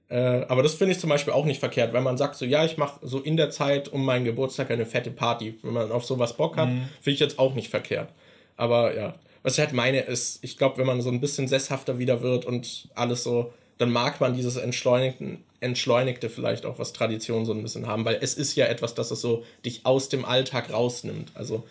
[0.09, 2.65] Äh, aber das finde ich zum Beispiel auch nicht verkehrt, wenn man sagt, so ja,
[2.65, 5.59] ich mache so in der Zeit um meinen Geburtstag eine fette Party.
[5.63, 8.11] Wenn man auf sowas Bock hat, finde ich jetzt auch nicht verkehrt.
[8.57, 11.99] Aber ja, was ich halt meine ist, ich glaube, wenn man so ein bisschen sesshafter
[11.99, 17.47] wieder wird und alles so, dann mag man dieses Entschleunigten, Entschleunigte vielleicht auch, was Tradition
[17.47, 20.25] so ein bisschen haben, weil es ist ja etwas, das es so dich aus dem
[20.25, 21.31] Alltag rausnimmt.
[21.35, 21.65] Also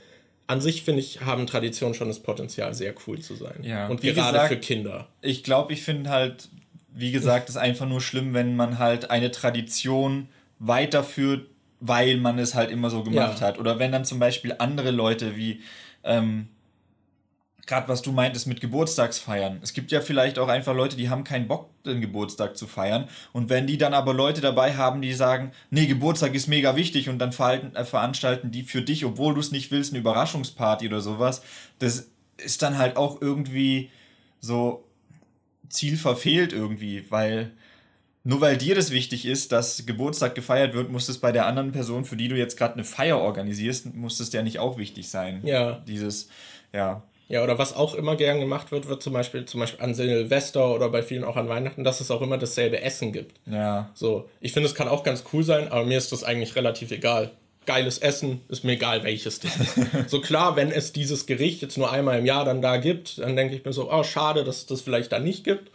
[0.50, 3.60] an sich, finde ich, haben Traditionen schon das Potenzial, sehr cool zu sein.
[3.62, 5.08] Ja, und wie gerade gesagt- für Kinder.
[5.22, 6.50] Ich glaube, ich finde halt,
[6.91, 10.28] wie gesagt, es ist einfach nur schlimm, wenn man halt eine Tradition
[10.58, 11.47] weiterführt,
[11.80, 13.47] weil man es halt immer so gemacht Ja.
[13.47, 13.60] hat.
[13.60, 15.62] Oder wenn dann zum Beispiel andere Leute wie,
[16.04, 16.47] ähm,
[17.70, 19.59] gerade was du meintest mit Geburtstagsfeiern.
[19.61, 23.07] Es gibt ja vielleicht auch einfach Leute, die haben keinen Bock, den Geburtstag zu feiern.
[23.32, 27.09] Und wenn die dann aber Leute dabei haben, die sagen, nee, Geburtstag ist mega wichtig
[27.09, 30.88] und dann verhalten, äh, veranstalten die für dich, obwohl du es nicht willst, eine Überraschungsparty
[30.88, 31.43] oder sowas,
[31.78, 33.91] das ist dann halt auch irgendwie
[34.41, 34.84] so
[35.70, 37.51] Ziel verfehlt irgendwie, weil
[38.24, 41.72] nur weil dir das wichtig ist, dass Geburtstag gefeiert wird, muss es bei der anderen
[41.72, 45.09] Person, für die du jetzt gerade eine Feier organisierst, muss es ja nicht auch wichtig
[45.09, 45.41] sein.
[45.45, 45.84] Ja.
[45.88, 46.30] Dieses,
[46.74, 47.03] ja.
[47.30, 50.73] Ja, oder was auch immer gern gemacht wird, wird zum Beispiel, zum Beispiel an Silvester
[50.73, 53.39] oder bei vielen auch an Weihnachten, dass es auch immer dasselbe Essen gibt.
[53.45, 53.91] Ja.
[53.93, 56.89] So, ich finde, es kann auch ganz cool sein, aber mir ist das eigentlich relativ
[56.89, 57.30] egal.
[57.67, 59.77] Geiles Essen, ist mir egal, welches das ist.
[60.09, 63.36] so klar, wenn es dieses Gericht jetzt nur einmal im Jahr dann da gibt, dann
[63.36, 65.69] denke ich mir so, oh, schade, dass es das vielleicht da nicht gibt.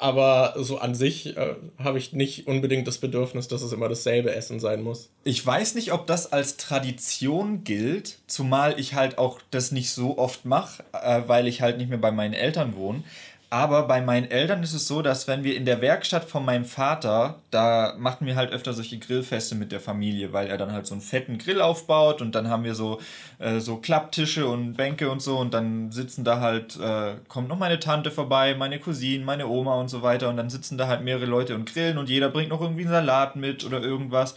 [0.00, 4.34] Aber so an sich äh, habe ich nicht unbedingt das Bedürfnis, dass es immer dasselbe
[4.34, 5.10] Essen sein muss.
[5.24, 10.16] Ich weiß nicht, ob das als Tradition gilt, zumal ich halt auch das nicht so
[10.16, 13.04] oft mache, äh, weil ich halt nicht mehr bei meinen Eltern wohne.
[13.52, 16.64] Aber bei meinen Eltern ist es so, dass wenn wir in der Werkstatt von meinem
[16.64, 20.86] Vater, da machen wir halt öfter solche Grillfeste mit der Familie, weil er dann halt
[20.86, 23.00] so einen fetten Grill aufbaut und dann haben wir so,
[23.40, 27.58] äh, so Klapptische und Bänke und so und dann sitzen da halt, äh, kommt noch
[27.58, 31.02] meine Tante vorbei, meine Cousine, meine Oma und so weiter und dann sitzen da halt
[31.02, 34.36] mehrere Leute und grillen und jeder bringt noch irgendwie einen Salat mit oder irgendwas.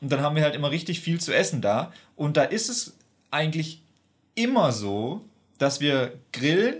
[0.00, 1.92] Und dann haben wir halt immer richtig viel zu essen da.
[2.14, 2.94] Und da ist es
[3.32, 3.80] eigentlich
[4.36, 5.22] immer so,
[5.58, 6.76] dass wir grillen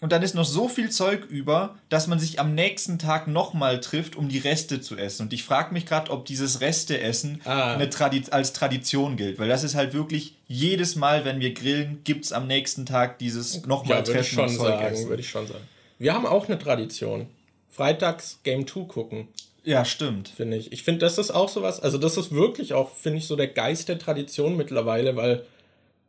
[0.00, 3.80] und dann ist noch so viel Zeug über, dass man sich am nächsten Tag nochmal
[3.80, 5.22] trifft, um die Reste zu essen.
[5.22, 7.74] Und ich frage mich gerade, ob dieses Resteessen Ah.
[7.74, 9.38] eine Tradi als Tradition gilt.
[9.38, 13.18] Weil das ist halt wirklich jedes Mal, wenn wir grillen, gibt es am nächsten Tag
[13.18, 15.08] dieses nochmal Ja, würde ich Treffen schon und Zeug sagen, essen.
[15.08, 15.64] würde ich schon sagen.
[15.98, 17.26] Wir haben auch eine Tradition.
[17.68, 19.28] Freitags Game 2 gucken.
[19.64, 20.28] Ja, stimmt.
[20.28, 20.72] finde ich.
[20.72, 23.48] Ich finde, das ist auch sowas, also das ist wirklich auch, finde ich, so der
[23.48, 25.44] Geist der Tradition mittlerweile, weil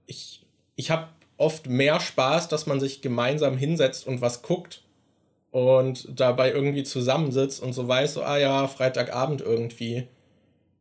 [0.06, 0.42] ich,
[0.76, 1.08] ich habe
[1.40, 4.84] oft mehr Spaß, dass man sich gemeinsam hinsetzt und was guckt
[5.52, 10.08] und dabei irgendwie zusammensitzt und so weiß, so, ah ja, Freitagabend irgendwie,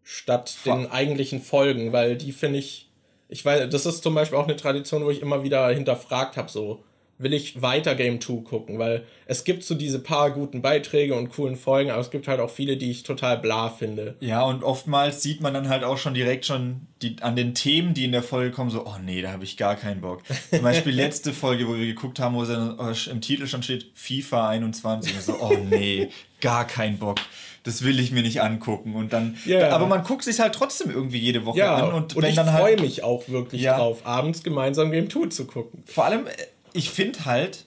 [0.03, 2.91] statt Vor- den eigentlichen Folgen, weil die finde ich,
[3.29, 6.51] ich weiß, das ist zum Beispiel auch eine Tradition, wo ich immer wieder hinterfragt habe,
[6.51, 6.83] so,
[7.19, 11.31] will ich weiter Game 2 gucken, weil es gibt so diese paar guten Beiträge und
[11.31, 14.15] coolen Folgen, aber es gibt halt auch viele, die ich total bla finde.
[14.21, 17.93] Ja, und oftmals sieht man dann halt auch schon direkt schon die, an den Themen,
[17.95, 20.23] die in der Folge kommen, so, oh nee, da habe ich gar keinen Bock.
[20.51, 24.49] Zum Beispiel letzte Folge, wo wir geguckt haben, wo äh, im Titel schon steht, FIFA
[24.51, 25.15] 21.
[25.15, 26.09] Und so, oh nee,
[26.41, 27.19] gar keinen Bock.
[27.65, 28.95] Das will ich mir nicht angucken.
[28.95, 29.71] Und dann, Ja.
[29.71, 31.93] aber man guckt sich halt trotzdem irgendwie jede Woche Ja, an.
[31.93, 33.77] und, Und, ich freue halt, mich auch wirklich Ja.
[33.77, 35.83] drauf, abends gemeinsam Game 2 zu gucken.
[35.85, 36.31] Vor allem, äh,
[36.73, 37.67] ich finde halt,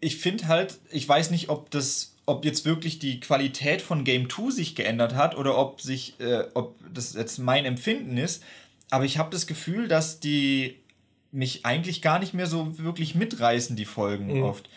[0.00, 4.28] ich finde halt, ich weiß nicht, ob das, ob jetzt wirklich die Qualität von Game
[4.28, 8.42] 2 sich geändert hat oder ob sich, äh, ob das jetzt mein Empfinden ist,
[8.90, 10.76] aber ich habe das Gefühl, dass die
[11.30, 14.42] mich eigentlich gar nicht mehr so wirklich mitreißen, die Folgen mhm.
[14.42, 14.68] oft.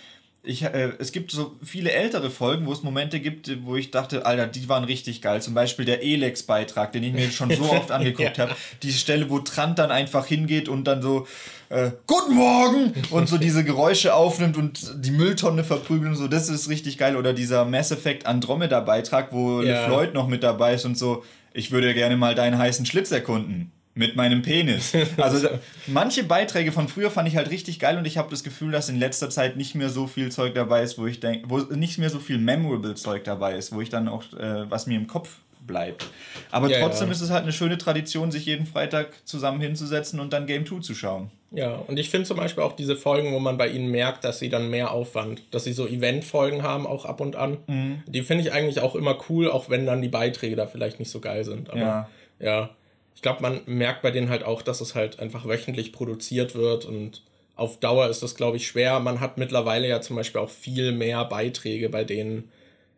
[0.45, 4.25] Ich, äh, es gibt so viele ältere Folgen, wo es Momente gibt, wo ich dachte,
[4.25, 5.41] Alter, die waren richtig geil.
[5.41, 8.45] Zum Beispiel der Elex-Beitrag, den ich mir schon so oft angeguckt ja.
[8.45, 8.55] habe.
[8.83, 11.27] Die Stelle, wo Trant dann einfach hingeht und dann so,
[11.69, 12.93] äh, Guten Morgen!
[13.09, 17.15] Und so diese Geräusche aufnimmt und die Mülltonne verprügelt und so, das ist richtig geil.
[17.15, 19.81] Oder dieser Mass Effect Andromeda-Beitrag, wo ja.
[19.81, 21.23] LeFloid noch mit dabei ist und so,
[21.53, 24.93] ich würde gerne mal deinen heißen Schlitz erkunden mit meinem Penis.
[25.17, 25.47] Also
[25.87, 28.89] manche Beiträge von früher fand ich halt richtig geil und ich habe das Gefühl, dass
[28.89, 31.97] in letzter Zeit nicht mehr so viel Zeug dabei ist, wo ich denke, wo nicht
[31.97, 35.07] mehr so viel memorable Zeug dabei ist, wo ich dann auch äh, was mir im
[35.07, 36.05] Kopf bleibt.
[36.51, 37.13] Aber ja, trotzdem ja.
[37.13, 40.81] ist es halt eine schöne Tradition, sich jeden Freitag zusammen hinzusetzen und dann Game 2
[40.81, 41.31] zu schauen.
[41.51, 44.39] Ja, und ich finde zum Beispiel auch diese Folgen, wo man bei ihnen merkt, dass
[44.39, 47.57] sie dann mehr Aufwand, dass sie so Event-Folgen haben, auch ab und an.
[47.67, 48.03] Mhm.
[48.07, 51.09] Die finde ich eigentlich auch immer cool, auch wenn dann die Beiträge da vielleicht nicht
[51.09, 51.69] so geil sind.
[51.69, 52.09] Aber ja.
[52.39, 52.69] ja
[53.15, 56.85] ich glaube, man merkt bei denen halt auch, dass es halt einfach wöchentlich produziert wird
[56.85, 57.23] und
[57.55, 58.99] auf Dauer ist das, glaube ich, schwer.
[58.99, 62.51] Man hat mittlerweile ja zum Beispiel auch viel mehr Beiträge, bei denen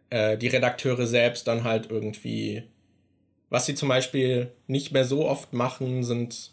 [0.09, 2.63] äh, die Redakteure selbst dann halt irgendwie,
[3.49, 6.51] was sie zum Beispiel nicht mehr so oft machen, sind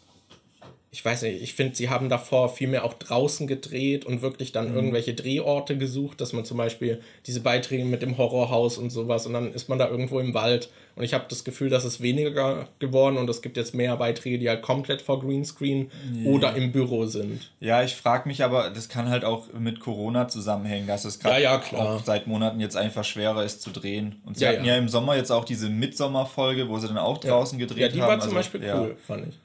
[0.95, 4.53] ich weiß nicht, ich finde, sie haben davor viel mehr auch draußen gedreht und wirklich
[4.53, 4.75] dann mhm.
[4.75, 9.33] irgendwelche Drehorte gesucht, dass man zum Beispiel diese Beiträge mit dem Horrorhaus und sowas und
[9.33, 12.69] dann ist man da irgendwo im Wald und ich habe das Gefühl, dass es weniger
[12.79, 16.31] geworden und es gibt jetzt mehr Beiträge, die halt komplett vor Greenscreen yeah.
[16.31, 17.51] oder im Büro sind.
[17.59, 21.43] Ja, ich frage mich aber, das kann halt auch mit Corona zusammenhängen, dass es gerade
[21.43, 24.21] ja, ja, auch seit Monaten jetzt einfach schwerer ist zu drehen.
[24.25, 24.77] Und sie ja, hatten ja.
[24.77, 27.81] im Sommer jetzt auch diese Midsommerfolge, wo sie dann auch draußen gedreht haben.
[27.81, 28.07] Ja, die haben.
[28.07, 29.35] war zum also, Beispiel cool, fand ich.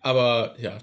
[0.00, 0.78] Aber ja,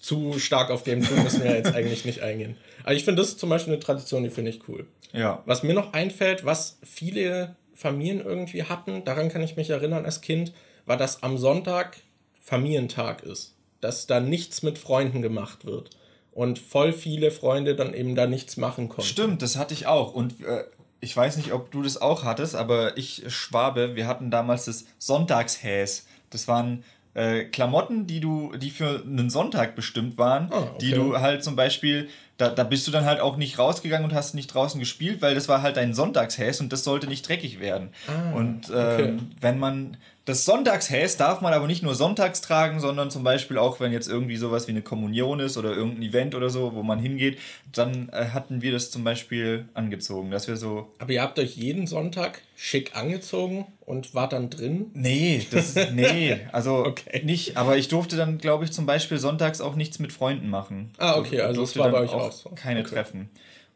[0.00, 2.56] zu stark auf dem Punkt müssen wir jetzt eigentlich nicht eingehen.
[2.82, 4.86] Aber ich finde, das ist zum Beispiel eine Tradition, die finde ich cool.
[5.12, 5.42] Ja.
[5.46, 10.20] Was mir noch einfällt, was viele Familien irgendwie hatten, daran kann ich mich erinnern als
[10.20, 10.52] Kind,
[10.86, 11.96] war, dass am Sonntag
[12.40, 13.54] Familientag ist.
[13.80, 15.90] Dass da nichts mit Freunden gemacht wird.
[16.32, 19.08] Und voll viele Freunde dann eben da nichts machen konnten.
[19.08, 20.14] Stimmt, das hatte ich auch.
[20.14, 20.64] Und äh,
[21.00, 24.86] ich weiß nicht, ob du das auch hattest, aber ich, Schwabe, wir hatten damals das
[24.98, 26.06] Sonntagshäs.
[26.30, 26.84] Das waren
[27.14, 30.78] äh, Klamotten, die du, die für einen Sonntag bestimmt waren, oh, okay.
[30.80, 32.08] die du halt zum Beispiel,
[32.38, 35.34] da, da bist du dann halt auch nicht rausgegangen und hast nicht draußen gespielt, weil
[35.34, 37.90] das war halt dein Sonntagshäs und das sollte nicht dreckig werden.
[38.08, 39.18] Ah, und ähm, okay.
[39.40, 43.80] wenn man das Sonntagshäs darf man aber nicht nur sonntags tragen, sondern zum Beispiel auch,
[43.80, 47.00] wenn jetzt irgendwie sowas wie eine Kommunion ist oder irgendein Event oder so, wo man
[47.00, 47.38] hingeht,
[47.72, 50.88] dann äh, hatten wir das zum Beispiel angezogen, dass wir so.
[51.00, 54.92] Aber ihr habt euch jeden Sonntag schick angezogen und wart dann drin?
[54.94, 57.22] Nee, das ist, nee, also okay.
[57.24, 57.56] nicht.
[57.56, 60.92] Aber ich durfte dann, glaube ich, zum Beispiel sonntags auch nichts mit Freunden machen.
[60.98, 62.50] Ah, okay, also das war bei euch auch so.
[62.50, 62.90] Keine okay.
[62.90, 63.28] Treffen.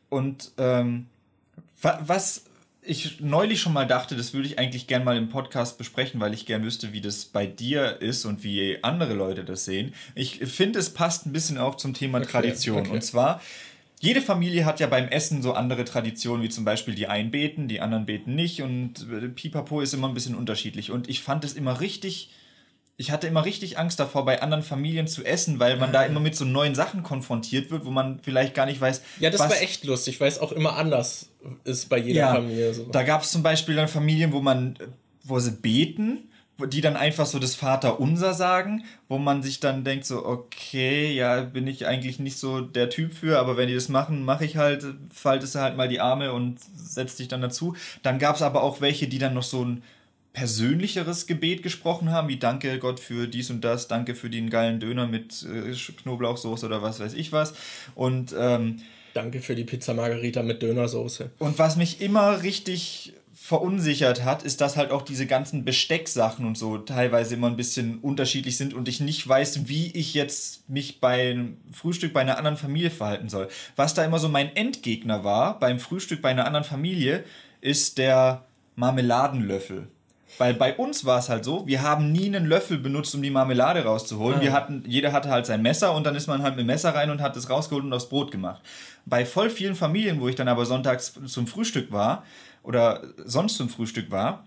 [0.08, 1.06] Und ähm,
[1.82, 2.44] was
[2.86, 6.32] ich neulich schon mal dachte, das würde ich eigentlich gern mal im Podcast besprechen, weil
[6.32, 9.92] ich gern wüsste, wie das bei dir ist und wie andere Leute das sehen.
[10.14, 12.80] Ich finde, es passt ein bisschen auch zum Thema okay, Tradition.
[12.80, 12.90] Okay.
[12.90, 13.40] Und zwar,
[14.00, 17.68] jede Familie hat ja beim Essen so andere Traditionen, wie zum Beispiel die einen beten,
[17.68, 20.90] die anderen beten nicht und äh, Pipapo ist immer ein bisschen unterschiedlich.
[20.90, 22.30] Und ich fand es immer richtig
[22.98, 25.92] ich hatte immer richtig Angst davor, bei anderen Familien zu essen, weil man ah.
[25.92, 29.02] da immer mit so neuen Sachen konfrontiert wird, wo man vielleicht gar nicht weiß.
[29.20, 31.28] Ja, das was war echt lustig, weil es auch immer anders
[31.64, 32.72] ist bei jeder ja, Familie.
[32.72, 32.84] So.
[32.84, 34.78] Da gab es zum Beispiel dann Familien, wo man,
[35.24, 36.30] wo sie beten,
[36.64, 41.42] die dann einfach so das Vaterunser sagen, wo man sich dann denkt so, okay, ja,
[41.42, 44.56] bin ich eigentlich nicht so der Typ für, aber wenn die das machen, mache ich
[44.56, 47.76] halt, faltest du halt mal die Arme und setzt dich dann dazu.
[48.02, 49.82] Dann gab es aber auch welche, die dann noch so ein
[50.36, 54.80] persönlicheres Gebet gesprochen haben, wie danke Gott für dies und das, danke für den geilen
[54.80, 55.72] Döner mit äh,
[56.02, 57.54] Knoblauchsoße oder was weiß ich was.
[57.94, 58.82] Und ähm,
[59.14, 61.30] danke für die Pizza Margarita mit Dönersoße.
[61.38, 66.58] Und was mich immer richtig verunsichert hat, ist, dass halt auch diese ganzen Bestecksachen und
[66.58, 71.00] so teilweise immer ein bisschen unterschiedlich sind und ich nicht weiß, wie ich jetzt mich
[71.00, 73.48] beim Frühstück bei einer anderen Familie verhalten soll.
[73.74, 77.24] Was da immer so mein Endgegner war beim Frühstück bei einer anderen Familie,
[77.62, 79.88] ist der Marmeladenlöffel.
[80.38, 83.30] Weil bei uns war es halt so, wir haben nie einen Löffel benutzt, um die
[83.30, 84.38] Marmelade rauszuholen.
[84.38, 84.42] Ah.
[84.42, 86.94] Wir hatten, jeder hatte halt sein Messer und dann ist man halt mit dem Messer
[86.94, 88.60] rein und hat es rausgeholt und aufs Brot gemacht.
[89.06, 92.24] Bei voll vielen Familien, wo ich dann aber sonntags zum Frühstück war
[92.62, 94.44] oder sonst zum Frühstück war,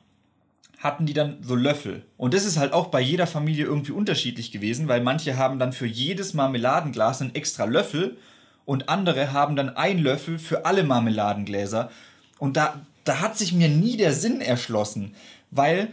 [0.79, 2.03] hatten die dann so Löffel.
[2.17, 5.73] Und das ist halt auch bei jeder Familie irgendwie unterschiedlich gewesen, weil manche haben dann
[5.73, 8.17] für jedes Marmeladenglas einen extra Löffel
[8.65, 11.89] und andere haben dann einen Löffel für alle Marmeladengläser.
[12.37, 15.15] Und da, da hat sich mir nie der Sinn erschlossen.
[15.51, 15.89] Weil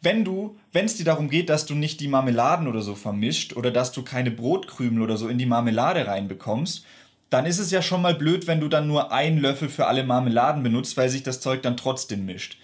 [0.00, 3.56] wenn du, wenn es dir darum geht, dass du nicht die Marmeladen oder so vermischt
[3.56, 6.84] oder dass du keine Brotkrümel oder so in die Marmelade reinbekommst,
[7.30, 10.04] dann ist es ja schon mal blöd, wenn du dann nur einen Löffel für alle
[10.04, 12.58] Marmeladen benutzt, weil sich das Zeug dann trotzdem mischt.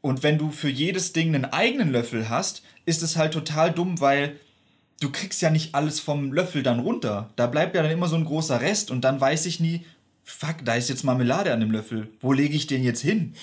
[0.00, 4.00] Und wenn du für jedes Ding einen eigenen Löffel hast, ist es halt total dumm,
[4.00, 4.38] weil
[5.00, 7.30] du kriegst ja nicht alles vom Löffel dann runter.
[7.36, 9.86] Da bleibt ja dann immer so ein großer Rest und dann weiß ich nie,
[10.24, 12.08] fuck, da ist jetzt Marmelade an dem Löffel.
[12.20, 13.34] Wo lege ich den jetzt hin?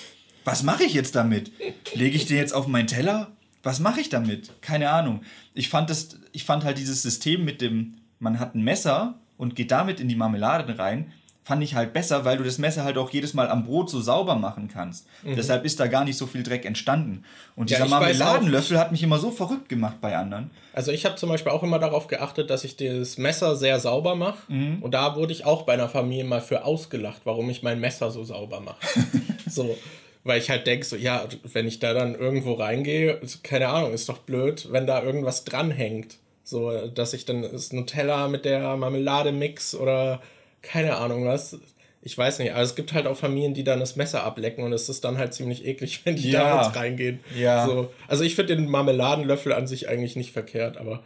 [0.44, 1.52] Was mache ich jetzt damit?
[1.94, 3.30] Lege ich den jetzt auf meinen Teller?
[3.62, 4.50] Was mache ich damit?
[4.62, 5.22] Keine Ahnung.
[5.54, 9.54] Ich fand, das, ich fand halt dieses System mit dem, man hat ein Messer und
[9.54, 11.12] geht damit in die Marmelade rein,
[11.50, 14.00] fand ich halt besser, weil du das Messer halt auch jedes Mal am Brot so
[14.00, 15.06] sauber machen kannst.
[15.24, 15.34] Mhm.
[15.36, 17.24] Deshalb ist da gar nicht so viel Dreck entstanden.
[17.56, 20.50] Und dieser ja, Marmeladenlöffel hat mich immer so verrückt gemacht bei anderen.
[20.72, 24.14] Also ich habe zum Beispiel auch immer darauf geachtet, dass ich das Messer sehr sauber
[24.14, 24.38] mache.
[24.48, 24.82] Mhm.
[24.82, 28.10] Und da wurde ich auch bei einer Familie mal für ausgelacht, warum ich mein Messer
[28.10, 28.78] so sauber mache.
[29.48, 29.76] so.
[30.22, 34.08] Weil ich halt denke, so, ja, wenn ich da dann irgendwo reingehe, keine Ahnung, ist
[34.08, 36.18] doch blöd, wenn da irgendwas dranhängt.
[36.44, 40.20] So, dass ich dann das Nutella mit der Marmelade mix oder
[40.62, 41.58] keine Ahnung was.
[42.02, 44.72] Ich weiß nicht, aber es gibt halt auch Familien, die dann das Messer ablecken und
[44.72, 46.42] es ist dann halt ziemlich eklig, wenn die ja.
[46.42, 47.20] da jetzt reingehen.
[47.36, 47.66] Ja.
[47.66, 47.92] So.
[48.08, 51.02] Also ich finde den Marmeladenlöffel an sich eigentlich nicht verkehrt, aber.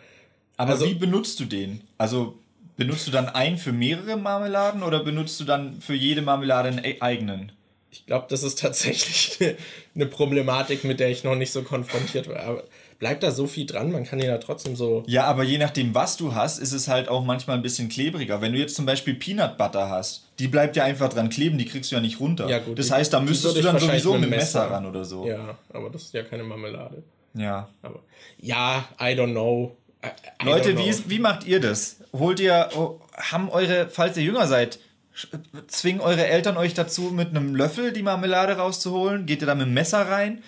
[0.57, 1.81] Aber also, wie benutzt du den?
[1.99, 2.39] Also
[2.77, 7.03] benutzt du dann einen für mehrere Marmeladen oder benutzt du dann für jede Marmelade einen
[7.03, 7.53] eigenen?
[7.95, 9.39] Ich glaube, das ist tatsächlich
[9.95, 12.41] eine Problematik, mit der ich noch nicht so konfrontiert war.
[12.41, 12.65] Aber
[12.99, 15.05] bleibt da so viel dran, man kann ihn ja trotzdem so.
[15.07, 18.41] Ja, aber je nachdem, was du hast, ist es halt auch manchmal ein bisschen klebriger.
[18.41, 21.67] Wenn du jetzt zum Beispiel Peanut Butter hast, die bleibt ja einfach dran kleben, die
[21.67, 22.49] kriegst du ja nicht runter.
[22.49, 25.05] Ja, gut, das heißt, da müsstest du dann sowieso mit dem Messer, Messer ran oder
[25.05, 25.27] so.
[25.27, 27.03] Ja, aber das ist ja keine Marmelade.
[27.35, 27.69] Ja.
[27.83, 28.01] Aber,
[28.39, 29.77] ja, I don't know.
[30.05, 30.09] I,
[30.43, 30.87] I Leute, don't know.
[30.87, 31.99] Wie, wie macht ihr das?
[32.13, 34.79] Holt ihr, oh, haben eure, falls ihr jünger seid,
[35.69, 39.27] zwingen eure Eltern euch dazu, mit einem Löffel die Marmelade rauszuholen?
[39.27, 40.43] Geht ihr da mit dem Messer rein?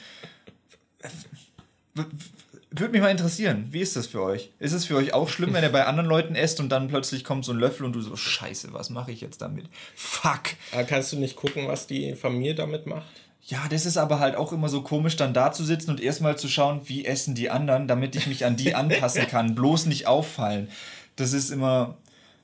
[2.71, 4.51] Würde mich mal interessieren, wie ist das für euch?
[4.59, 7.25] Ist es für euch auch schlimm, wenn ihr bei anderen Leuten esst und dann plötzlich
[7.25, 9.67] kommt so ein Löffel und du so, scheiße, was mache ich jetzt damit?
[9.95, 10.43] Fuck.
[10.73, 13.07] Aber kannst du nicht gucken, was die Familie damit macht?
[13.47, 16.37] Ja, das ist aber halt auch immer so komisch, dann da zu sitzen und erstmal
[16.37, 20.09] zu schauen, wie essen die anderen, damit ich mich an die anpassen kann, bloß nicht
[20.09, 20.69] auffallen.
[21.15, 21.97] Das ist immer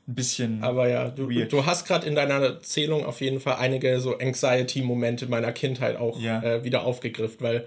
[0.09, 0.63] ein bisschen.
[0.63, 1.53] Aber ja, du, weird.
[1.53, 6.19] du hast gerade in deiner Erzählung auf jeden Fall einige so Anxiety-Momente meiner Kindheit auch
[6.19, 6.43] ja.
[6.43, 7.67] äh, wieder aufgegriffen, weil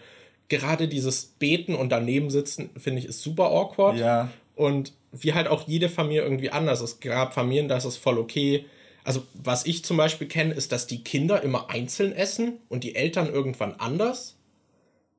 [0.49, 3.97] gerade dieses Beten und daneben sitzen, finde ich, ist super awkward.
[3.97, 4.29] Ja.
[4.55, 6.81] Und wie halt auch jede Familie irgendwie anders.
[6.81, 8.65] Es gab Familien, da ist es voll okay.
[9.03, 12.95] Also, was ich zum Beispiel kenne, ist, dass die Kinder immer einzeln essen und die
[12.95, 14.35] Eltern irgendwann anders.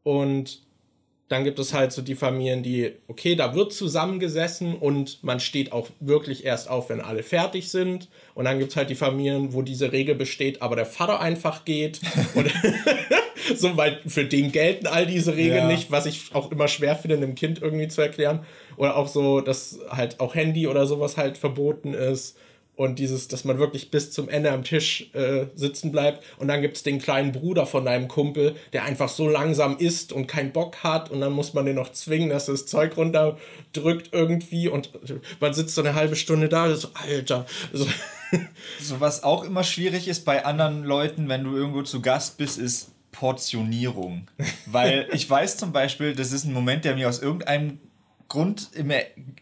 [0.03, 0.66] Und
[1.29, 5.73] dann gibt es halt so die Familien, die, okay, da wird zusammengesessen und man steht
[5.73, 8.09] auch wirklich erst auf, wenn alle fertig sind.
[8.35, 11.65] Und dann gibt es halt die Familien, wo diese Regel besteht, aber der Vater einfach
[11.65, 12.01] geht.
[12.35, 12.53] und
[13.57, 15.67] so, weil für den gelten all diese Regeln ja.
[15.67, 18.47] nicht, was ich auch immer schwer finde, einem Kind irgendwie zu erklären.
[18.77, 22.37] Oder auch so, dass halt auch Handy oder sowas halt verboten ist
[22.77, 26.23] und dieses, dass man wirklich bis zum Ende am Tisch äh, sitzen bleibt.
[26.39, 30.13] Und dann gibt es den kleinen Bruder von deinem Kumpel, der einfach so langsam isst
[30.13, 31.11] und keinen Bock hat.
[31.11, 34.69] Und dann muss man den noch zwingen, dass er das Zeug runterdrückt irgendwie.
[34.69, 34.91] Und
[35.41, 37.47] man sitzt so eine halbe Stunde da, so, Alter.
[37.73, 37.87] So.
[38.81, 42.59] so was auch immer schwierig ist bei anderen Leuten, wenn du irgendwo zu Gast bist,
[42.59, 44.27] ist Portionierung.
[44.67, 47.79] Weil ich weiß zum Beispiel, das ist ein Moment, der mir aus irgendeinem
[48.29, 48.91] Grund im,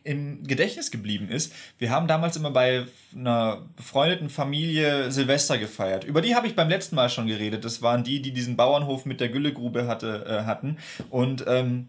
[0.03, 1.53] im Gedächtnis geblieben ist.
[1.79, 6.05] Wir haben damals immer bei einer befreundeten Familie Silvester gefeiert.
[6.05, 7.65] Über die habe ich beim letzten Mal schon geredet.
[7.65, 10.77] Das waren die, die diesen Bauernhof mit der Güllegrube hatte, äh, hatten.
[11.09, 11.89] Und ähm,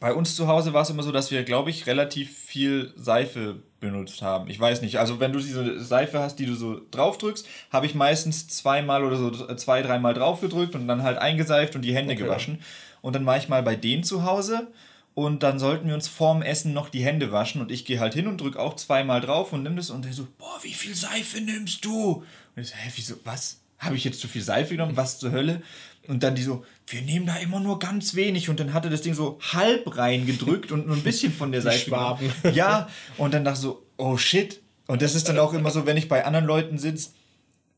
[0.00, 3.62] bei uns zu Hause war es immer so, dass wir, glaube ich, relativ viel Seife
[3.80, 4.50] benutzt haben.
[4.50, 4.98] Ich weiß nicht.
[4.98, 9.16] Also wenn du diese Seife hast, die du so draufdrückst, habe ich meistens zweimal oder
[9.16, 12.24] so zwei, dreimal draufgedrückt und dann halt eingeseift und die Hände okay.
[12.24, 12.60] gewaschen.
[13.00, 14.68] Und dann war ich mal bei denen zu Hause
[15.14, 18.14] und dann sollten wir uns vorm Essen noch die Hände waschen und ich gehe halt
[18.14, 20.94] hin und drücke auch zweimal drauf und nimm das und der so, boah, wie viel
[20.94, 22.24] Seife nimmst du?
[22.56, 23.60] Und ich so, hä, wieso, was?
[23.78, 24.96] Habe ich jetzt zu viel Seife genommen?
[24.96, 25.62] Was zur Hölle?
[26.08, 29.02] Und dann die so, wir nehmen da immer nur ganz wenig und dann hatte das
[29.02, 31.90] Ding so halb reingedrückt und nur ein bisschen von der Seife.
[31.90, 32.32] Schwaben.
[32.52, 34.60] Ja, und dann dachte so, oh shit.
[34.86, 37.10] Und das ist dann auch immer so, wenn ich bei anderen Leuten sitze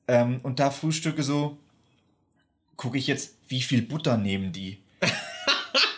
[0.08, 1.58] ähm, und da frühstücke so,
[2.76, 4.78] gucke ich jetzt, wie viel Butter nehmen die?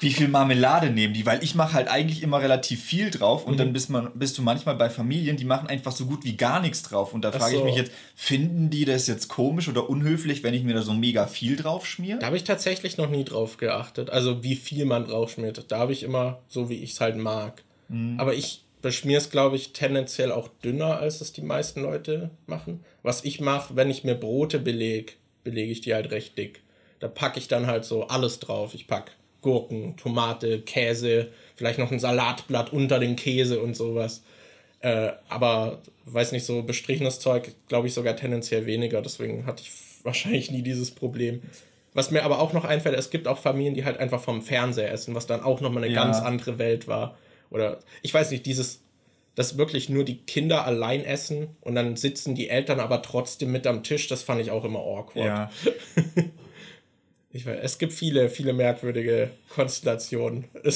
[0.00, 3.54] Wie viel Marmelade nehmen die, weil ich mache halt eigentlich immer relativ viel drauf und
[3.54, 3.58] mhm.
[3.58, 6.60] dann bist, man, bist du manchmal bei Familien, die machen einfach so gut wie gar
[6.60, 7.58] nichts drauf und da frage so.
[7.58, 10.94] ich mich jetzt, finden die das jetzt komisch oder unhöflich, wenn ich mir da so
[10.94, 12.18] mega viel drauf schmier?
[12.18, 15.70] Da habe ich tatsächlich noch nie drauf geachtet, also wie viel man drauf schmiert.
[15.70, 17.62] Da habe ich immer so, wie ich es halt mag.
[17.88, 18.18] Mhm.
[18.18, 22.84] Aber ich beschmiere es, glaube ich, tendenziell auch dünner, als es die meisten Leute machen.
[23.02, 25.14] Was ich mache, wenn ich mir Brote belege,
[25.44, 26.62] belege ich die halt recht dick.
[27.00, 28.74] Da packe ich dann halt so alles drauf.
[28.74, 29.12] Ich packe
[29.48, 34.22] Gurken, Tomate, Käse, vielleicht noch ein Salatblatt unter den Käse und sowas.
[34.80, 39.00] Äh, aber weiß nicht, so bestrichenes Zeug, glaube ich sogar tendenziell weniger.
[39.00, 39.70] Deswegen hatte ich
[40.02, 41.40] wahrscheinlich nie dieses Problem.
[41.94, 44.92] Was mir aber auch noch einfällt, es gibt auch Familien, die halt einfach vom Fernseher
[44.92, 46.04] essen, was dann auch nochmal eine ja.
[46.04, 47.16] ganz andere Welt war.
[47.48, 48.82] Oder ich weiß nicht, dieses,
[49.34, 53.66] dass wirklich nur die Kinder allein essen und dann sitzen die Eltern aber trotzdem mit
[53.66, 55.16] am Tisch, das fand ich auch immer awkward.
[55.16, 55.50] Ja.
[57.38, 60.44] ich weiß, es gibt viele, viele merkwürdige Konstellationen.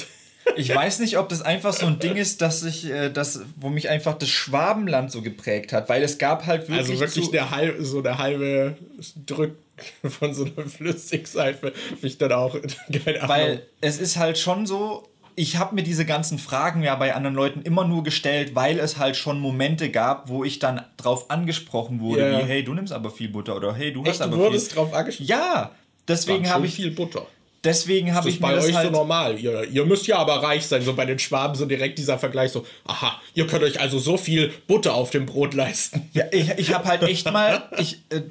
[0.56, 3.68] Ich weiß nicht, ob das einfach so ein Ding ist, dass ich, äh, das, wo
[3.68, 6.78] mich einfach das Schwabenland so geprägt hat, weil es gab halt wirklich.
[6.78, 8.76] Also wirklich so, eine halbe, so eine halbe
[9.24, 9.56] Drück
[10.02, 12.56] von so einer Flüssigseife, ich dann auch
[13.04, 13.28] keine Ahnung.
[13.28, 17.36] Weil es ist halt schon so, ich habe mir diese ganzen Fragen ja bei anderen
[17.36, 22.00] Leuten immer nur gestellt, weil es halt schon Momente gab, wo ich dann drauf angesprochen
[22.00, 22.40] wurde, yeah.
[22.40, 24.72] wie hey, du nimmst aber viel Butter oder hey, du hast Echt, aber du wurdest
[24.72, 24.76] viel.
[24.76, 25.28] drauf angesprochen.
[25.28, 25.70] Ja,
[26.08, 27.26] deswegen habe ich viel Butter.
[27.64, 29.38] Deswegen habe ich mir bei das euch halt so normal.
[29.38, 30.82] Ihr, ihr müsst ja aber reich sein.
[30.82, 34.16] So bei den Schwaben so direkt dieser Vergleich so, aha, ihr könnt euch also so
[34.16, 36.02] viel Butter auf dem Brot leisten.
[36.12, 38.22] Ja, ich, ich habe halt echt mal, ich, äh,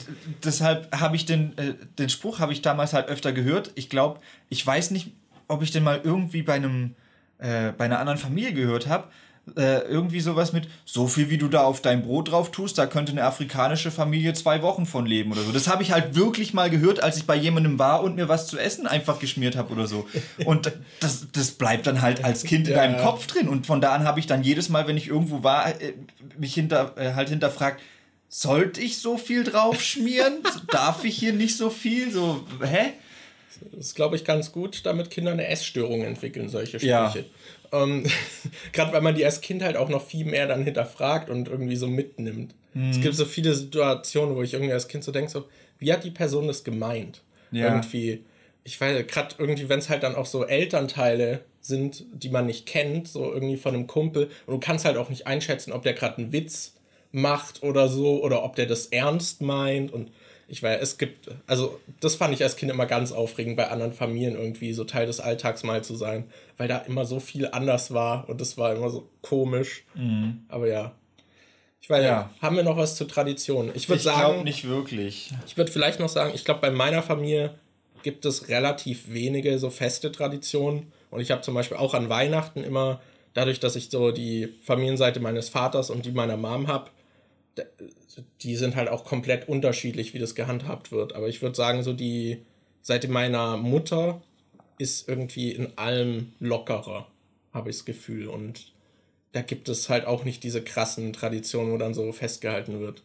[0.43, 3.72] deshalb habe ich den, äh, den Spruch habe ich damals halt öfter gehört.
[3.76, 4.19] Ich glaube,
[4.49, 5.07] ich weiß nicht,
[5.47, 6.95] ob ich den mal irgendwie bei einem,
[7.39, 9.07] äh, bei einer anderen Familie gehört habe
[9.56, 12.86] äh, irgendwie sowas mit, so viel wie du da auf dein Brot drauf tust, da
[12.86, 15.52] könnte eine afrikanische Familie zwei Wochen von leben oder so.
[15.52, 18.47] Das habe ich halt wirklich mal gehört, als ich bei jemandem war und mir was
[18.47, 20.08] zu essen einfach geschmiert habe oder so.
[20.45, 22.80] Und das, das bleibt dann halt als Kind in ja.
[22.80, 23.47] deinem Kopf drin.
[23.47, 25.93] Und von da an habe ich dann jedes Mal, wenn ich irgendwo war, äh,
[26.38, 27.82] mich hinter, äh, halt hinterfragt,
[28.30, 30.43] sollte ich so viel drauf schmieren?
[30.68, 32.12] Darf ich hier nicht so viel?
[32.12, 32.93] So, hä?
[33.72, 36.88] Das ist, glaube ich, ganz gut, damit Kinder eine Essstörung entwickeln, solche Sprüche.
[36.88, 37.14] Ja.
[37.72, 38.05] Ähm,
[38.74, 41.76] Gerade weil man die als Kind halt auch noch viel mehr dann hinterfragt und irgendwie
[41.76, 42.53] so mitnimmt.
[42.74, 42.91] Mhm.
[42.91, 45.45] Es gibt so viele Situationen, wo ich irgendwie als Kind so denke, so,
[45.80, 47.22] wie hat die Person das gemeint?
[47.51, 47.67] Ja.
[47.67, 48.24] Irgendwie,
[48.63, 52.65] ich weiß, gerade irgendwie, wenn es halt dann auch so Elternteile sind, die man nicht
[52.65, 55.93] kennt, so irgendwie von einem Kumpel, und du kannst halt auch nicht einschätzen, ob der
[55.93, 56.76] gerade einen Witz
[57.11, 60.11] macht oder so, oder ob der das ernst meint und
[60.52, 63.93] ich weiß, es gibt, also das fand ich als Kind immer ganz aufregend, bei anderen
[63.93, 66.26] Familien irgendwie so Teil des Alltags mal zu sein,
[66.58, 69.86] weil da immer so viel anders war und das war immer so komisch.
[69.95, 70.43] Mhm.
[70.49, 70.91] Aber ja.
[71.80, 72.30] Ich weiß ja.
[72.41, 73.72] haben wir noch was zur Tradition?
[73.76, 74.20] Ich würde sagen.
[74.20, 75.32] Ich glaube nicht wirklich.
[75.47, 77.56] Ich würde vielleicht noch sagen, ich glaube, bei meiner Familie
[78.04, 80.91] gibt es relativ wenige so feste Traditionen.
[81.12, 83.02] Und ich habe zum Beispiel auch an Weihnachten immer,
[83.34, 86.89] dadurch, dass ich so die Familienseite meines Vaters und die meiner Mom habe,
[88.41, 91.14] die sind halt auch komplett unterschiedlich, wie das gehandhabt wird.
[91.14, 92.43] Aber ich würde sagen, so die
[92.82, 94.22] Seite meiner Mutter
[94.78, 97.07] ist irgendwie in allem lockerer,
[97.53, 98.28] habe ich das Gefühl.
[98.28, 98.74] Und
[99.32, 103.03] da gibt es halt auch nicht diese krassen Traditionen, wo dann so festgehalten wird.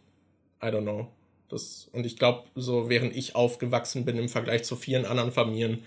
[0.61, 1.07] I don't know.
[1.49, 5.83] Das, und ich glaube, so während ich aufgewachsen bin im Vergleich zu vielen anderen Familien,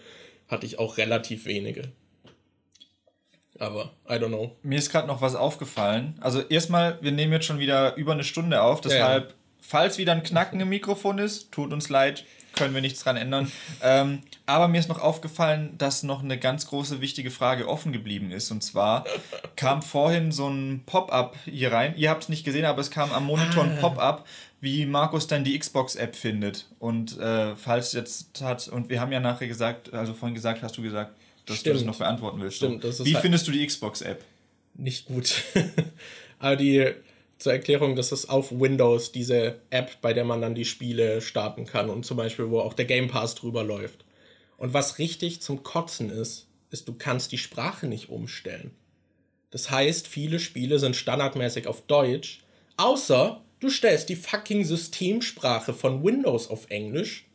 [0.49, 1.93] hatte ich auch relativ wenige.
[3.61, 4.57] Aber I don't know.
[4.63, 6.17] Mir ist gerade noch was aufgefallen.
[6.21, 9.35] Also erstmal, wir nehmen jetzt schon wieder über eine Stunde auf, deshalb, ja, ja.
[9.61, 12.25] falls wieder ein Knacken im Mikrofon ist, tut uns leid,
[12.57, 13.53] können wir nichts dran ändern.
[13.83, 18.33] ähm, aber mir ist noch aufgefallen, dass noch eine ganz große wichtige Frage offen geblieben
[18.33, 18.51] ist.
[18.51, 19.05] Und zwar
[19.57, 21.95] kam vorhin so ein Pop-up hier rein.
[21.99, 23.81] Ihr habt es nicht gesehen, aber es kam am Monitor ein ah.
[23.81, 24.27] Pop-up,
[24.63, 26.67] wie Markus dann die Xbox-App findet.
[26.79, 30.79] Und äh, falls jetzt hat, und wir haben ja nachher gesagt, also vorhin gesagt, hast
[30.79, 31.15] du gesagt,
[31.51, 31.77] dass Stimmt.
[31.77, 32.57] du das noch beantworten willst.
[32.57, 33.05] Stimmt, so.
[33.05, 34.25] Wie halt findest du die Xbox-App?
[34.75, 35.43] Nicht gut.
[36.39, 36.95] Aber die
[37.39, 41.67] zur Erklärung, das ist auf Windows diese App, bei der man dann die Spiele starten
[41.67, 44.05] kann und zum Beispiel, wo auch der Game Pass drüber läuft.
[44.59, 48.73] Und was richtig zum Kotzen ist, ist, du kannst die Sprache nicht umstellen.
[49.51, 52.43] Das heißt, viele Spiele sind standardmäßig auf Deutsch,
[52.77, 57.27] außer du stellst die fucking Systemsprache von Windows auf Englisch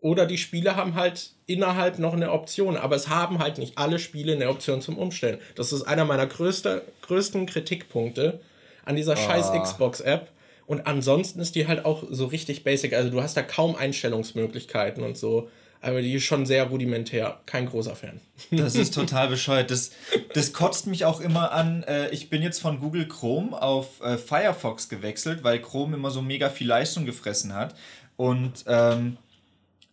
[0.00, 3.98] oder die Spiele haben halt innerhalb noch eine Option, aber es haben halt nicht alle
[3.98, 5.38] Spiele eine Option zum Umstellen.
[5.56, 8.40] Das ist einer meiner größte, größten Kritikpunkte
[8.84, 9.16] an dieser ah.
[9.16, 10.30] scheiß Xbox-App.
[10.66, 12.94] Und ansonsten ist die halt auch so richtig basic.
[12.94, 15.48] Also du hast da kaum Einstellungsmöglichkeiten und so.
[15.82, 17.40] Aber die ist schon sehr rudimentär.
[17.46, 18.20] Kein großer Fan.
[18.50, 19.70] Das ist total bescheuert.
[19.70, 19.90] Das,
[20.34, 21.82] das kotzt mich auch immer an.
[21.84, 26.22] Äh, ich bin jetzt von Google Chrome auf äh, Firefox gewechselt, weil Chrome immer so
[26.22, 27.74] mega viel Leistung gefressen hat.
[28.16, 29.16] Und ähm,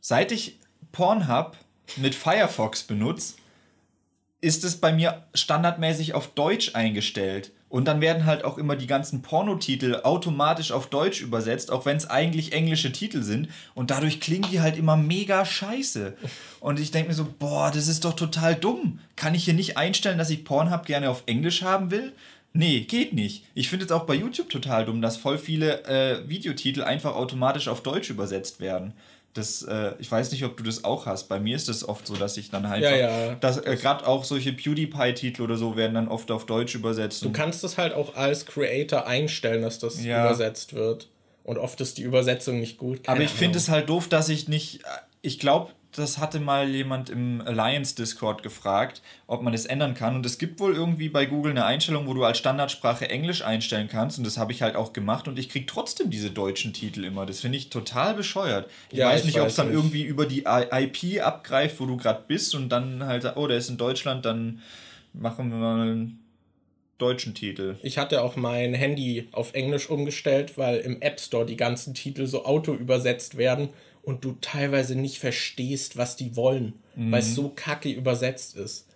[0.10, 0.58] Seit ich
[0.94, 1.58] Pornhub
[1.98, 3.34] mit Firefox benutze,
[4.40, 7.52] ist es bei mir standardmäßig auf Deutsch eingestellt.
[7.68, 11.98] Und dann werden halt auch immer die ganzen Pornotitel automatisch auf Deutsch übersetzt, auch wenn
[11.98, 13.50] es eigentlich englische Titel sind.
[13.76, 16.16] Und dadurch klingen die halt immer mega scheiße.
[16.62, 19.02] Und ich denke mir so, boah, das ist doch total dumm.
[19.18, 22.14] Kann ich hier nicht einstellen, dass ich Pornhub gerne auf Englisch haben will?
[22.54, 23.44] Nee, geht nicht.
[23.56, 27.68] Ich finde es auch bei YouTube total dumm, dass voll viele äh, Videotitel einfach automatisch
[27.68, 28.94] auf Deutsch übersetzt werden.
[29.34, 31.28] Das, äh, ich weiß nicht, ob du das auch hast.
[31.30, 32.84] Bei mir ist es oft so, dass ich dann halt.
[32.84, 33.36] Ja, ja.
[33.36, 37.24] Dass, äh, Gerade auch solche PewDiePie-Titel oder so werden dann oft auf Deutsch übersetzt.
[37.24, 40.26] Du kannst es halt auch als Creator einstellen, dass das ja.
[40.26, 41.10] übersetzt wird.
[41.44, 43.08] Und oft ist die Übersetzung nicht gut.
[43.08, 44.82] Aber ich finde es halt doof, dass ich nicht.
[45.22, 50.16] Ich glaube, das hatte mal jemand im Alliance Discord gefragt, ob man das ändern kann.
[50.16, 53.88] Und es gibt wohl irgendwie bei Google eine Einstellung, wo du als Standardsprache Englisch einstellen
[53.88, 54.20] kannst.
[54.20, 55.28] Und das habe ich halt auch gemacht.
[55.28, 57.26] Und ich kriege trotzdem diese deutschen Titel immer.
[57.26, 58.70] Das finde ich total bescheuert.
[58.92, 62.24] Ich ja, weiß nicht, ob es dann irgendwie über die IP abgreift, wo du gerade
[62.28, 62.54] bist.
[62.54, 64.62] Und dann halt, oh, der ist in Deutschland, dann
[65.14, 66.20] machen wir mal einen
[67.00, 67.78] deutschen Titel.
[67.82, 72.28] Ich hatte auch mein Handy auf Englisch umgestellt, weil im App Store die ganzen Titel
[72.28, 73.70] so auto übersetzt werden
[74.08, 77.12] und du teilweise nicht verstehst, was die wollen, mhm.
[77.12, 78.88] weil es so kacke übersetzt ist.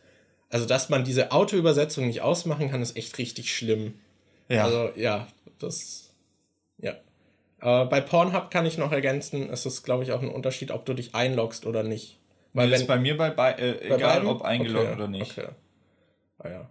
[0.49, 3.95] Also, dass man diese Auto-Übersetzung nicht ausmachen kann, ist echt richtig schlimm.
[4.47, 4.63] Ja.
[4.63, 5.27] Also, ja,
[5.59, 6.13] das.
[6.77, 6.93] Ja.
[7.59, 10.85] Aber bei Pornhub kann ich noch ergänzen, es ist, glaube ich, auch ein Unterschied, ob
[10.85, 12.17] du dich einloggst oder nicht.
[12.53, 14.27] Weil das wenn, ist bei mir bei, bei äh, bei egal, beiden?
[14.29, 15.37] ob eingeloggt okay, oder nicht.
[15.37, 15.49] Okay.
[16.39, 16.69] Ah ja.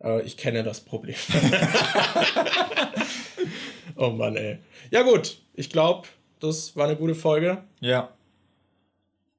[0.00, 1.16] Aber ich kenne das Problem.
[3.96, 4.58] oh Mann, ey.
[4.90, 5.38] Ja, gut.
[5.54, 6.08] Ich glaube,
[6.40, 7.58] das war eine gute Folge.
[7.80, 8.10] Ja.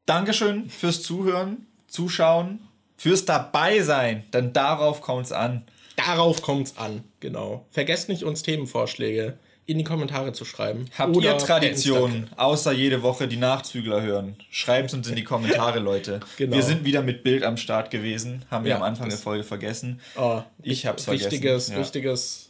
[0.05, 2.59] Dankeschön fürs Zuhören, Zuschauen,
[2.97, 4.23] fürs Dabeisein.
[4.33, 5.63] Denn darauf kommt es an.
[5.95, 7.65] Darauf kommt es an, genau.
[7.69, 10.85] Vergesst nicht, uns Themenvorschläge in die Kommentare zu schreiben.
[10.97, 14.35] Habt ihr Traditionen, außer jede Woche die Nachzügler hören?
[14.49, 16.19] Schreibt es uns in die Kommentare, Leute.
[16.37, 16.55] Genau.
[16.55, 19.43] Wir sind wieder mit Bild am Start gewesen, haben wir ja, am Anfang der Folge
[19.43, 20.01] vergessen.
[20.17, 21.29] Oh, ich hab's vergessen.
[21.29, 21.77] Richtiges, ja.
[21.77, 22.49] richtiges,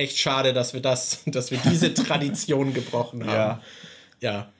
[0.00, 3.60] echt schade, dass wir das, dass wir diese Tradition gebrochen haben.
[4.20, 4.30] Ja.
[4.32, 4.52] ja.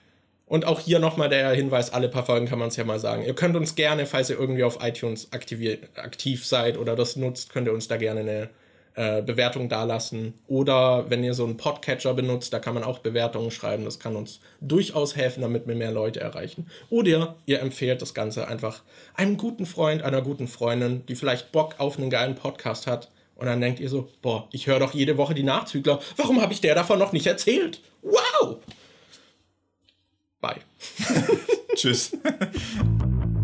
[0.46, 3.24] Und auch hier nochmal der Hinweis, alle paar Folgen kann man es ja mal sagen.
[3.24, 7.68] Ihr könnt uns gerne, falls ihr irgendwie auf iTunes aktiv seid oder das nutzt, könnt
[7.68, 8.50] ihr uns da gerne eine
[8.96, 10.34] äh, Bewertung dalassen.
[10.48, 13.84] Oder wenn ihr so einen Podcatcher benutzt, da kann man auch Bewertungen schreiben.
[13.84, 16.66] Das kann uns durchaus helfen, damit wir mehr Leute erreichen.
[16.90, 18.82] Oder ihr empfehlt das Ganze einfach
[19.14, 23.08] einem guten Freund, einer guten Freundin, die vielleicht Bock auf einen geilen Podcast hat.
[23.40, 25.98] Und dann denkt ihr so, boah, ich höre doch jede Woche die Nachzügler.
[26.16, 27.80] Warum habe ich der davon noch nicht erzählt?
[28.02, 28.58] Wow!
[30.42, 30.60] Bye.
[31.74, 32.12] Tschüss.